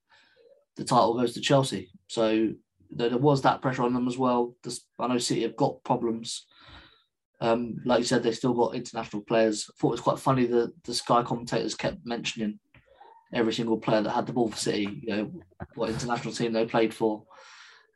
the 0.75 0.83
title 0.83 1.17
goes 1.17 1.33
to 1.33 1.39
Chelsea. 1.39 1.89
So 2.07 2.49
there, 2.91 3.17
was 3.17 3.41
that 3.43 3.61
pressure 3.61 3.83
on 3.83 3.93
them 3.93 4.09
as 4.09 4.17
well. 4.17 4.55
I 4.99 5.07
know 5.07 5.17
City 5.17 5.43
have 5.43 5.55
got 5.55 5.81
problems. 5.85 6.45
Um, 7.39 7.77
like 7.85 7.99
you 7.99 8.05
said, 8.05 8.21
they've 8.21 8.35
still 8.35 8.53
got 8.53 8.75
international 8.75 9.21
players. 9.21 9.69
I 9.69 9.73
thought 9.79 9.89
it 9.89 9.91
was 9.91 10.01
quite 10.01 10.19
funny 10.19 10.45
that 10.47 10.73
the 10.83 10.93
Sky 10.93 11.23
commentators 11.23 11.73
kept 11.73 12.05
mentioning 12.05 12.59
every 13.33 13.53
single 13.53 13.77
player 13.77 14.01
that 14.01 14.09
had 14.11 14.25
the 14.25 14.33
ball 14.33 14.49
for 14.49 14.57
City, 14.57 15.01
you 15.03 15.15
know, 15.15 15.31
what 15.75 15.89
international 15.89 16.33
team 16.33 16.53
they 16.53 16.65
played 16.65 16.93
for. 16.93 17.23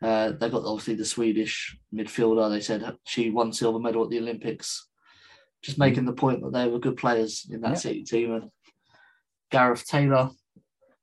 Uh, 0.01 0.31
they 0.33 0.49
got 0.49 0.65
obviously 0.65 0.95
the 0.95 1.05
Swedish 1.05 1.77
midfielder. 1.93 2.49
They 2.49 2.59
said 2.59 2.97
she 3.05 3.29
won 3.29 3.53
silver 3.53 3.79
medal 3.79 4.03
at 4.03 4.09
the 4.09 4.19
Olympics. 4.19 4.87
just 5.63 5.77
making 5.77 6.03
the 6.03 6.11
point 6.11 6.41
that 6.41 6.51
they 6.51 6.67
were 6.67 6.77
good 6.77 6.97
players 6.97 7.47
in 7.49 7.61
that 7.61 7.69
Yeah. 7.69 7.75
City 7.75 8.03
team. 8.03 8.33
And 8.33 8.49
Gareth 9.49 9.85
Taylor, 9.87 10.29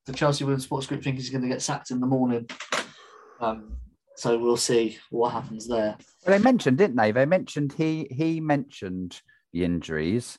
the 0.05 0.13
Chelsea 0.13 0.45
Women's 0.45 0.65
Sports 0.65 0.87
Group 0.87 1.03
think 1.03 1.17
he's 1.17 1.31
going 1.31 1.41
to 1.41 1.49
get 1.49 1.63
sacked 1.63 1.91
in 1.91 1.99
the 1.99 2.07
morning. 2.07 2.47
Um, 3.41 3.79
so 4.17 4.39
we'll 4.39 4.59
see 4.59 4.99
what 5.09 5.31
happens 5.33 5.67
there. 5.67 5.97
Well, 6.27 6.37
they 6.37 6.45
mentioned, 6.45 6.77
didn't 6.77 6.97
they? 6.97 7.11
They 7.11 7.25
mentioned 7.25 7.73
he 7.73 8.07
he 8.11 8.39
mentioned 8.39 9.23
the 9.55 9.65
injuries 9.65 10.39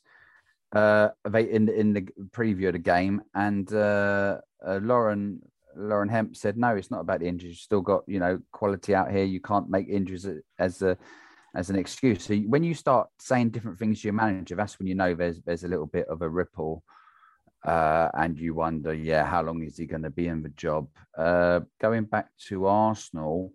uh, 0.74 1.10
they 1.30 1.50
in 1.50 1.68
in 1.70 1.94
the 1.94 2.02
preview 2.30 2.68
of 2.68 2.74
the 2.74 2.80
game, 2.80 3.22
and 3.36 3.72
uh, 3.74 4.40
uh, 4.66 4.80
Lauren 4.82 5.42
Lauren 5.76 6.10
Hemp 6.10 6.36
said, 6.36 6.58
"No, 6.58 6.76
it's 6.76 6.92
not 6.92 7.02
about 7.02 7.20
the 7.20 7.28
injuries. 7.28 7.54
You've 7.54 7.60
still 7.60 7.82
got 7.82 8.04
you 8.08 8.20
know 8.20 8.40
quality 8.52 8.96
out 8.96 9.12
here. 9.12 9.24
You 9.24 9.42
can't 9.42 9.70
make 9.70 9.88
injuries 9.90 10.28
as 10.60 10.82
a 10.82 10.98
as 11.56 11.70
an 11.70 11.76
excuse. 11.76 12.24
So 12.24 12.36
when 12.36 12.64
you 12.64 12.74
start 12.74 13.10
saying 13.20 13.50
different 13.50 13.80
things 13.80 14.02
to 14.02 14.08
your 14.08 14.14
manager, 14.14 14.56
that's 14.56 14.80
when 14.80 14.88
you 14.88 14.96
know 14.96 15.14
there's 15.14 15.42
there's 15.42 15.64
a 15.64 15.68
little 15.68 15.88
bit 15.88 16.08
of 16.08 16.22
a 16.22 16.30
ripple." 16.30 16.84
Uh, 17.64 18.10
and 18.16 18.40
you 18.40 18.56
wonder, 18.56 18.92
yeah, 18.92 19.24
how 19.24 19.44
long 19.44 19.62
is 19.62 19.78
he 19.78 19.86
going 19.86 20.02
to 20.02 20.10
be 20.10 20.28
in 20.28 20.42
the 20.42 20.50
job? 20.50 20.88
Uh, 21.16 21.60
going 21.80 22.06
back 22.06 22.28
to 22.36 22.66
Arsenal, 22.66 23.52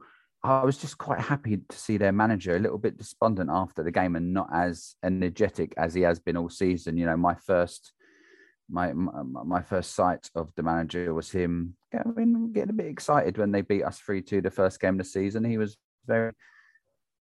I 0.47 0.65
was 0.65 0.79
just 0.79 0.97
quite 0.99 1.21
happy 1.21 1.59
to 1.69 1.77
see 1.77 1.97
their 1.97 2.13
manager 2.13 2.57
a 2.57 2.61
little 2.61 2.79
bit 2.79 2.97
despondent 2.97 3.51
after 3.51 3.83
the 3.83 3.91
game 3.91 4.15
and 4.17 4.33
not 4.33 4.49
as 4.53 4.95
energetic 5.03 5.75
as 5.77 5.95
he 5.95 6.03
has 6.03 6.21
been 6.21 6.37
all 6.37 6.49
season. 6.49 6.97
You 6.97 7.07
know, 7.07 7.17
my 7.17 7.35
first 7.35 7.93
my 8.69 8.93
my, 8.93 9.23
my 9.45 9.63
first 9.63 9.95
sight 9.95 10.29
of 10.35 10.53
the 10.57 10.63
manager 10.63 11.13
was 11.15 11.31
him 11.31 11.77
getting, 11.93 12.53
getting 12.53 12.71
a 12.71 12.75
bit 12.75 12.87
excited 12.87 13.39
when 13.39 13.53
they 13.53 13.61
beat 13.61 13.85
us 13.85 13.99
three 13.99 14.23
two 14.23 14.41
the 14.41 14.51
first 14.51 14.81
game 14.81 14.95
of 14.95 14.99
the 14.99 15.05
season. 15.05 15.45
He 15.45 15.59
was 15.59 15.77
very 16.07 16.33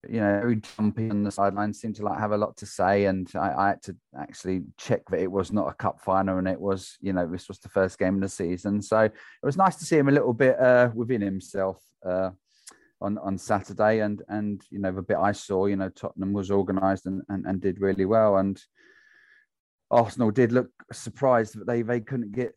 you 0.07 0.21
know 0.21 0.41
very 0.41 0.57
jumpy 0.57 1.09
on 1.09 1.23
the 1.23 1.31
sideline, 1.31 1.73
seemed 1.73 1.97
to 1.97 2.03
like 2.03 2.19
have 2.19 2.33
a 2.33 2.37
lot 2.37 2.57
to 2.59 2.67
say, 2.67 3.07
and 3.07 3.31
I, 3.35 3.55
I 3.55 3.69
had 3.69 3.83
to 3.85 3.97
actually 4.19 4.65
check 4.77 5.03
that 5.11 5.21
it 5.21 5.31
was 5.31 5.51
not 5.51 5.69
a 5.69 5.75
cup 5.75 6.01
final 6.01 6.39
and 6.39 6.49
it 6.49 6.61
was 6.61 6.99
you 7.01 7.13
know 7.13 7.27
this 7.27 7.49
was 7.49 7.59
the 7.59 7.71
first 7.71 7.99
game 7.99 8.17
of 8.17 8.21
the 8.21 8.29
season. 8.29 8.83
So 8.83 9.01
it 9.01 9.13
was 9.43 9.57
nice 9.57 9.77
to 9.77 9.85
see 9.85 9.97
him 9.97 10.09
a 10.09 10.13
little 10.13 10.35
bit 10.35 10.59
uh, 10.59 10.91
within 10.95 11.23
himself. 11.23 11.83
Uh, 12.05 12.31
on 13.05 13.19
on 13.19 13.39
Saturday, 13.39 14.01
and 14.01 14.23
and 14.29 14.63
you 14.71 14.79
know 14.79 14.93
the 14.93 15.03
bit 15.03 15.19
I 15.19 15.33
saw, 15.33 15.67
you 15.67 15.77
know 15.77 15.91
Tottenham 15.91 16.33
was 16.33 16.51
organised 16.51 17.07
and, 17.07 17.23
and 17.29 17.47
and 17.47 17.61
did 17.61 17.81
really 17.81 18.05
well, 18.05 18.39
and 18.39 18.61
Arsenal 19.91 20.31
did 20.31 20.53
look 20.53 20.71
surprised 20.93 21.59
that 21.59 21.67
they 21.67 21.83
they 21.83 22.01
couldn't 22.01 22.33
get 22.33 22.55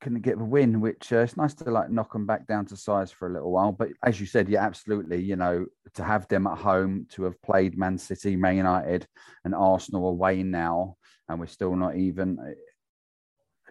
couldn't 0.00 0.22
get 0.22 0.38
the 0.38 0.44
win, 0.44 0.80
which 0.80 1.12
uh, 1.12 1.18
it's 1.18 1.36
nice 1.36 1.54
to 1.54 1.70
like 1.70 1.90
knock 1.90 2.12
them 2.12 2.26
back 2.26 2.46
down 2.46 2.66
to 2.66 2.76
size 2.76 3.10
for 3.10 3.28
a 3.28 3.32
little 3.32 3.50
while. 3.50 3.72
But 3.72 3.88
as 4.04 4.20
you 4.20 4.26
said, 4.26 4.48
yeah, 4.48 4.64
absolutely, 4.64 5.22
you 5.22 5.36
know 5.36 5.66
to 5.94 6.04
have 6.04 6.28
them 6.28 6.46
at 6.46 6.58
home, 6.58 7.06
to 7.10 7.24
have 7.24 7.40
played 7.42 7.78
Man 7.78 7.98
City, 7.98 8.36
Man 8.36 8.56
United, 8.56 9.06
and 9.44 9.54
Arsenal 9.54 10.08
away 10.08 10.42
now, 10.42 10.96
and 11.28 11.40
we're 11.40 11.46
still 11.46 11.74
not 11.74 11.96
even 11.96 12.38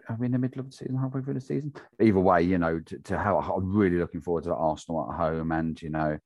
are 0.08 0.16
we 0.18 0.26
in 0.26 0.32
the 0.32 0.38
middle 0.38 0.60
of 0.60 0.66
the 0.70 0.72
season, 0.72 0.96
halfway 0.96 1.20
through 1.20 1.34
the 1.34 1.40
season? 1.40 1.72
Either 2.00 2.18
way, 2.18 2.42
you 2.42 2.58
know, 2.58 2.80
to, 2.80 2.98
to 2.98 3.18
how 3.18 3.38
I'm 3.38 3.74
really 3.74 3.98
looking 3.98 4.20
forward 4.20 4.44
to 4.44 4.54
Arsenal 4.54 5.08
at 5.10 5.16
home, 5.16 5.52
and 5.52 5.80
you 5.82 5.90
know, 5.90 6.18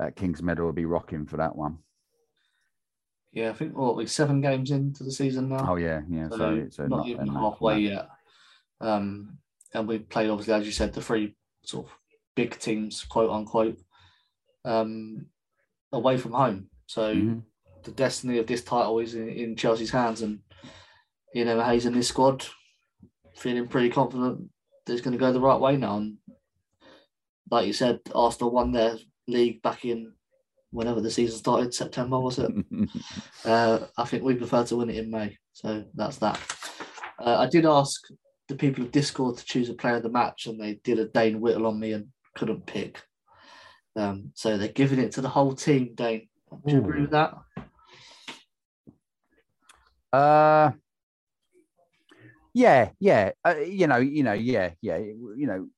uh, 0.00 0.10
Kings 0.16 0.42
Meadow 0.42 0.64
will 0.64 0.72
be 0.72 0.86
rocking 0.86 1.26
for 1.26 1.36
that 1.36 1.54
one. 1.54 1.78
Yeah, 3.32 3.50
I 3.50 3.52
think 3.52 3.76
we're 3.76 4.06
seven 4.06 4.40
games 4.40 4.70
into 4.70 5.04
the 5.04 5.12
season 5.12 5.50
now. 5.50 5.72
Oh 5.72 5.76
yeah, 5.76 6.00
yeah. 6.08 6.28
so, 6.30 6.36
So, 6.36 6.66
so 6.70 6.86
not, 6.86 7.06
even 7.06 7.28
halfway 7.28 7.80
yet. 7.80 8.08
Um, 8.80 9.38
and 9.72 9.86
we 9.86 9.98
played 9.98 10.30
obviously, 10.30 10.54
as 10.54 10.66
you 10.66 10.72
said, 10.72 10.92
the 10.92 11.02
three 11.02 11.36
sort 11.62 11.86
of 11.86 11.92
big 12.34 12.58
teams, 12.58 13.04
quote 13.04 13.30
unquote, 13.30 13.78
um, 14.64 15.26
away 15.92 16.16
from 16.16 16.32
home. 16.32 16.70
So 16.86 17.14
Mhm. 17.14 17.42
the 17.84 17.92
destiny 17.92 18.38
of 18.38 18.46
this 18.46 18.64
title 18.64 18.98
is 18.98 19.14
in, 19.14 19.28
in 19.28 19.56
Chelsea's 19.56 19.90
hands, 19.90 20.22
and 20.22 20.40
you 21.34 21.44
know 21.44 21.62
Hayes 21.62 21.86
and 21.86 21.94
his 21.94 22.08
squad 22.08 22.46
feeling 23.36 23.68
pretty 23.68 23.90
confident 23.90 24.50
that 24.84 24.92
it's 24.92 25.02
going 25.02 25.12
to 25.12 25.18
go 25.18 25.32
the 25.32 25.40
right 25.40 25.60
way 25.60 25.76
now. 25.76 25.96
And 25.96 26.16
like 27.50 27.66
you 27.66 27.72
said, 27.72 28.00
Arsenal 28.14 28.52
won 28.52 28.72
their 28.72 28.96
league 29.26 29.62
back 29.62 29.84
in 29.84 30.12
whenever 30.72 31.00
the 31.00 31.10
season 31.10 31.38
started, 31.38 31.74
September 31.74 32.18
was 32.18 32.38
it? 32.38 32.50
Uh, 33.44 33.86
I 33.96 34.04
think 34.04 34.22
we 34.22 34.34
prefer 34.34 34.64
to 34.64 34.76
win 34.76 34.90
it 34.90 34.96
in 34.96 35.10
May, 35.10 35.34
so 35.54 35.82
that's 35.94 36.18
that. 36.18 36.38
Uh, 37.18 37.38
I 37.38 37.48
did 37.48 37.64
ask 37.64 38.02
the 38.48 38.54
people 38.54 38.84
of 38.84 38.92
Discord 38.92 39.38
to 39.38 39.44
choose 39.46 39.70
a 39.70 39.74
player 39.74 39.96
of 39.96 40.02
the 40.02 40.10
match, 40.10 40.46
and 40.46 40.60
they 40.60 40.74
did 40.84 40.98
a 40.98 41.06
Dane 41.06 41.40
Whittle 41.40 41.66
on 41.66 41.80
me 41.80 41.92
and 41.92 42.08
couldn't 42.36 42.66
pick. 42.66 43.00
Um, 43.96 44.32
so 44.34 44.58
they're 44.58 44.68
giving 44.68 44.98
it 44.98 45.12
to 45.12 45.22
the 45.22 45.28
whole 45.28 45.54
team. 45.54 45.94
Dane, 45.94 46.28
do 46.66 46.72
you 46.72 46.78
agree 46.80 47.00
with 47.00 47.12
that? 47.12 47.34
Uh, 50.12 50.72
yeah, 52.60 52.90
yeah. 53.00 53.30
Uh, 53.44 53.56
you 53.56 53.86
know, 53.86 53.96
you 53.96 54.22
know, 54.22 54.34
yeah, 54.34 54.70
yeah. 54.82 54.98
You 54.98 55.46
know, 55.46 55.68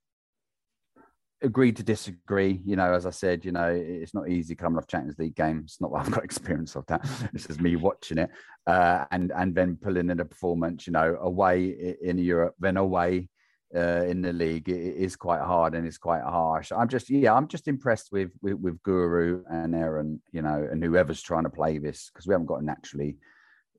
agreed 1.40 1.76
to 1.76 1.82
disagree. 1.82 2.60
You 2.64 2.76
know, 2.76 2.92
as 2.92 3.06
I 3.06 3.10
said, 3.10 3.44
you 3.44 3.52
know, 3.52 3.68
it's 3.68 4.14
not 4.14 4.28
easy 4.28 4.54
coming 4.54 4.78
off 4.78 4.88
Champions 4.88 5.18
League 5.18 5.36
games. 5.36 5.76
Not 5.80 5.92
what 5.92 6.02
I've 6.04 6.10
got 6.10 6.24
experience 6.30 6.74
of 6.74 6.84
that. 6.86 7.06
this 7.32 7.46
is 7.46 7.60
me 7.60 7.76
watching 7.76 8.18
it, 8.18 8.30
uh, 8.66 9.04
and 9.12 9.32
and 9.34 9.54
then 9.54 9.78
pulling 9.80 10.10
in 10.10 10.20
a 10.20 10.24
performance. 10.24 10.86
You 10.86 10.92
know, 10.92 11.16
away 11.20 11.96
in 12.02 12.18
Europe, 12.18 12.54
then 12.58 12.76
away. 12.76 13.28
Uh, 13.74 14.04
in 14.06 14.20
the 14.20 14.34
league, 14.34 14.68
it 14.68 14.96
is 14.96 15.16
quite 15.16 15.40
hard 15.40 15.74
and 15.74 15.86
it's 15.86 15.96
quite 15.96 16.20
harsh. 16.20 16.70
I'm 16.72 16.88
just, 16.88 17.08
yeah, 17.08 17.32
I'm 17.32 17.48
just 17.48 17.68
impressed 17.68 18.12
with 18.12 18.30
with, 18.42 18.56
with 18.56 18.82
Guro 18.82 19.42
and 19.48 19.74
Erin, 19.74 20.20
you 20.30 20.42
know, 20.42 20.68
and 20.70 20.84
whoever's 20.84 21.22
trying 21.22 21.44
to 21.44 21.48
play 21.48 21.78
this 21.78 22.10
because 22.12 22.26
we 22.26 22.34
haven't 22.34 22.48
got 22.48 22.62
naturally 22.62 23.16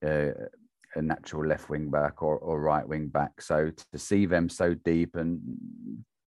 uh, 0.03 0.31
a 0.95 1.01
natural 1.01 1.45
left 1.45 1.69
wing 1.69 1.89
back 1.89 2.21
or, 2.21 2.37
or 2.37 2.61
right 2.61 2.87
wing 2.87 3.07
back. 3.07 3.41
So 3.41 3.71
to 3.91 3.97
see 3.97 4.25
them 4.25 4.49
so 4.49 4.73
deep 4.73 5.15
and 5.15 5.41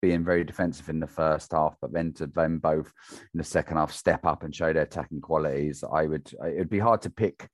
being 0.03 0.25
very 0.25 0.45
defensive 0.45 0.89
in 0.89 1.01
the 1.01 1.07
first 1.07 1.53
half, 1.53 1.77
but 1.81 1.93
then 1.93 2.12
to 2.14 2.27
them 2.27 2.59
both 2.59 2.93
in 3.11 3.39
the 3.39 3.45
second 3.45 3.77
half 3.77 3.93
step 3.93 4.25
up 4.27 4.43
and 4.43 4.55
show 4.55 4.73
their 4.73 4.83
attacking 4.83 5.21
qualities, 5.21 5.83
I 5.91 6.07
would 6.07 6.31
it'd 6.45 6.71
be 6.71 6.79
hard 6.79 7.03
to 7.03 7.11
pick 7.11 7.49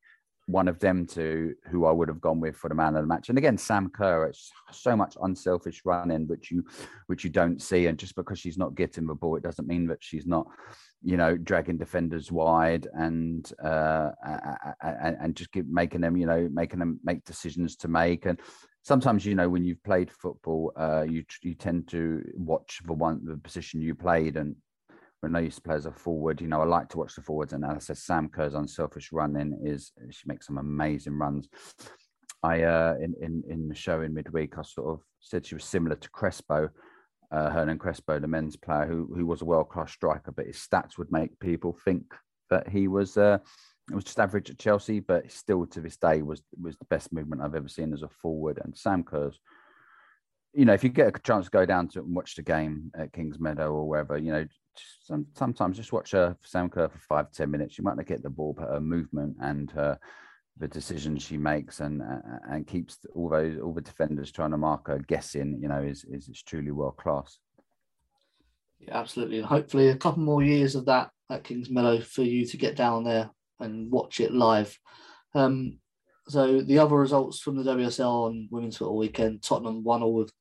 one 0.46 0.66
of 0.68 0.78
them 0.80 1.06
to 1.06 1.54
who 1.70 1.86
I 1.86 1.92
would 1.92 2.08
have 2.08 2.20
gone 2.20 2.40
with 2.40 2.56
for 2.56 2.68
the 2.68 2.74
man 2.74 2.96
of 2.96 3.02
the 3.02 3.06
match. 3.06 3.28
And 3.28 3.38
again, 3.38 3.56
Sam 3.56 3.88
Kerr, 3.90 4.26
it's 4.26 4.50
so 4.72 4.96
much 4.96 5.16
unselfish 5.22 5.82
running, 5.84 6.26
which 6.26 6.50
you 6.50 6.64
which 7.06 7.24
you 7.24 7.30
don't 7.30 7.62
see. 7.62 7.86
And 7.86 7.98
just 7.98 8.16
because 8.16 8.38
she's 8.38 8.58
not 8.58 8.74
getting 8.74 9.06
the 9.06 9.14
ball, 9.14 9.36
it 9.36 9.42
doesn't 9.42 9.68
mean 9.68 9.86
that 9.86 9.98
she's 10.00 10.26
not 10.26 10.46
you 11.03 11.16
know, 11.16 11.36
dragging 11.36 11.78
defenders 11.78 12.30
wide 12.30 12.86
and 12.94 13.53
uh, 13.62 14.11
and, 14.82 15.34
just 15.34 15.53
keep 15.53 15.66
making 15.68 16.00
them, 16.00 16.16
you 16.16 16.26
know, 16.26 16.48
making 16.53 16.78
them 16.78 17.00
make 17.03 17.24
decisions 17.24 17.76
to 17.76 17.88
make. 17.88 18.26
And 18.26 18.40
sometimes, 18.82 19.26
you 19.26 19.34
know, 19.34 19.48
when 19.48 19.64
you've 19.64 19.82
played 19.82 20.11
football, 20.11 20.72
uh, 20.76 21.05
you 21.09 21.24
you 21.42 21.55
tend 21.55 21.88
to 21.88 22.22
watch 22.34 22.80
the 22.84 22.92
one 22.92 23.20
the 23.24 23.36
position 23.36 23.80
you 23.80 23.94
played. 23.94 24.36
And 24.36 24.55
when 25.20 25.34
I 25.34 25.40
used 25.40 25.57
to 25.57 25.62
play 25.62 25.76
as 25.76 25.86
a 25.86 25.92
forward, 25.92 26.40
you 26.40 26.48
know, 26.48 26.61
I 26.61 26.66
like 26.66 26.88
to 26.90 26.98
watch 26.98 27.14
the 27.14 27.22
forwards. 27.22 27.53
And 27.53 27.64
as 27.64 27.76
I 27.76 27.78
said, 27.78 27.98
Sam 27.98 28.28
Kerr's 28.28 28.55
unselfish 28.55 29.11
running 29.12 29.61
is 29.64 29.92
she 30.11 30.24
makes 30.26 30.46
some 30.46 30.59
amazing 30.59 31.18
runs. 31.18 31.48
I 32.44 32.62
uh, 32.62 32.94
in 33.00 33.14
in 33.20 33.42
in 33.48 33.68
the 33.68 33.74
show 33.74 34.03
in 34.03 34.14
midweek, 34.14 34.57
I 34.57 34.62
sort 34.62 34.88
of 34.88 35.00
said 35.20 35.46
she 35.46 35.55
was 35.55 35.64
similar 35.64 35.96
to 35.96 36.11
Crespo 36.11 36.68
uh, 37.32 37.50
Hernan 37.50 37.78
Crespo, 37.78 38.20
the 38.20 38.28
men's 38.28 38.56
player, 38.56 38.86
who 38.86 39.10
who 39.16 39.26
was 39.26 39.42
a 39.42 39.46
world 39.46 39.70
class 39.70 39.90
striker, 39.90 40.30
but 40.30 40.46
his 40.46 40.56
stats 40.56 40.98
would 40.98 41.10
make 41.10 41.40
people 41.40 41.76
think 41.84 42.04
that 42.50 42.68
he 42.68 42.86
was 42.86 43.16
uh, 43.16 43.38
was 43.90 44.04
just 44.04 44.20
average 44.20 44.50
at 44.50 44.58
Chelsea, 44.58 45.00
but 45.00 45.30
still 45.32 45.66
to 45.66 45.80
this 45.80 45.96
day 45.96 46.22
was 46.22 46.42
was 46.60 46.76
the 46.76 46.84
best 46.90 47.12
movement 47.12 47.42
I've 47.42 47.54
ever 47.54 47.68
seen 47.68 47.92
as 47.92 48.02
a 48.02 48.08
forward. 48.08 48.60
And 48.62 48.76
Sam 48.76 49.02
Kerr's, 49.02 49.40
you 50.52 50.66
know, 50.66 50.74
if 50.74 50.84
you 50.84 50.90
get 50.90 51.08
a 51.08 51.18
chance 51.20 51.46
to 51.46 51.50
go 51.50 51.64
down 51.64 51.88
to 51.88 52.00
and 52.00 52.14
watch 52.14 52.36
the 52.36 52.42
game 52.42 52.90
at 52.94 53.12
Kings 53.12 53.40
Meadow 53.40 53.72
or 53.72 53.88
wherever, 53.88 54.18
you 54.18 54.32
know, 54.32 54.46
some, 55.02 55.26
sometimes 55.34 55.78
just 55.78 55.92
watch 55.92 56.12
her 56.12 56.36
Sam 56.44 56.68
Kerr 56.68 56.88
for 56.88 56.98
five 56.98 57.32
ten 57.32 57.50
minutes. 57.50 57.78
You 57.78 57.84
might 57.84 57.96
not 57.96 58.06
get 58.06 58.22
the 58.22 58.30
ball, 58.30 58.52
but 58.52 58.68
her 58.68 58.80
movement 58.80 59.36
and 59.40 59.70
her 59.70 59.98
the 60.59 60.68
decisions 60.68 61.22
she 61.22 61.38
makes 61.38 61.80
and 61.80 62.03
and 62.48 62.66
keeps 62.66 62.98
all 63.14 63.28
those 63.28 63.59
all 63.59 63.72
the 63.72 63.80
defenders 63.80 64.30
trying 64.30 64.50
to 64.50 64.59
mark 64.59 64.86
her 64.88 64.98
guessing, 64.98 65.59
you 65.61 65.68
know, 65.68 65.82
is 65.82 66.05
is, 66.05 66.28
is 66.28 66.42
truly 66.42 66.70
world 66.70 66.96
class. 66.96 67.38
Yeah, 68.80 68.98
absolutely. 68.98 69.38
And 69.38 69.46
hopefully, 69.46 69.88
a 69.88 69.96
couple 69.96 70.22
more 70.22 70.42
years 70.42 70.74
of 70.74 70.86
that 70.86 71.11
at 71.30 71.44
Kings 71.44 71.70
Meadow 71.70 72.00
for 72.00 72.22
you 72.22 72.46
to 72.46 72.57
get 72.57 72.76
down 72.76 73.05
there 73.05 73.30
and 73.61 73.90
watch 73.90 74.20
it 74.20 74.32
live. 74.32 74.76
Um, 75.34 75.78
so 76.28 76.61
the 76.61 76.78
other 76.78 76.96
results 76.96 77.40
from 77.40 77.57
the 77.57 77.70
WSL 77.70 78.26
on 78.26 78.48
Women's 78.50 78.76
Football 78.76 78.98
Weekend: 78.98 79.42
Tottenham 79.42 79.82
won 79.82 80.03
all 80.03 80.14
with 80.14 80.32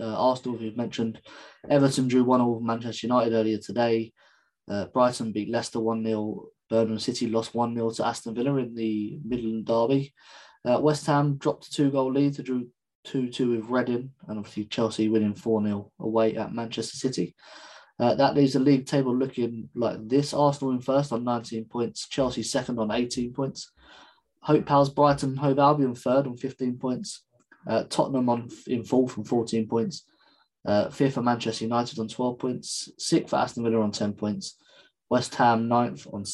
uh, 0.00 0.04
Arsenal, 0.04 0.58
who 0.58 0.66
you 0.66 0.76
mentioned. 0.76 1.20
Everton 1.68 2.08
drew 2.08 2.24
one 2.24 2.40
all 2.40 2.56
with 2.56 2.64
Manchester 2.64 3.06
United 3.06 3.32
earlier 3.32 3.58
today. 3.58 4.12
Uh, 4.68 4.86
Brighton 4.86 5.32
beat 5.32 5.50
Leicester 5.50 5.80
one 5.80 6.04
0 6.04 6.46
Birmingham 6.74 6.98
City 6.98 7.28
lost 7.28 7.54
1 7.54 7.74
0 7.76 7.90
to 7.90 8.06
Aston 8.06 8.34
Villa 8.34 8.56
in 8.56 8.74
the 8.74 9.20
Midland 9.24 9.64
Derby. 9.64 10.12
Uh, 10.64 10.80
West 10.80 11.06
Ham 11.06 11.36
dropped 11.36 11.68
a 11.68 11.70
two 11.70 11.88
goal 11.88 12.12
lead 12.12 12.34
to 12.34 12.42
drew 12.42 12.66
2 13.04 13.28
2 13.28 13.50
with 13.50 13.70
Reading, 13.70 14.10
and 14.26 14.38
obviously 14.38 14.64
Chelsea 14.64 15.08
winning 15.08 15.34
4 15.34 15.62
0 15.62 15.92
away 16.00 16.34
at 16.36 16.52
Manchester 16.52 16.96
City. 16.96 17.36
Uh, 18.00 18.16
that 18.16 18.34
leaves 18.34 18.54
the 18.54 18.58
league 18.58 18.86
table 18.86 19.14
looking 19.14 19.68
like 19.76 20.08
this 20.08 20.34
Arsenal 20.34 20.72
in 20.72 20.80
first 20.80 21.12
on 21.12 21.22
19 21.22 21.66
points, 21.66 22.08
Chelsea 22.08 22.42
second 22.42 22.80
on 22.80 22.90
18 22.90 23.32
points. 23.32 23.70
Hope 24.40 24.66
Pals 24.66 24.90
Brighton 24.90 25.36
Hove 25.36 25.60
Albion 25.60 25.94
third 25.94 26.26
on 26.26 26.36
15 26.36 26.78
points. 26.78 27.22
Uh, 27.68 27.84
Tottenham 27.84 28.28
on 28.28 28.48
in 28.66 28.82
fourth 28.82 29.16
on 29.16 29.24
14 29.24 29.68
points. 29.68 30.04
Uh, 30.66 30.90
fifth 30.90 31.14
for 31.14 31.22
Manchester 31.22 31.64
United 31.66 32.00
on 32.00 32.08
12 32.08 32.38
points. 32.38 32.90
Sixth 32.98 33.30
for 33.30 33.36
Aston 33.36 33.62
Villa 33.62 33.80
on 33.80 33.92
10 33.92 34.14
points. 34.14 34.56
West 35.08 35.34
Ham 35.36 35.68
ninth 35.68 36.08
on 36.12 36.24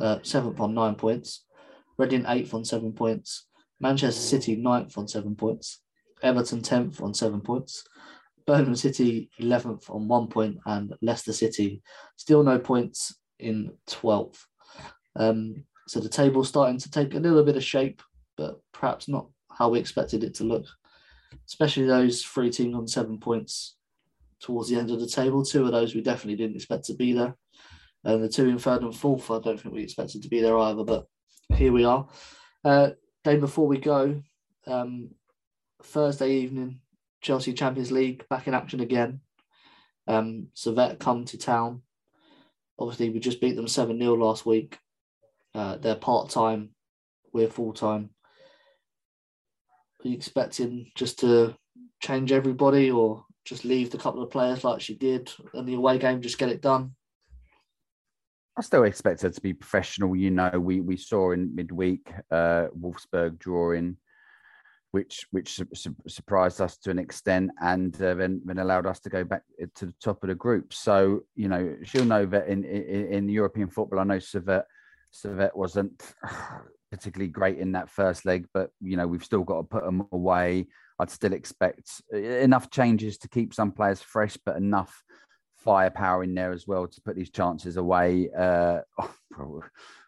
uh, 0.00 0.18
seventh 0.22 0.60
on 0.60 0.74
nine 0.74 0.94
points. 0.94 1.44
Reading 1.96 2.24
eighth 2.28 2.54
on 2.54 2.64
seven 2.64 2.92
points. 2.92 3.46
Manchester 3.80 4.20
City 4.20 4.56
ninth 4.56 4.96
on 4.98 5.06
seven 5.08 5.36
points. 5.36 5.80
Everton 6.22 6.62
tenth 6.62 7.00
on 7.00 7.14
seven 7.14 7.40
points. 7.40 7.84
Birmingham 8.46 8.76
City 8.76 9.30
eleventh 9.38 9.88
on 9.88 10.08
one 10.08 10.26
point, 10.26 10.58
and 10.66 10.94
Leicester 11.00 11.32
City 11.32 11.82
still 12.16 12.42
no 12.42 12.58
points 12.58 13.16
in 13.38 13.72
twelfth. 13.86 14.46
Um, 15.16 15.64
so 15.86 16.00
the 16.00 16.08
table's 16.08 16.48
starting 16.48 16.78
to 16.78 16.90
take 16.90 17.14
a 17.14 17.18
little 17.18 17.44
bit 17.44 17.56
of 17.56 17.64
shape, 17.64 18.02
but 18.36 18.60
perhaps 18.72 19.08
not 19.08 19.28
how 19.50 19.68
we 19.68 19.78
expected 19.78 20.24
it 20.24 20.34
to 20.34 20.44
look. 20.44 20.66
Especially 21.46 21.86
those 21.86 22.22
three 22.22 22.50
teams 22.50 22.74
on 22.74 22.88
seven 22.88 23.18
points 23.18 23.76
towards 24.40 24.68
the 24.68 24.76
end 24.76 24.90
of 24.90 25.00
the 25.00 25.06
table. 25.06 25.44
Two 25.44 25.66
of 25.66 25.72
those 25.72 25.94
we 25.94 26.00
definitely 26.00 26.36
didn't 26.36 26.56
expect 26.56 26.84
to 26.84 26.94
be 26.94 27.12
there. 27.12 27.36
And 28.04 28.22
the 28.22 28.28
two 28.28 28.48
in 28.48 28.58
third 28.58 28.82
and 28.82 28.94
fourth, 28.94 29.30
I 29.30 29.40
don't 29.40 29.58
think 29.58 29.74
we 29.74 29.82
expected 29.82 30.22
to 30.22 30.28
be 30.28 30.40
there 30.40 30.58
either, 30.58 30.84
but 30.84 31.06
here 31.54 31.72
we 31.72 31.84
are. 31.84 32.06
Uh, 32.64 32.90
day 33.22 33.36
before 33.36 33.66
we 33.66 33.78
go, 33.78 34.22
um, 34.66 35.10
Thursday 35.82 36.32
evening, 36.32 36.80
Chelsea 37.20 37.54
Champions 37.54 37.90
League 37.90 38.28
back 38.28 38.46
in 38.46 38.54
action 38.54 38.80
again. 38.80 39.20
Um, 40.06 40.48
Servette 40.54 40.98
come 40.98 41.24
to 41.26 41.38
town. 41.38 41.82
Obviously, 42.78 43.10
we 43.10 43.20
just 43.20 43.40
beat 43.40 43.56
them 43.56 43.68
7 43.68 43.98
0 43.98 44.14
last 44.14 44.44
week. 44.44 44.78
Uh, 45.54 45.76
they're 45.76 45.94
part 45.94 46.30
time, 46.30 46.70
we're 47.32 47.48
full 47.48 47.72
time. 47.72 48.10
Are 50.04 50.08
you 50.08 50.14
expecting 50.14 50.90
just 50.94 51.20
to 51.20 51.54
change 52.02 52.32
everybody 52.32 52.90
or 52.90 53.24
just 53.44 53.64
leave 53.64 53.90
the 53.90 53.98
couple 53.98 54.22
of 54.22 54.30
players 54.30 54.64
like 54.64 54.80
she 54.80 54.94
did 54.94 55.30
in 55.54 55.64
the 55.64 55.74
away 55.74 55.98
game, 55.98 56.20
just 56.20 56.38
get 56.38 56.50
it 56.50 56.60
done? 56.60 56.94
I 58.56 58.62
still 58.62 58.84
expect 58.84 59.22
her 59.22 59.30
to 59.30 59.40
be 59.40 59.52
professional. 59.52 60.14
You 60.14 60.30
know, 60.30 60.50
we 60.58 60.80
we 60.80 60.96
saw 60.96 61.32
in 61.32 61.54
midweek 61.54 62.12
uh, 62.30 62.68
Wolfsburg 62.78 63.38
drawing, 63.38 63.96
which 64.92 65.26
which 65.32 65.54
su- 65.54 65.68
su- 65.74 65.96
surprised 66.06 66.60
us 66.60 66.76
to 66.78 66.90
an 66.90 66.98
extent, 67.00 67.50
and 67.60 67.94
uh, 68.00 68.14
then 68.14 68.42
then 68.44 68.58
allowed 68.58 68.86
us 68.86 69.00
to 69.00 69.10
go 69.10 69.24
back 69.24 69.42
to 69.74 69.86
the 69.86 69.94
top 70.00 70.22
of 70.22 70.28
the 70.28 70.36
group. 70.36 70.72
So 70.72 71.24
you 71.34 71.48
know, 71.48 71.76
she'll 71.82 72.04
know 72.04 72.26
that 72.26 72.46
in 72.46 72.64
in, 72.64 73.06
in 73.12 73.28
European 73.28 73.68
football, 73.68 73.98
I 73.98 74.04
know 74.04 74.18
Servette 74.18 74.66
Servette 75.12 75.56
wasn't 75.56 76.14
particularly 76.92 77.32
great 77.32 77.58
in 77.58 77.72
that 77.72 77.90
first 77.90 78.24
leg, 78.24 78.46
but 78.54 78.70
you 78.80 78.96
know 78.96 79.08
we've 79.08 79.24
still 79.24 79.42
got 79.42 79.56
to 79.56 79.64
put 79.64 79.84
them 79.84 80.06
away. 80.12 80.68
I'd 81.00 81.10
still 81.10 81.32
expect 81.32 81.90
uh, 82.14 82.18
enough 82.18 82.70
changes 82.70 83.18
to 83.18 83.28
keep 83.28 83.52
some 83.52 83.72
players 83.72 84.00
fresh, 84.00 84.36
but 84.46 84.56
enough 84.56 85.02
firepower 85.64 86.22
in 86.22 86.34
there 86.34 86.52
as 86.52 86.66
well 86.66 86.86
to 86.86 87.00
put 87.00 87.16
these 87.16 87.30
chances 87.30 87.76
away. 87.76 88.28
Uh, 88.36 88.80
oh, 89.38 89.62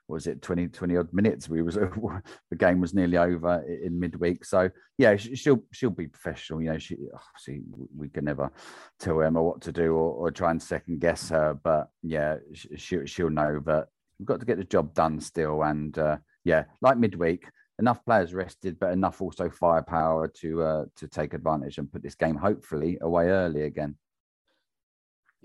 was 0.08 0.26
it 0.26 0.40
20, 0.42 0.68
20 0.68 0.96
odd 0.96 1.12
minutes? 1.12 1.48
We 1.48 1.62
was 1.62 1.74
the 2.50 2.56
game 2.56 2.80
was 2.80 2.94
nearly 2.94 3.16
over 3.16 3.64
in 3.66 3.98
midweek. 3.98 4.44
So 4.44 4.70
yeah, 4.98 5.16
she'll 5.16 5.62
she'll 5.72 5.90
be 5.90 6.06
professional. 6.06 6.62
You 6.62 6.72
know, 6.72 6.78
she 6.78 6.96
obviously 7.12 7.62
we 7.96 8.08
can 8.08 8.24
never 8.24 8.52
tell 9.00 9.20
Emma 9.22 9.42
what 9.42 9.60
to 9.62 9.72
do 9.72 9.94
or, 9.94 10.12
or 10.12 10.30
try 10.30 10.50
and 10.50 10.62
second 10.62 11.00
guess 11.00 11.28
her, 11.30 11.54
but 11.54 11.88
yeah, 12.02 12.36
she, 12.52 13.06
she'll 13.06 13.30
know 13.30 13.60
that 13.66 13.88
we've 14.18 14.26
got 14.26 14.40
to 14.40 14.46
get 14.46 14.58
the 14.58 14.64
job 14.64 14.94
done 14.94 15.20
still. 15.20 15.62
And 15.62 15.98
uh, 15.98 16.18
yeah, 16.44 16.64
like 16.80 16.98
midweek, 16.98 17.48
enough 17.80 18.04
players 18.04 18.32
rested, 18.32 18.78
but 18.78 18.92
enough 18.92 19.20
also 19.20 19.50
firepower 19.50 20.28
to 20.28 20.62
uh, 20.62 20.84
to 20.96 21.08
take 21.08 21.34
advantage 21.34 21.78
and 21.78 21.90
put 21.90 22.02
this 22.02 22.14
game 22.14 22.36
hopefully 22.36 22.98
away 23.00 23.26
early 23.28 23.62
again 23.62 23.96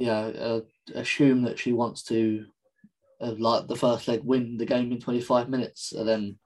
yeah, 0.01 0.19
uh, 0.19 0.61
assume 0.95 1.43
that 1.43 1.59
she 1.59 1.73
wants 1.73 2.01
to, 2.05 2.45
uh, 3.21 3.35
like 3.37 3.67
the 3.67 3.75
first 3.75 4.07
leg, 4.07 4.21
win 4.23 4.57
the 4.57 4.65
game 4.65 4.91
in 4.91 4.99
25 4.99 5.47
minutes. 5.47 5.91
And 5.91 6.07
then 6.07 6.39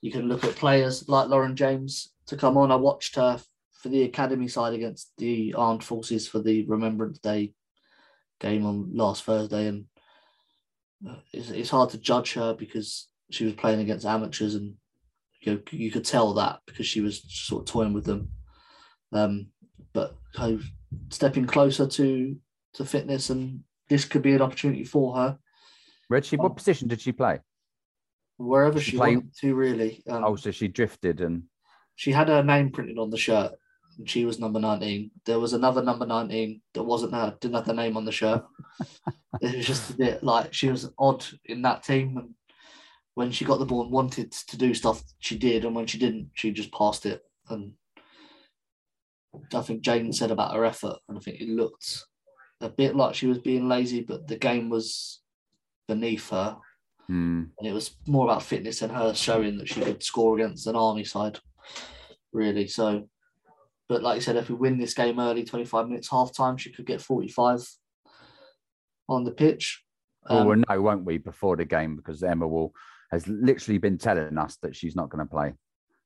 you 0.00 0.12
can 0.12 0.28
look 0.28 0.44
at 0.44 0.54
players 0.54 1.08
like 1.08 1.28
Lauren 1.28 1.56
James 1.56 2.12
to 2.26 2.36
come 2.36 2.56
on. 2.56 2.70
I 2.70 2.76
watched 2.76 3.16
her 3.16 3.40
for 3.72 3.88
the 3.88 4.04
academy 4.04 4.46
side 4.46 4.72
against 4.72 5.10
the 5.18 5.52
armed 5.54 5.82
forces 5.82 6.28
for 6.28 6.38
the 6.38 6.64
Remembrance 6.66 7.18
Day 7.18 7.54
game 8.38 8.64
on 8.64 8.90
last 8.94 9.24
Thursday. 9.24 9.66
And 9.66 9.86
uh, 11.08 11.16
it's, 11.32 11.50
it's 11.50 11.70
hard 11.70 11.90
to 11.90 11.98
judge 11.98 12.34
her 12.34 12.54
because 12.54 13.08
she 13.32 13.44
was 13.44 13.54
playing 13.54 13.80
against 13.80 14.06
amateurs 14.06 14.54
and 14.54 14.74
you, 15.40 15.54
know, 15.54 15.60
you 15.72 15.90
could 15.90 16.04
tell 16.04 16.34
that 16.34 16.60
because 16.66 16.86
she 16.86 17.00
was 17.00 17.20
sort 17.28 17.62
of 17.62 17.72
toying 17.72 17.94
with 17.94 18.04
them. 18.04 18.28
Um, 19.12 19.48
but 19.92 20.16
of 20.38 20.62
stepping 21.10 21.46
closer 21.46 21.86
to 21.86 22.36
to 22.74 22.84
fitness, 22.84 23.30
and 23.30 23.60
this 23.88 24.04
could 24.04 24.22
be 24.22 24.32
an 24.32 24.42
opportunity 24.42 24.84
for 24.84 25.16
her. 25.16 25.38
Where 26.08 26.22
she? 26.22 26.36
What 26.36 26.50
um, 26.50 26.54
position 26.54 26.88
did 26.88 27.00
she 27.00 27.12
play? 27.12 27.40
Wherever 28.36 28.80
she, 28.80 28.92
she 28.92 28.96
wanted 28.96 29.34
to, 29.40 29.54
really. 29.54 30.02
Um, 30.08 30.24
oh, 30.24 30.36
so 30.36 30.50
she 30.50 30.68
drifted 30.68 31.20
and 31.20 31.44
she 31.96 32.12
had 32.12 32.28
her 32.28 32.42
name 32.42 32.70
printed 32.70 32.98
on 32.98 33.10
the 33.10 33.16
shirt, 33.16 33.52
and 33.98 34.08
she 34.08 34.24
was 34.24 34.38
number 34.38 34.60
nineteen. 34.60 35.10
There 35.24 35.38
was 35.38 35.52
another 35.52 35.82
number 35.82 36.06
nineteen 36.06 36.62
that 36.74 36.82
wasn't 36.82 37.14
her, 37.14 37.36
didn't 37.40 37.56
have 37.56 37.66
the 37.66 37.74
name 37.74 37.96
on 37.96 38.04
the 38.04 38.12
shirt. 38.12 38.44
it 39.40 39.56
was 39.56 39.66
just 39.66 39.90
a 39.90 39.94
bit 39.94 40.22
like 40.22 40.52
she 40.52 40.68
was 40.68 40.90
odd 40.98 41.24
in 41.44 41.62
that 41.62 41.82
team, 41.82 42.16
and 42.16 42.34
when 43.14 43.30
she 43.30 43.44
got 43.44 43.58
the 43.58 43.66
ball 43.66 43.82
and 43.82 43.90
wanted 43.92 44.32
to 44.32 44.56
do 44.56 44.74
stuff, 44.74 45.02
she 45.18 45.36
did, 45.36 45.64
and 45.64 45.74
when 45.74 45.86
she 45.86 45.98
didn't, 45.98 46.30
she 46.34 46.50
just 46.50 46.72
passed 46.72 47.06
it. 47.06 47.22
And 47.48 47.74
I 49.54 49.60
think 49.60 49.82
Jane 49.82 50.12
said 50.12 50.30
about 50.30 50.54
her 50.54 50.64
effort, 50.64 50.96
and 51.08 51.18
I 51.18 51.20
think 51.20 51.40
it 51.40 51.48
looked 51.48 52.04
a 52.62 52.68
bit 52.68 52.96
like 52.96 53.14
she 53.14 53.26
was 53.26 53.38
being 53.38 53.68
lazy, 53.68 54.00
but 54.00 54.26
the 54.26 54.36
game 54.36 54.70
was 54.70 55.20
beneath 55.88 56.30
her. 56.30 56.56
Mm. 57.10 57.50
And 57.58 57.68
it 57.68 57.72
was 57.72 57.96
more 58.06 58.24
about 58.24 58.42
fitness 58.42 58.82
and 58.82 58.92
her 58.92 59.14
showing 59.14 59.58
that 59.58 59.68
she 59.68 59.80
could 59.80 60.02
score 60.02 60.36
against 60.36 60.66
an 60.66 60.76
army 60.76 61.04
side, 61.04 61.38
really. 62.32 62.68
So, 62.68 63.08
but 63.88 64.02
like 64.02 64.16
I 64.16 64.20
said, 64.20 64.36
if 64.36 64.48
we 64.48 64.54
win 64.54 64.78
this 64.78 64.94
game 64.94 65.18
early, 65.18 65.44
25 65.44 65.88
minutes 65.88 66.10
half 66.10 66.34
time, 66.34 66.56
she 66.56 66.72
could 66.72 66.86
get 66.86 67.02
45 67.02 67.66
on 69.08 69.24
the 69.24 69.32
pitch. 69.32 69.82
Um, 70.28 70.36
well, 70.36 70.46
we'll 70.46 70.64
know, 70.68 70.82
won't 70.82 71.04
we, 71.04 71.18
before 71.18 71.56
the 71.56 71.64
game, 71.64 71.96
because 71.96 72.22
Emma 72.22 72.46
will 72.46 72.72
has 73.10 73.26
literally 73.28 73.78
been 73.78 73.98
telling 73.98 74.38
us 74.38 74.56
that 74.62 74.74
she's 74.74 74.96
not 74.96 75.10
going 75.10 75.24
to 75.24 75.30
play. 75.30 75.52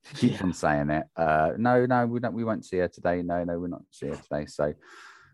She 0.07 0.29
keeps 0.29 0.41
yeah. 0.41 0.43
on 0.43 0.53
saying 0.53 0.91
it. 0.91 1.05
Uh, 1.17 1.53
no, 1.57 1.87
no, 1.87 2.07
we 2.07 2.21
don't. 2.21 2.35
We 2.35 2.45
won't 2.45 2.65
see 2.65 2.79
her 2.79 2.89
today. 2.89 3.23
No, 3.23 3.45
no, 3.45 3.59
we're 3.59 3.69
not 3.69 3.83
see 3.91 4.09
her 4.09 4.17
today. 4.17 4.47
So 4.47 4.73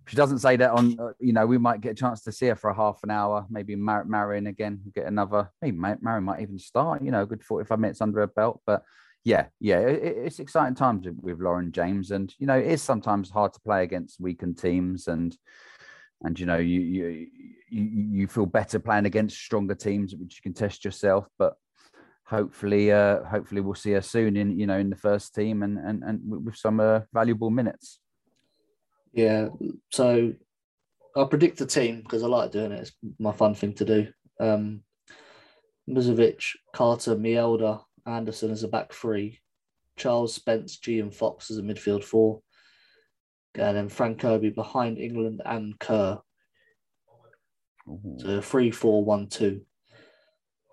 she 0.06 0.16
doesn't 0.16 0.38
say 0.38 0.56
that 0.56 0.70
on, 0.70 0.98
uh, 0.98 1.12
you 1.20 1.32
know, 1.32 1.46
we 1.46 1.58
might 1.58 1.80
get 1.80 1.92
a 1.92 1.94
chance 1.94 2.22
to 2.22 2.32
see 2.32 2.46
her 2.46 2.56
for 2.56 2.70
a 2.70 2.74
half 2.74 3.00
an 3.02 3.10
hour, 3.10 3.46
maybe 3.50 3.76
Mar- 3.76 4.04
Maren 4.04 4.46
again, 4.46 4.80
get 4.94 5.06
another, 5.06 5.50
maybe 5.60 5.76
Maren 5.76 6.24
might 6.24 6.40
even 6.40 6.58
start, 6.58 7.02
you 7.02 7.10
know, 7.10 7.22
a 7.22 7.26
good 7.26 7.44
45 7.44 7.78
minutes 7.78 8.00
under 8.00 8.20
her 8.20 8.26
belt. 8.26 8.60
But 8.66 8.82
yeah, 9.24 9.46
yeah, 9.60 9.78
it, 9.78 10.02
it's 10.02 10.38
exciting 10.38 10.74
times 10.74 11.06
with 11.20 11.40
Lauren 11.40 11.72
James. 11.72 12.10
And, 12.10 12.34
you 12.38 12.46
know, 12.46 12.58
it 12.58 12.66
is 12.66 12.82
sometimes 12.82 13.30
hard 13.30 13.52
to 13.54 13.60
play 13.60 13.84
against 13.84 14.20
weakened 14.20 14.58
teams 14.58 15.06
and, 15.06 15.36
and 16.22 16.38
you 16.38 16.46
know 16.46 16.56
you 16.56 16.80
you 16.80 17.26
you, 17.68 17.82
you 17.82 18.26
feel 18.26 18.46
better 18.46 18.78
playing 18.78 19.06
against 19.06 19.36
stronger 19.36 19.74
teams 19.74 20.14
which 20.14 20.36
you 20.36 20.42
can 20.42 20.54
test 20.54 20.84
yourself 20.84 21.28
but 21.38 21.54
hopefully 22.24 22.92
uh 22.92 23.22
hopefully 23.24 23.60
we'll 23.60 23.74
see 23.74 23.92
her 23.92 24.00
soon 24.00 24.36
in 24.36 24.58
you 24.58 24.66
know 24.66 24.78
in 24.78 24.90
the 24.90 24.96
first 24.96 25.34
team 25.34 25.62
and 25.62 25.78
and, 25.78 26.02
and 26.02 26.20
with 26.24 26.56
some 26.56 26.80
uh, 26.80 27.00
valuable 27.12 27.50
minutes 27.50 27.98
yeah, 29.12 29.48
so 29.90 30.32
I'll 31.14 31.28
predict 31.28 31.58
the 31.58 31.66
team 31.66 32.00
because 32.00 32.22
I 32.22 32.26
like 32.26 32.52
doing 32.52 32.72
it. 32.72 32.80
It's 32.80 32.92
my 33.18 33.32
fun 33.32 33.54
thing 33.54 33.74
to 33.74 33.84
do. 33.84 34.08
Um, 34.40 34.82
Musovic, 35.88 36.44
Carter, 36.74 37.14
Mjelde, 37.16 37.82
Anderson 38.06 38.50
as 38.50 38.62
a 38.62 38.68
back 38.68 38.92
three, 38.92 39.40
Charles 39.96 40.34
Spence, 40.34 40.78
Ji 40.78 41.00
and 41.00 41.14
Fox 41.14 41.50
as 41.50 41.58
a 41.58 41.62
midfield 41.62 42.04
four, 42.04 42.40
and 43.54 43.76
then 43.76 43.88
Fran 43.88 44.16
Kirby 44.16 44.50
behind 44.50 44.98
England 44.98 45.42
and 45.44 45.78
Kerr. 45.78 46.18
Ooh. 47.88 48.16
So 48.18 48.40
three, 48.40 48.70
four, 48.70 49.04
one, 49.04 49.28
two. 49.28 49.62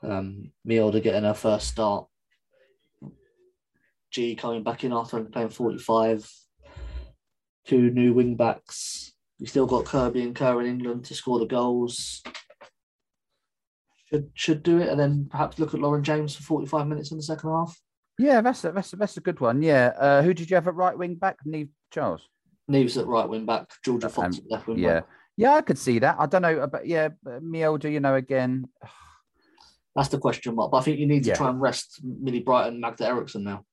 Um, 0.02 0.52
Mjelde 0.66 1.04
getting 1.04 1.24
her 1.24 1.34
first 1.34 1.68
start. 1.68 2.08
Ji 4.12 4.36
coming 4.36 4.64
back 4.64 4.84
in 4.84 4.94
after 4.94 5.22
playing 5.26 5.50
45 5.50 6.32
two 7.66 7.90
new 7.92 8.14
wing 8.14 8.36
backs. 8.36 9.14
You 9.38 9.48
still 9.48 9.68
got 9.68 9.86
Kirby 9.86 10.24
and 10.24 10.36
Kerr 10.36 10.60
in 10.62 10.68
England 10.68 11.06
to 11.06 11.16
score 11.16 11.40
the 11.40 11.46
goals. 11.46 12.22
Should 14.10 14.32
should 14.34 14.64
do 14.64 14.80
it, 14.80 14.90
and 14.90 15.00
then 15.00 15.28
perhaps 15.30 15.60
look 15.60 15.74
at 15.74 15.80
Lauren 15.80 16.04
James 16.04 16.36
for 16.36 16.44
forty 16.44 16.66
five 16.66 16.88
minutes 16.88 17.12
in 17.12 17.18
the 17.18 17.24
second 17.24 17.50
half. 17.52 17.80
Yeah, 18.18 18.42
that's 18.42 18.66
a, 18.66 18.72
that's 18.72 18.92
a, 18.92 18.96
that's 18.98 19.18
a 19.18 19.22
good 19.22 19.40
one. 19.40 19.62
Yeah, 19.62 19.94
uh, 19.98 20.22
who 20.24 20.34
did 20.34 20.50
you 20.50 20.56
have 20.56 20.68
at 20.68 20.76
right 20.76 20.98
wing 20.98 21.16
back? 21.16 21.38
Niamh 21.48 21.70
Charles. 21.92 22.28
Niamh's 22.70 22.98
at 22.98 23.08
right 23.08 23.30
wing 23.30 23.46
back. 23.46 23.70
Jorja 23.86 24.12
Fox 24.12 24.38
um, 24.38 24.44
at 24.46 24.52
left 24.52 24.68
wing 24.68 24.80
yeah. 24.80 25.02
back. 25.02 25.08
Yeah, 25.38 25.54
I 25.54 25.62
could 25.62 25.78
see 25.78 26.00
that. 26.00 26.18
I 26.20 26.26
don't 26.26 26.42
know, 26.42 26.68
but 26.68 26.86
yeah, 26.86 27.10
Mjelde, 27.26 27.92
you 27.94 28.02
know, 28.02 28.16
again, 28.16 28.66
That's 29.96 30.10
the 30.10 30.18
question 30.18 30.56
mark. 30.56 30.72
But 30.72 30.78
I 30.78 30.82
think 30.82 31.00
you 31.00 31.08
need 31.08 31.24
to 31.24 31.30
Yeah. 31.30 31.36
try 31.36 31.50
and 31.50 31.62
rest 31.62 32.02
Millie 32.04 32.42
Brighton 32.42 32.74
and 32.74 32.82
Magda 32.82 33.08
Eriksson 33.08 33.44
now. 33.44 33.64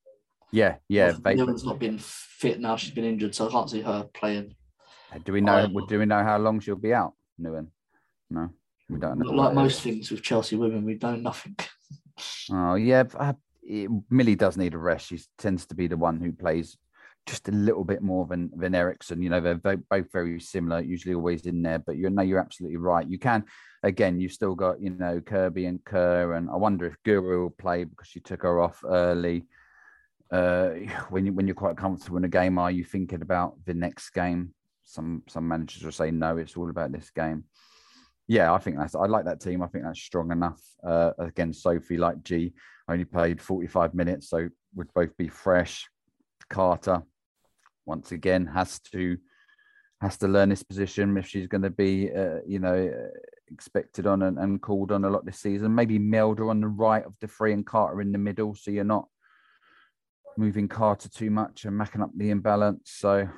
Yeah, 0.53 0.77
yeah. 0.89 1.13
Nouwen's 1.13 1.65
not 1.65 1.79
been 1.79 1.99
fit 1.99 2.61
now. 2.61 2.77
She's 2.77 2.95
been 2.95 3.05
injured, 3.05 3.35
so 3.35 3.49
I 3.49 3.51
can't 3.51 3.71
see 3.71 3.83
her 3.83 4.05
playing. 4.15 4.55
do 5.25 5.33
we 5.33 5.41
know? 5.41 5.69
Oh. 5.75 5.87
Do 5.87 5.99
we 5.99 6.07
know 6.07 6.23
how 6.23 6.39
long 6.39 6.61
she'll 6.61 6.77
be 6.77 6.95
out? 6.95 7.15
Nouwen? 7.41 7.69
No, 8.31 8.51
we 8.89 8.99
don't 8.99 9.19
know. 9.19 9.31
Like 9.31 9.55
most 9.55 9.83
things 9.83 10.11
with 10.11 10.23
Chelsea 10.23 10.57
women, 10.57 10.85
we 10.85 10.99
know 11.01 11.17
nothing. 11.17 11.57
Oh 12.51 12.77
yeah, 12.77 13.03
but, 13.03 13.21
uh, 13.21 13.33
it, 13.63 13.91
Millie 14.09 14.37
does 14.37 14.57
need 14.57 14.73
a 14.73 14.79
rest. 14.79 15.09
She 15.09 15.21
tends 15.37 15.67
to 15.67 15.75
be 15.75 15.87
the 15.87 15.99
one 15.99 16.19
who 16.19 16.33
plays 16.33 16.79
just 17.27 17.49
a 17.49 17.53
little 17.53 17.85
bit 17.85 18.01
more 18.03 18.25
than 18.25 18.51
than 18.57 18.75
Eriksson. 18.75 19.23
You 19.23 19.31
know, 19.31 19.41
they're 19.41 19.57
both, 19.57 19.81
both 19.91 20.13
very 20.13 20.41
similar, 20.41 20.81
usually 20.81 21.15
always 21.15 21.45
in 21.45 21.61
there. 21.61 21.81
But 21.81 21.97
you 21.97 22.09
know, 22.09 22.23
you're 22.23 22.41
absolutely 22.41 22.79
right. 22.79 23.07
You 23.07 23.19
can 23.19 23.45
again. 23.83 24.21
You've 24.21 24.33
still 24.33 24.55
got 24.55 24.81
you 24.81 24.91
know 24.91 25.21
Kirby 25.21 25.67
and 25.67 25.85
Kerr, 25.85 26.35
and 26.35 26.49
I 26.49 26.57
wonder 26.57 26.87
if 26.87 26.97
Guro 27.05 27.43
will 27.43 27.51
play 27.51 27.85
because 27.85 28.09
she 28.09 28.21
took 28.21 28.43
her 28.43 28.61
off 28.61 28.83
early. 28.89 29.45
Uh, 30.31 30.71
when 31.11 31.27
you 31.27 31.33
when 31.33 31.47
you're 31.47 31.55
quite 31.55 31.77
comfortable 31.77 32.17
in 32.19 32.25
a 32.25 32.29
game, 32.29 32.59
are 32.59 32.71
you 32.71 32.85
thinking 32.85 33.23
about 33.23 33.55
the 33.65 33.75
next 33.75 34.11
game? 34.11 34.53
Some 34.85 35.23
some 35.29 35.47
managers 35.49 35.85
will 35.85 35.93
say 35.93 36.11
no. 36.11 36.37
It's 36.37 36.57
all 36.57 36.71
about 36.71 36.93
this 36.93 37.11
game. 37.11 37.45
Yeah, 38.29 38.53
I 38.53 38.59
think 38.59 38.79
that's. 38.79 38.95
I 38.95 39.07
like 39.07 39.25
that 39.27 39.41
team. 39.41 39.63
I 39.63 39.67
think 39.69 39.85
that's 39.85 40.01
strong 40.01 40.33
enough. 40.33 40.61
Uh, 40.85 41.13
again, 41.19 41.53
Sophie, 41.53 41.97
like 41.97 42.23
Ji, 42.25 42.55
only 42.89 43.05
played 43.05 43.41
45 43.41 43.95
minutes, 43.95 44.29
so 44.31 44.49
would 44.75 44.93
both 44.95 45.17
be 45.17 45.29
fresh. 45.29 45.89
Carter, 46.49 47.03
once 47.85 48.13
again, 48.13 48.47
has 48.47 48.79
to 48.93 49.17
has 50.01 50.17
to 50.19 50.29
learn 50.29 50.51
this 50.51 50.63
position 50.63 51.17
if 51.17 51.27
she's 51.27 51.47
going 51.47 51.63
to 51.63 51.71
be, 51.71 52.11
uh, 52.13 52.39
you 52.47 52.59
know, 52.59 52.93
expected 53.51 54.07
on 54.07 54.23
and, 54.23 54.39
and 54.39 54.61
called 54.61 54.93
on 54.93 55.05
a 55.05 55.11
lot 55.11 55.25
this 55.25 55.41
season. 55.41 55.75
Maybe 55.75 55.99
Mjelde 55.99 56.49
on 56.49 56.61
the 56.61 56.69
right 56.69 57.05
of 57.05 57.15
the 57.21 57.29
three 57.29 57.53
and 57.53 57.65
Carter 57.65 58.01
in 58.01 58.13
the 58.13 58.19
middle, 58.19 58.55
so 58.55 58.71
you're 58.71 58.85
not 58.85 59.09
moving 60.39 60.69
Carter 60.69 61.09
too 61.09 61.31
much 61.31 61.65
and 61.65 61.79
macking 61.79 62.03
up 62.03 62.11
the 62.15 62.31
imbalance. 62.31 62.93
So, 62.95 63.29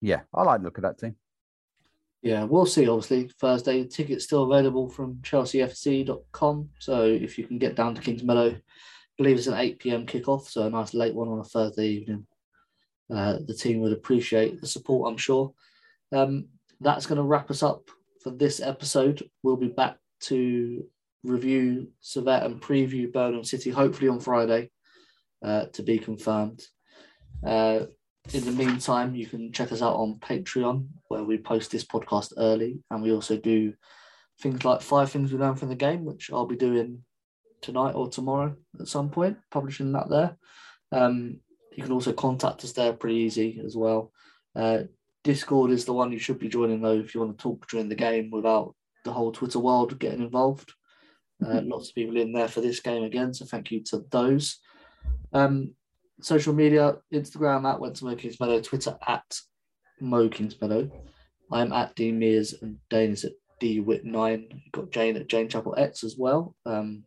yeah, 0.00 0.20
I 0.34 0.42
like 0.42 0.60
the 0.60 0.64
look 0.64 0.78
at 0.78 0.82
that 0.82 0.98
team. 0.98 1.16
Yeah, 2.22 2.44
we'll 2.44 2.66
see. 2.66 2.88
Obviously, 2.88 3.28
Thursday 3.28 3.84
tickets 3.86 4.24
still 4.24 4.50
available 4.50 4.88
from 4.88 5.16
chelseafc.com. 5.22 6.68
So 6.78 7.04
if 7.04 7.38
you 7.38 7.46
can 7.46 7.58
get 7.58 7.76
down 7.76 7.94
to 7.94 8.02
Kings 8.02 8.22
Meadow, 8.22 8.50
I 8.50 8.60
believe 9.16 9.38
it's 9.38 9.46
an 9.46 9.54
8 9.54 9.78
p.m. 9.78 10.06
kickoff, 10.06 10.48
so 10.48 10.66
a 10.66 10.70
nice 10.70 10.92
late 10.92 11.14
one 11.14 11.28
on 11.28 11.38
a 11.38 11.44
Thursday 11.44 11.88
evening. 11.88 12.26
Uh, 13.12 13.38
the 13.46 13.54
team 13.54 13.80
would 13.80 13.92
appreciate 13.92 14.60
the 14.60 14.66
support, 14.66 15.10
I'm 15.10 15.16
sure. 15.16 15.52
Um, 16.12 16.48
that's 16.80 17.06
going 17.06 17.16
to 17.16 17.24
wrap 17.24 17.50
us 17.50 17.62
up 17.62 17.88
for 18.22 18.30
this 18.30 18.60
episode. 18.60 19.28
We'll 19.42 19.56
be 19.56 19.68
back 19.68 19.96
to 20.22 20.84
review 21.24 21.88
Servette 22.02 22.44
and 22.44 22.60
preview 22.60 23.12
Birmingham 23.12 23.44
City, 23.44 23.70
hopefully 23.70 24.08
on 24.08 24.20
Friday, 24.20 24.70
uh, 25.42 25.66
to 25.66 25.82
be 25.82 25.98
confirmed. 25.98 26.62
Uh, 27.46 27.86
in 28.32 28.44
the 28.44 28.52
meantime, 28.52 29.14
you 29.14 29.26
can 29.26 29.52
check 29.52 29.72
us 29.72 29.82
out 29.82 29.96
on 29.96 30.20
Patreon, 30.20 30.86
where 31.08 31.24
we 31.24 31.38
post 31.38 31.70
this 31.70 31.84
podcast 31.84 32.32
early, 32.36 32.80
and 32.90 33.02
we 33.02 33.12
also 33.12 33.36
do 33.36 33.72
things 34.40 34.64
like 34.64 34.82
five 34.82 35.10
things 35.10 35.32
we 35.32 35.38
learned 35.38 35.58
from 35.58 35.68
the 35.68 35.74
game, 35.74 36.04
which 36.04 36.30
I'll 36.32 36.46
be 36.46 36.56
doing 36.56 37.04
tonight 37.60 37.92
or 37.92 38.08
tomorrow 38.08 38.56
at 38.78 38.88
some 38.88 39.10
point, 39.10 39.38
publishing 39.50 39.92
that 39.92 40.08
there. 40.08 40.36
Um, 40.92 41.40
you 41.76 41.82
can 41.82 41.92
also 41.92 42.12
contact 42.12 42.64
us 42.64 42.72
there 42.72 42.92
pretty 42.92 43.16
easy 43.16 43.60
as 43.64 43.76
well. 43.76 44.12
Uh, 44.54 44.84
Discord 45.22 45.70
is 45.70 45.84
the 45.84 45.92
one 45.92 46.12
you 46.12 46.18
should 46.18 46.38
be 46.38 46.48
joining 46.48 46.80
though 46.80 46.98
if 46.98 47.14
you 47.14 47.20
want 47.20 47.38
to 47.38 47.42
talk 47.42 47.68
during 47.68 47.88
the 47.88 47.94
game 47.94 48.30
without 48.30 48.74
the 49.04 49.12
whole 49.12 49.32
Twitter 49.32 49.58
world 49.58 49.98
getting 49.98 50.22
involved. 50.22 50.72
Uh, 51.44 51.60
lots 51.64 51.88
of 51.88 51.94
people 51.94 52.16
in 52.16 52.32
there 52.32 52.48
for 52.48 52.60
this 52.60 52.80
game 52.80 53.02
again, 53.02 53.32
so 53.32 53.44
thank 53.44 53.70
you 53.70 53.82
to 53.82 54.04
those. 54.10 54.58
Um, 55.32 55.74
social 56.20 56.52
media, 56.52 56.96
Instagram 57.12 57.64
at 57.70 57.80
Wembley 57.80 58.16
to 58.16 58.28
Kingsmeadow, 58.28 58.62
Twitter 58.62 58.98
at 59.06 59.38
Mo 60.00 60.28
Kings 60.28 60.60
Meadow. 60.60 60.90
I'm 61.52 61.72
at 61.72 61.94
D 61.96 62.12
Mears 62.12 62.54
and 62.62 62.78
Dane 62.88 63.12
is 63.12 63.24
at 63.24 63.32
D 63.58 63.80
Wit9. 63.82 64.62
Got 64.72 64.90
Jane 64.90 65.16
at 65.16 65.28
Jane 65.28 65.48
Chapel 65.48 65.74
X 65.76 66.04
as 66.04 66.16
well. 66.16 66.54
Um, 66.64 67.04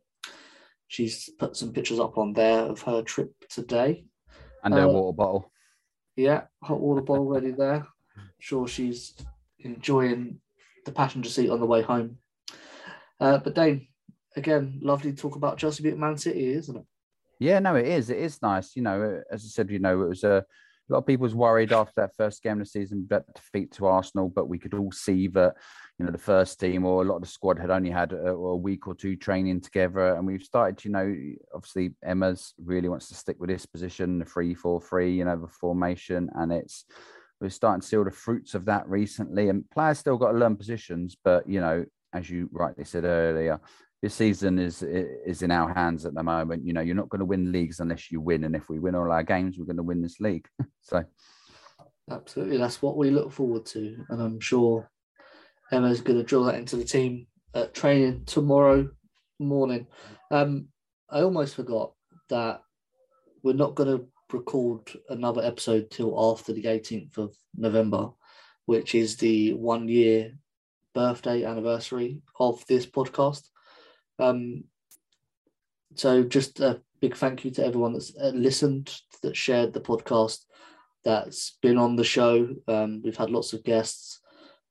she's 0.88 1.30
put 1.40 1.56
some 1.56 1.72
pictures 1.74 2.00
up 2.00 2.18
on 2.18 2.34
there 2.34 2.60
of 2.62 2.82
her 2.84 3.02
trip 3.02 3.34
today. 3.50 4.06
And 4.64 4.74
her 4.74 4.82
Uh, 4.82 4.88
water 4.88 5.16
bottle. 5.16 5.52
Yeah, 6.16 6.44
hot 6.62 6.80
water 6.80 7.02
bottle 7.02 7.26
ready 7.26 7.52
there. 7.52 7.88
Sure, 8.40 8.68
she's 8.68 9.16
enjoying 9.60 10.40
the 10.86 10.92
passenger 10.92 11.30
seat 11.30 11.50
on 11.50 11.60
the 11.60 11.66
way 11.66 11.82
home. 11.82 12.18
Uh, 13.20 13.38
but 13.38 13.56
Dane, 13.56 13.88
again, 14.36 14.80
lovely 14.84 15.12
to 15.12 15.18
talk 15.18 15.36
about 15.36 15.58
Chelsea 15.58 15.84
beat 15.84 15.98
Man 15.98 16.18
City, 16.18 16.52
isn't 16.52 16.76
it? 16.76 16.86
Yeah, 17.44 17.60
no, 17.60 17.76
it 17.76 17.86
is. 17.86 18.10
It 18.10 18.20
is 18.20 18.42
nice. 18.42 18.74
You 18.74 18.84
know, 18.84 19.22
as 19.30 19.44
I 19.44 19.50
said, 19.50 19.70
you 19.70 19.80
know, 19.80 20.02
it 20.02 20.08
was 20.08 20.24
a, 20.24 20.46
a 20.90 20.90
lot 20.94 21.00
of 21.00 21.06
people 21.06 21.24
was 21.24 21.36
worried 21.36 21.74
after 21.74 21.94
that 21.98 22.16
first 22.16 22.42
game 22.42 22.54
of 22.54 22.60
the 22.60 22.66
season, 22.66 23.06
that 23.10 23.26
defeat 23.36 23.74
to 23.74 23.86
Arsenal, 23.86 24.30
but 24.30 24.48
we 24.48 24.58
could 24.58 24.74
all 24.74 24.94
see 24.94 25.28
that, 25.28 25.56
you 26.00 26.06
know, 26.06 26.12
the 26.14 26.18
first 26.18 26.58
team 26.62 26.86
or 26.86 27.02
a 27.02 27.06
lot 27.06 27.18
of 27.18 27.22
the 27.24 27.28
squad 27.28 27.60
had 27.60 27.70
only 27.70 27.90
had 27.90 28.14
a, 28.14 28.30
a 28.30 28.56
week 28.56 28.88
or 28.88 28.96
two 28.96 29.18
training 29.18 29.60
together. 29.60 30.16
And 30.16 30.26
we've 30.26 30.42
started, 30.42 30.86
you 30.86 30.92
know, 30.92 31.14
obviously 31.54 31.96
Emma's 32.02 32.54
really 32.64 32.88
wants 32.88 33.10
to 33.10 33.16
stick 33.16 33.36
with 33.40 33.50
this 33.50 33.66
position, 33.66 34.20
the 34.20 34.26
three 34.26 34.54
four 34.54 34.80
three, 34.80 35.14
you 35.14 35.26
know, 35.26 35.36
the 35.36 35.48
formation. 35.48 36.30
And 36.36 36.54
it's, 36.54 36.86
we're 37.42 37.50
starting 37.50 37.82
to 37.82 37.88
see 37.88 37.98
all 37.98 38.06
the 38.06 38.12
fruits 38.12 38.56
of 38.56 38.64
that 38.66 38.88
recently. 38.88 39.50
And 39.50 39.70
players 39.70 40.00
still 40.00 40.18
got 40.18 40.32
to 40.32 40.38
learn 40.38 40.56
positions, 40.56 41.18
but, 41.22 41.50
you 41.50 41.60
know, 41.60 41.84
as 42.14 42.30
you 42.30 42.50
rightly 42.54 42.86
said 42.86 43.04
earlier, 43.04 43.60
this 44.04 44.14
season 44.14 44.60
is 44.60 44.84
is 44.84 45.44
in 45.44 45.50
our 45.50 45.74
hands 45.74 46.06
at 46.06 46.14
the 46.14 46.22
moment. 46.22 46.66
You 46.66 46.74
know, 46.74 46.82
you're 46.82 46.94
not 46.94 47.08
going 47.08 47.20
to 47.20 47.26
win 47.26 47.54
leagues 47.54 47.80
unless 47.80 48.12
you 48.12 48.20
win, 48.20 48.44
and 48.44 48.54
if 48.54 48.68
we 48.68 48.78
win 48.78 48.96
all 48.96 49.10
our 49.10 49.24
games, 49.24 49.58
we're 49.58 49.66
going 49.66 49.78
to 49.78 49.84
win 49.84 50.02
this 50.02 50.20
league. 50.20 50.46
so, 50.82 51.06
Absolutely, 52.12 52.58
that's 52.58 52.82
what 52.82 52.98
we 52.98 53.12
look 53.12 53.32
forward 53.32 53.66
to, 53.68 53.96
and 54.10 54.22
I'm 54.22 54.42
sure 54.42 54.92
Emma's 55.72 56.02
going 56.02 56.20
to 56.20 56.26
drill 56.26 56.44
that 56.44 56.56
into 56.56 56.76
the 56.76 56.84
team 56.84 57.28
at 57.56 57.74
training 57.74 58.26
tomorrow 58.26 58.90
morning. 59.40 59.88
Um, 60.30 60.68
I 61.10 61.22
almost 61.22 61.56
forgot 61.56 61.94
that 62.28 62.62
we're 63.42 63.54
not 63.54 63.76
going 63.76 63.98
to 63.98 64.06
record 64.34 64.82
another 65.08 65.42
episode 65.42 65.90
till 65.92 66.14
after 66.34 66.52
the 66.52 66.64
18th 66.64 67.18
of 67.18 67.34
November, 67.56 68.10
which 68.66 68.96
is 68.96 69.16
the 69.16 69.54
one 69.54 69.88
year 69.88 70.34
birthday 70.94 71.46
anniversary 71.46 72.22
of 72.38 72.66
this 72.68 72.86
podcast. 72.86 73.44
Um, 74.20 74.66
so 75.96 76.24
just 76.24 76.60
a 76.60 76.82
big 77.02 77.16
thank 77.16 77.46
you 77.46 77.52
to 77.52 77.66
everyone 77.66 77.94
that's 77.94 78.16
uh, 78.18 78.32
listened, 78.34 79.00
that 79.22 79.36
shared 79.36 79.74
the 79.74 79.82
podcast, 79.82 80.46
that's 81.04 81.58
been 81.62 81.78
on 81.78 81.96
the 81.96 82.04
show. 82.04 82.56
Um, 82.68 83.02
we've 83.04 83.18
had 83.18 83.30
lots 83.30 83.54
of 83.54 83.64
guests 83.64 84.22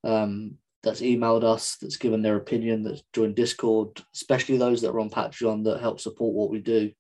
um, 0.05 0.57
that's 0.83 1.01
emailed 1.01 1.45
us, 1.45 1.77
that's 1.77 1.97
given 1.97 2.23
their 2.23 2.37
opinion, 2.37 2.83
that's 2.83 3.03
joined 3.13 3.37
Discord, 3.37 4.03
especially 4.15 4.57
those 4.57 4.83
that 4.83 4.91
are 4.91 5.01
on 5.01 5.11
Patreon 5.11 5.65
that 5.65 5.81
help 5.81 6.01
support 6.01 6.35
what 6.35 6.51
we 6.51 6.61
do. 6.61 6.91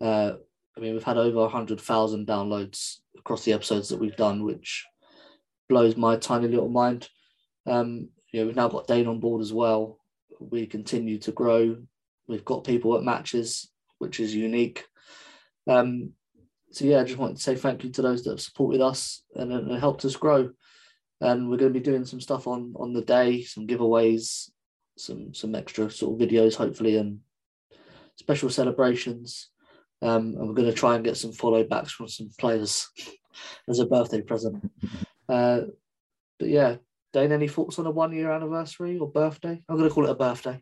Uh, 0.00 0.34
I 0.76 0.80
mean, 0.80 0.92
we've 0.92 1.02
had 1.02 1.18
over 1.18 1.40
100,000 1.40 2.26
downloads 2.26 2.98
across 3.18 3.44
the 3.44 3.52
episodes 3.52 3.88
that 3.88 3.98
we've 3.98 4.16
done, 4.16 4.44
which 4.44 4.86
blows 5.68 5.96
my 5.96 6.16
tiny 6.16 6.46
little 6.46 6.68
mind. 6.68 7.08
Um, 7.66 8.10
you 8.32 8.40
know, 8.40 8.46
we've 8.46 8.56
now 8.56 8.68
got 8.68 8.86
Dane 8.86 9.08
on 9.08 9.18
board 9.18 9.40
as 9.40 9.52
well. 9.52 9.98
We 10.40 10.66
continue 10.66 11.18
to 11.20 11.32
grow. 11.32 11.76
We've 12.26 12.44
got 12.44 12.64
people 12.64 12.96
at 12.96 13.02
matches, 13.02 13.70
which 13.98 14.20
is 14.20 14.34
unique. 14.34 14.84
Um, 15.66 16.12
so 16.70 16.84
yeah, 16.84 17.00
I 17.00 17.04
just 17.04 17.18
wanted 17.18 17.36
to 17.36 17.42
say 17.42 17.54
thank 17.54 17.84
you 17.84 17.90
to 17.90 18.02
those 18.02 18.24
that 18.24 18.30
have 18.30 18.40
supported 18.40 18.80
us 18.80 19.22
and, 19.34 19.52
and 19.52 19.78
helped 19.78 20.04
us 20.04 20.16
grow. 20.16 20.50
And 21.20 21.48
we're 21.48 21.56
going 21.56 21.72
to 21.72 21.78
be 21.78 21.84
doing 21.84 22.04
some 22.04 22.20
stuff 22.20 22.46
on 22.46 22.74
on 22.76 22.92
the 22.92 23.02
day, 23.02 23.42
some 23.42 23.66
giveaways, 23.66 24.50
some 24.96 25.34
some 25.34 25.54
extra 25.54 25.90
sort 25.90 26.20
of 26.20 26.28
videos, 26.28 26.54
hopefully, 26.54 26.96
and 26.96 27.20
special 28.16 28.50
celebrations. 28.50 29.48
Um, 30.00 30.36
and 30.38 30.46
we're 30.46 30.54
going 30.54 30.70
to 30.70 30.74
try 30.74 30.94
and 30.94 31.04
get 31.04 31.16
some 31.16 31.32
follow 31.32 31.64
backs 31.64 31.90
from 31.90 32.06
some 32.06 32.30
players 32.38 32.88
as 33.68 33.80
a 33.80 33.86
birthday 33.86 34.22
present. 34.22 34.70
Uh, 35.30 35.66
but 36.38 36.48
yeah, 36.48 36.76
Dane, 37.12 37.32
any 37.32 37.48
thoughts 37.48 37.78
on 37.78 37.86
a 37.86 37.90
one 37.90 38.12
year 38.12 38.30
anniversary 38.30 38.98
or 38.98 39.10
birthday? 39.10 39.62
I'm 39.68 39.76
going 39.76 39.88
to 39.88 39.94
call 39.94 40.06
it 40.06 40.10
a 40.10 40.14
birthday. 40.14 40.60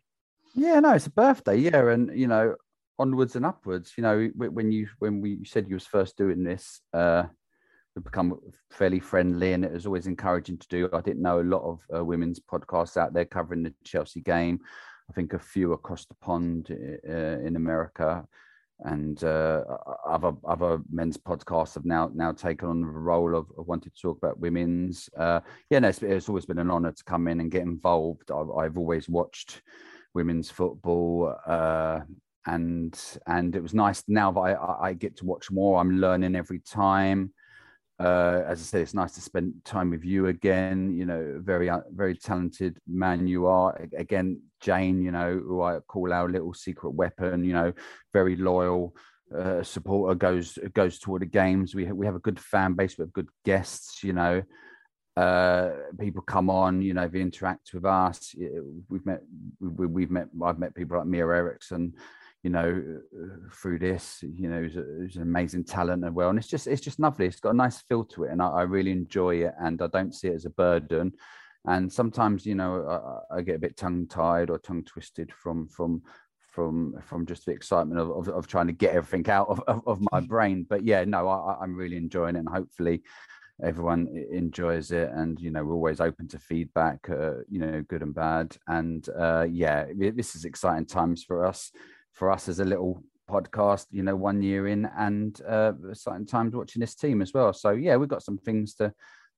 yeah, 0.55 0.79
no, 0.79 0.93
it's 0.93 1.07
a 1.07 1.11
birthday, 1.11 1.57
yeah, 1.57 1.89
and 1.89 2.17
you 2.17 2.27
know, 2.27 2.55
onwards 2.99 3.35
and 3.35 3.45
upwards. 3.45 3.93
You 3.97 4.03
know, 4.03 4.29
when 4.35 4.71
you 4.71 4.87
when 4.99 5.21
we 5.21 5.43
said 5.45 5.67
you 5.67 5.75
was 5.75 5.85
first 5.85 6.17
doing 6.17 6.43
this, 6.43 6.81
uh, 6.93 7.23
we've 7.95 8.03
become 8.03 8.39
fairly 8.71 8.99
friendly, 8.99 9.53
and 9.53 9.65
it 9.65 9.73
was 9.73 9.85
always 9.85 10.07
encouraging 10.07 10.57
to 10.57 10.67
do. 10.67 10.89
I 10.93 11.01
didn't 11.01 11.21
know 11.21 11.41
a 11.41 11.43
lot 11.43 11.63
of 11.63 11.81
uh, 11.95 12.05
women's 12.05 12.39
podcasts 12.39 12.97
out 12.97 13.13
there 13.13 13.25
covering 13.25 13.63
the 13.63 13.73
Chelsea 13.83 14.21
game. 14.21 14.59
I 15.09 15.13
think 15.13 15.33
a 15.33 15.39
few 15.39 15.73
across 15.73 16.05
the 16.05 16.15
pond 16.15 16.69
uh, 16.71 17.11
in 17.11 17.55
America, 17.55 18.27
and 18.81 19.23
uh, 19.23 19.63
other 20.07 20.33
other 20.47 20.79
men's 20.91 21.17
podcasts 21.17 21.73
have 21.73 21.85
now 21.85 22.11
now 22.13 22.31
taken 22.31 22.69
on 22.69 22.81
the 22.81 22.87
role 22.87 23.35
of, 23.35 23.47
of 23.57 23.67
wanting 23.67 23.91
to 23.91 24.01
talk 24.01 24.17
about 24.17 24.39
women's. 24.39 25.09
Uh, 25.17 25.39
yeah, 25.69 25.79
no, 25.79 25.87
it's, 25.89 26.01
it's 26.03 26.29
always 26.29 26.45
been 26.45 26.59
an 26.59 26.71
honour 26.71 26.91
to 26.91 27.03
come 27.03 27.27
in 27.27 27.39
and 27.39 27.51
get 27.51 27.63
involved. 27.63 28.31
I've, 28.31 28.51
I've 28.51 28.77
always 28.77 29.09
watched 29.09 29.61
women's 30.13 30.51
football. 30.51 31.35
Uh, 31.45 32.01
and 32.45 32.97
and 33.27 33.55
it 33.55 33.61
was 33.61 33.73
nice 33.73 34.03
now 34.07 34.31
that 34.31 34.39
I, 34.39 34.89
I 34.89 34.93
get 34.93 35.17
to 35.17 35.25
watch 35.25 35.51
more. 35.51 35.79
I'm 35.79 35.99
learning 35.99 36.35
every 36.35 36.59
time. 36.59 37.33
Uh, 37.99 38.43
as 38.45 38.59
I 38.59 38.63
said, 38.63 38.81
it's 38.81 38.93
nice 38.93 39.13
to 39.13 39.21
spend 39.21 39.53
time 39.65 39.89
with 39.89 40.03
you 40.03 40.27
again. 40.27 40.93
You 40.93 41.05
know, 41.05 41.39
very 41.39 41.69
uh, 41.69 41.81
very 41.91 42.15
talented 42.15 42.77
man 42.87 43.27
you 43.27 43.47
are. 43.47 43.75
Again, 43.97 44.39
Jane, 44.61 45.01
you 45.01 45.11
know, 45.11 45.41
who 45.43 45.63
I 45.63 45.79
call 45.79 46.13
our 46.13 46.29
little 46.29 46.53
secret 46.53 46.91
weapon. 46.91 47.43
You 47.43 47.53
know, 47.53 47.73
very 48.13 48.35
loyal 48.35 48.95
uh, 49.35 49.63
supporter 49.63 50.13
goes 50.13 50.59
goes 50.75 50.99
to 50.99 51.11
all 51.11 51.19
the 51.19 51.25
games. 51.25 51.73
We 51.73 51.91
we 51.91 52.05
have 52.05 52.15
a 52.15 52.19
good 52.19 52.39
fan 52.39 52.73
base. 52.73 52.97
We 52.97 53.03
have 53.03 53.13
good 53.13 53.29
guests. 53.43 54.03
You 54.03 54.13
know, 54.13 54.43
uh, 55.15 55.71
people 55.99 56.21
come 56.21 56.51
on. 56.51 56.83
You 56.83 56.93
know, 56.93 57.07
they 57.07 57.19
interact 57.19 57.73
with 57.73 57.85
us. 57.85 58.35
We've 58.89 59.05
met 59.07 59.21
we, 59.59 60.03
have 60.03 60.11
met 60.11 60.27
I've 60.43 60.59
met 60.59 60.75
people 60.75 60.99
like 60.99 61.07
Mia 61.07 61.25
Eriksson 61.25 61.93
you 62.47 62.53
know, 62.53 63.01
through 63.51 63.77
this, 63.77 64.23
you 64.23 64.47
know, 64.47 64.61
who's, 64.61 64.77
a, 64.77 64.81
who's, 64.81 65.17
an 65.17 65.21
amazing 65.21 65.65
talent 65.65 66.05
and 66.05 66.15
well, 66.15 66.29
and 66.29 66.39
it's 66.39 66.47
just 66.47 66.65
it's 66.65 66.79
just 66.79 66.97
lovely. 66.97 67.25
It's 67.25 67.41
got 67.41 67.49
a 67.49 67.57
nice 67.57 67.81
feel 67.81 68.05
to 68.05 68.23
it, 68.23 68.31
and 68.31 68.41
I, 68.41 68.47
I 68.47 68.61
really 68.61 68.91
enjoy 68.91 69.43
it, 69.43 69.53
and 69.59 69.81
I 69.81 69.87
don't 69.87 70.15
see 70.15 70.29
it 70.29 70.35
as 70.35 70.45
a 70.45 70.49
burden. 70.51 71.11
And 71.65 71.91
sometimes, 71.91 72.45
you 72.45 72.55
know, 72.55 73.25
I, 73.29 73.39
I 73.39 73.41
get 73.41 73.57
a 73.57 73.59
bit 73.59 73.75
tongue 73.75 74.07
tied 74.07 74.49
or 74.49 74.59
tongue 74.59 74.85
twisted 74.85 75.33
from 75.33 75.67
from 75.67 76.03
from 76.39 76.95
from 77.01 77.25
just 77.25 77.45
the 77.45 77.51
excitement 77.51 77.99
of, 77.99 78.11
of, 78.11 78.29
of 78.29 78.47
trying 78.47 78.67
to 78.67 78.73
get 78.73 78.95
everything 78.95 79.29
out 79.29 79.49
of, 79.49 79.61
of, 79.67 79.85
of 79.85 79.99
my 80.13 80.21
brain. 80.33 80.65
But 80.69 80.85
yeah, 80.85 81.03
no, 81.03 81.27
I, 81.27 81.57
I'm 81.61 81.75
really 81.75 81.97
enjoying 81.97 82.37
it, 82.37 82.39
and 82.39 82.47
hopefully 82.47 83.03
everyone 83.61 84.07
enjoys 84.31 84.91
it 84.91 85.09
and 85.15 85.39
you 85.39 85.49
know 85.49 85.65
we're 85.65 85.73
always 85.73 85.99
open 85.99 86.27
to 86.27 86.37
feedback 86.37 86.99
uh, 87.09 87.37
you 87.49 87.57
know 87.57 87.83
good 87.87 88.03
and 88.03 88.13
bad 88.13 88.55
and 88.67 89.09
uh, 89.19 89.47
yeah 89.49 89.85
this 89.95 90.35
is 90.35 90.45
exciting 90.45 90.85
times 90.85 91.23
for 91.23 91.43
us 91.43 91.71
for 92.17 92.31
us 92.31 92.49
as 92.49 92.59
a 92.59 92.65
little 92.65 93.03
podcast, 93.29 93.85
you 93.91 94.01
know, 94.01 94.15
one 94.15 94.41
year 94.41 94.67
in 94.67 94.89
and 94.97 95.39
uh, 95.47 95.73
certain 95.93 96.25
times 96.25 96.55
watching 96.55 96.79
this 96.79 96.95
team 96.95 97.21
as 97.21 97.33
well. 97.33 97.53
So 97.53 97.71
yeah, 97.71 97.95
we've 97.95 98.09
got 98.09 98.23
some 98.23 98.37
things 98.37 98.73
to 98.75 98.93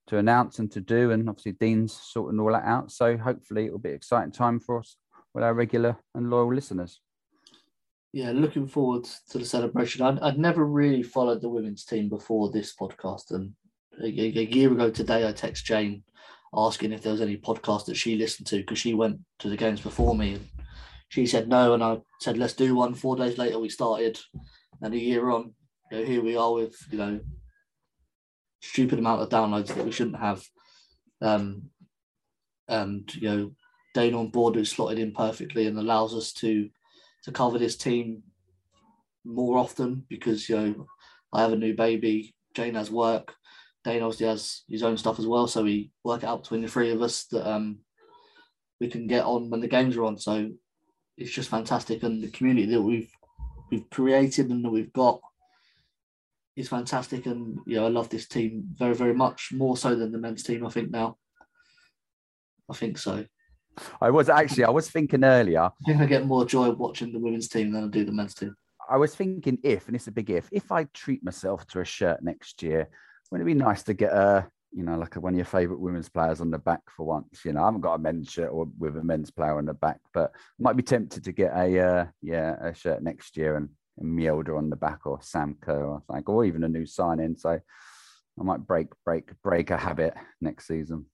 to 0.07 0.17
announce 0.17 0.57
and 0.57 0.71
to 0.71 0.81
do, 0.81 1.11
and 1.11 1.29
obviously 1.29 1.51
Dean's 1.51 1.93
sorting 1.93 2.39
all 2.39 2.51
that 2.53 2.63
out. 2.63 2.91
So 2.91 3.15
hopefully 3.15 3.65
it 3.65 3.71
will 3.71 3.79
be 3.79 3.89
exciting 3.89 4.31
time 4.31 4.59
for 4.59 4.79
us 4.79 4.97
with 5.33 5.43
our 5.43 5.53
regular 5.53 5.97
and 6.15 6.31
loyal 6.31 6.53
listeners. 6.53 6.99
Yeah, 8.11 8.31
looking 8.31 8.67
forward 8.67 9.07
to 9.29 9.37
the 9.37 9.45
celebration. 9.45 10.01
I'd, 10.03 10.19
I'd 10.19 10.39
never 10.39 10.65
really 10.65 11.03
followed 11.03 11.41
the 11.41 11.49
women's 11.49 11.85
team 11.85 12.09
before 12.09 12.49
this 12.49 12.73
podcast, 12.75 13.31
and 13.31 13.53
a, 14.01 14.07
a 14.07 14.45
year 14.45 14.71
ago 14.71 14.89
today, 14.89 15.27
I 15.27 15.31
text 15.31 15.65
Jane 15.65 16.03
asking 16.55 16.93
if 16.93 17.03
there 17.03 17.11
was 17.11 17.21
any 17.21 17.37
podcast 17.37 17.85
that 17.85 17.97
she 17.97 18.15
listened 18.15 18.47
to 18.47 18.57
because 18.57 18.79
she 18.79 18.93
went 18.95 19.19
to 19.39 19.49
the 19.49 19.57
games 19.57 19.81
before 19.81 20.15
me. 20.15 20.33
And 20.33 20.49
she 21.09 21.25
said 21.25 21.49
no, 21.49 21.73
and 21.73 21.83
I 21.83 21.97
said 22.21 22.37
let's 22.37 22.53
do 22.53 22.75
one. 22.75 22.93
Four 22.93 23.15
days 23.15 23.37
later, 23.37 23.59
we 23.59 23.69
started, 23.69 24.19
and 24.81 24.93
a 24.93 24.97
year 24.97 25.29
on, 25.29 25.53
you 25.91 25.99
know, 25.99 26.05
here 26.05 26.23
we 26.23 26.37
are 26.37 26.53
with 26.53 26.77
you 26.91 26.97
know 26.97 27.19
stupid 28.61 28.99
amount 28.99 29.21
of 29.21 29.29
downloads 29.29 29.67
that 29.67 29.83
we 29.83 29.91
shouldn't 29.91 30.19
have, 30.19 30.43
um, 31.21 31.63
and 32.67 33.13
you 33.15 33.29
know 33.29 33.51
Dane 33.95 34.13
on 34.13 34.29
board 34.29 34.55
who's 34.55 34.71
slotted 34.71 34.99
in 34.99 35.11
perfectly 35.11 35.65
and 35.65 35.77
allows 35.77 36.13
us 36.13 36.31
to 36.33 36.69
to 37.23 37.31
cover 37.31 37.57
this 37.57 37.75
team 37.75 38.23
more 39.25 39.57
often 39.57 40.05
because 40.09 40.47
you 40.47 40.55
know 40.55 40.85
I 41.33 41.41
have 41.41 41.53
a 41.53 41.57
new 41.57 41.75
baby, 41.75 42.35
Jane 42.53 42.75
has 42.75 42.91
work, 42.91 43.33
Dane 43.83 44.03
obviously 44.03 44.27
has 44.27 44.61
his 44.69 44.83
own 44.83 44.97
stuff 44.97 45.17
as 45.17 45.25
well, 45.25 45.47
so 45.47 45.63
we 45.63 45.91
work 46.03 46.21
it 46.21 46.27
out 46.27 46.43
between 46.43 46.61
the 46.61 46.67
three 46.67 46.91
of 46.91 47.01
us 47.01 47.25
that 47.31 47.49
um 47.49 47.79
we 48.79 48.87
can 48.87 49.07
get 49.07 49.25
on 49.25 49.49
when 49.49 49.59
the 49.59 49.67
games 49.67 49.97
are 49.97 50.05
on. 50.05 50.17
So 50.17 50.51
it's 51.19 51.31
just 51.31 51.49
fantastic, 51.49 52.03
and 52.03 52.23
the 52.23 52.29
community 52.29 52.67
that 52.67 52.81
we've 52.81 53.11
we've 53.69 53.89
created 53.89 54.49
and 54.49 54.63
that 54.63 54.69
we've 54.71 54.93
got 54.93 55.19
is 56.55 56.69
fantastic. 56.69 57.25
And 57.25 57.59
you 57.65 57.75
know, 57.75 57.85
I 57.85 57.89
love 57.89 58.09
this 58.09 58.27
team 58.27 58.63
very, 58.77 58.95
very 58.95 59.13
much 59.13 59.51
more 59.51 59.77
so 59.77 59.95
than 59.95 60.11
the 60.11 60.17
men's 60.17 60.43
team. 60.43 60.65
I 60.65 60.69
think 60.69 60.89
now. 60.89 61.17
I 62.69 62.73
think 62.73 62.97
so. 62.97 63.25
I 64.01 64.09
was 64.09 64.29
actually 64.29 64.63
I 64.63 64.69
was 64.69 64.89
thinking 64.89 65.23
earlier. 65.23 65.61
I 65.61 65.71
think 65.85 66.01
I 66.01 66.05
get 66.05 66.25
more 66.25 66.45
joy 66.45 66.69
watching 66.71 67.11
the 67.11 67.19
women's 67.19 67.49
team 67.49 67.71
than 67.71 67.83
I 67.83 67.87
do 67.87 68.05
the 68.05 68.11
men's 68.11 68.33
team. 68.33 68.55
I 68.89 68.97
was 68.97 69.13
thinking 69.13 69.59
if, 69.63 69.87
and 69.87 69.95
it's 69.95 70.07
a 70.07 70.11
big 70.11 70.29
if, 70.29 70.49
if 70.51 70.71
I 70.71 70.85
treat 70.85 71.23
myself 71.23 71.67
to 71.67 71.81
a 71.81 71.85
shirt 71.85 72.23
next 72.23 72.63
year, 72.63 72.89
wouldn't 73.29 73.47
it 73.47 73.53
be 73.53 73.59
nice 73.59 73.83
to 73.83 73.93
get 73.93 74.11
a 74.11 74.47
you 74.71 74.83
know, 74.83 74.97
like 74.97 75.15
one 75.15 75.33
of 75.33 75.37
your 75.37 75.45
favorite 75.45 75.79
women's 75.79 76.09
players 76.09 76.41
on 76.41 76.51
the 76.51 76.57
back 76.57 76.81
for 76.95 77.05
once. 77.05 77.43
You 77.43 77.53
know, 77.53 77.61
I 77.61 77.65
haven't 77.65 77.81
got 77.81 77.95
a 77.95 77.99
men's 77.99 78.29
shirt 78.29 78.51
or 78.51 78.67
with 78.77 78.97
a 78.97 79.03
men's 79.03 79.31
player 79.31 79.57
on 79.57 79.65
the 79.65 79.73
back, 79.73 79.99
but 80.13 80.31
might 80.59 80.77
be 80.77 80.83
tempted 80.83 81.23
to 81.23 81.31
get 81.31 81.51
a 81.55 81.79
uh, 81.79 82.05
yeah 82.21 82.55
a 82.61 82.73
shirt 82.73 83.01
next 83.01 83.35
year 83.35 83.57
and, 83.57 83.69
and 83.97 84.17
Mjelde 84.17 84.55
on 84.55 84.69
the 84.69 84.75
back 84.75 85.05
or 85.05 85.19
Sam 85.21 85.57
Kerr 85.59 85.85
or 85.85 86.03
something, 86.05 86.23
or 86.27 86.45
even 86.45 86.63
a 86.63 86.69
new 86.69 86.85
sign 86.85 87.19
in. 87.19 87.35
So 87.35 87.49
I 87.49 88.43
might 88.43 88.65
break 88.65 88.87
break 89.03 89.31
break 89.41 89.71
a 89.71 89.77
habit 89.77 90.13
next 90.39 90.67
season. 90.67 91.05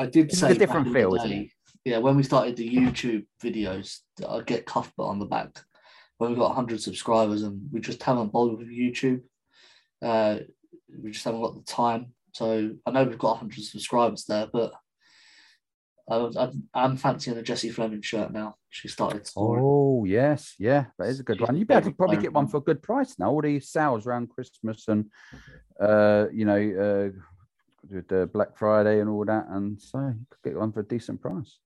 I 0.00 0.06
did 0.06 0.26
it's 0.26 0.38
say 0.38 0.52
a 0.52 0.54
different 0.54 0.92
feel, 0.92 1.14
isn't 1.14 1.32
it? 1.32 1.50
Yeah, 1.84 1.98
when 1.98 2.16
we 2.16 2.22
started 2.22 2.56
the 2.56 2.68
YouTube 2.68 3.26
videos, 3.42 3.98
I'd 4.28 4.46
get 4.46 4.66
Cuthbert 4.66 5.06
on 5.06 5.18
the 5.18 5.26
back 5.26 5.60
when 6.18 6.30
we've 6.30 6.38
got 6.38 6.48
100 6.48 6.82
subscribers, 6.82 7.44
and 7.44 7.60
we 7.72 7.80
just 7.80 8.02
haven't 8.02 8.32
bothered 8.32 8.58
with 8.58 8.68
YouTube. 8.68 9.22
Uh, 10.02 10.38
we 11.02 11.12
just 11.12 11.24
haven't 11.24 11.40
got 11.40 11.54
the 11.54 11.62
time 11.62 12.12
so 12.32 12.70
I 12.86 12.90
know 12.90 13.04
we've 13.04 13.18
got 13.18 13.40
100 13.40 13.64
subscribers 13.64 14.24
there, 14.24 14.46
but 14.52 14.72
I, 16.10 16.50
am 16.74 16.96
fancying 16.96 17.36
a 17.36 17.42
Jessie 17.42 17.70
Fleming 17.70 18.02
shirt 18.02 18.32
now. 18.32 18.56
She 18.70 18.88
started. 18.88 19.28
Oh 19.36 20.04
yes, 20.04 20.54
yeah, 20.58 20.86
that 20.98 21.08
is 21.08 21.20
a 21.20 21.22
good 21.22 21.40
one. 21.40 21.56
You 21.56 21.66
better 21.66 21.90
probably 21.90 22.16
get 22.16 22.32
one 22.32 22.48
for 22.48 22.58
a 22.58 22.62
good 22.62 22.82
price 22.82 23.18
now. 23.18 23.30
All 23.30 23.42
these 23.42 23.68
sales 23.68 24.06
around 24.06 24.30
Christmas 24.30 24.88
and 24.88 25.06
uh, 25.80 26.26
you 26.32 26.44
know, 26.44 26.56
uh, 26.56 27.18
with 27.90 28.08
the 28.08 28.28
Black 28.32 28.56
Friday 28.56 29.00
and 29.00 29.10
all 29.10 29.24
that, 29.24 29.46
and 29.50 29.80
so 29.80 29.98
you 29.98 30.26
could 30.30 30.50
get 30.50 30.58
one 30.58 30.72
for 30.72 30.80
a 30.80 30.86
decent 30.86 31.20
price. 31.20 31.58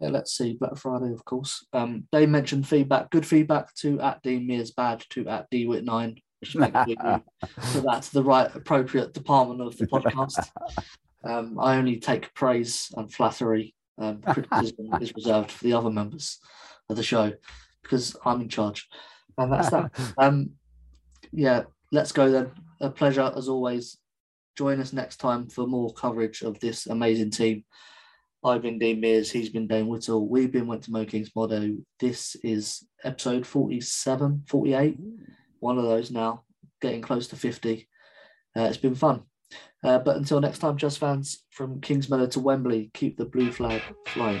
Yeah, 0.00 0.10
let's 0.10 0.36
see. 0.36 0.54
Black 0.54 0.76
Friday, 0.76 1.12
of 1.12 1.24
course. 1.24 1.66
Um, 1.72 2.06
they 2.12 2.26
mentioned 2.26 2.68
feedback, 2.68 3.10
good 3.10 3.26
feedback 3.26 3.74
to 3.76 4.00
at 4.00 4.22
Dean 4.22 4.46
Mears 4.46 4.70
Bad 4.70 5.04
to 5.10 5.26
at 5.28 5.50
DWit9 5.50 6.22
so 6.44 7.80
that's 7.80 8.10
the 8.10 8.22
right 8.22 8.54
appropriate 8.54 9.12
department 9.12 9.60
of 9.60 9.76
the 9.76 9.86
podcast. 9.86 10.48
Um, 11.24 11.58
I 11.58 11.76
only 11.76 11.98
take 11.98 12.32
praise 12.34 12.92
and 12.96 13.12
flattery. 13.12 13.74
Um, 13.98 14.22
criticism 14.28 14.90
is 15.00 15.12
reserved 15.14 15.50
for 15.50 15.64
the 15.64 15.72
other 15.72 15.90
members 15.90 16.38
of 16.88 16.96
the 16.96 17.02
show 17.02 17.32
because 17.82 18.16
I'm 18.24 18.40
in 18.40 18.48
charge, 18.48 18.88
and 19.36 19.52
that's 19.52 19.70
that. 19.70 19.90
Um, 20.18 20.50
yeah, 21.32 21.64
let's 21.92 22.12
go 22.12 22.30
then. 22.30 22.52
A 22.80 22.90
pleasure 22.90 23.32
as 23.36 23.48
always. 23.48 23.98
Join 24.56 24.80
us 24.80 24.92
next 24.92 25.18
time 25.18 25.48
for 25.48 25.66
more 25.66 25.92
coverage 25.92 26.42
of 26.42 26.58
this 26.58 26.86
amazing 26.86 27.30
team. 27.30 27.64
I've 28.44 28.62
been 28.62 28.78
Dean 28.78 29.00
Mears, 29.00 29.30
he's 29.30 29.50
been 29.50 29.66
Dane 29.66 29.88
Whittle, 29.88 30.28
we've 30.28 30.50
been 30.50 30.68
Wembley 30.68 31.06
to 31.06 31.10
Kingsmeadow. 31.10 31.76
This 31.98 32.36
is 32.44 32.86
episode 33.04 33.46
47, 33.46 34.44
48 34.46 34.98
one 35.60 35.78
of 35.78 35.84
those 35.84 36.10
now, 36.10 36.44
getting 36.80 37.02
close 37.02 37.28
to 37.28 37.36
50. 37.36 37.88
Uh, 38.56 38.62
it's 38.62 38.76
been 38.76 38.94
fun. 38.94 39.22
Uh, 39.82 39.98
but 39.98 40.16
until 40.16 40.40
next 40.40 40.58
time, 40.58 40.76
just 40.76 40.98
fans, 40.98 41.44
from 41.50 41.80
Kingsmeadow 41.80 42.30
to 42.32 42.40
Wembley, 42.40 42.90
keep 42.94 43.16
the 43.16 43.24
blue 43.24 43.52
flag 43.52 43.82
flying. 44.06 44.40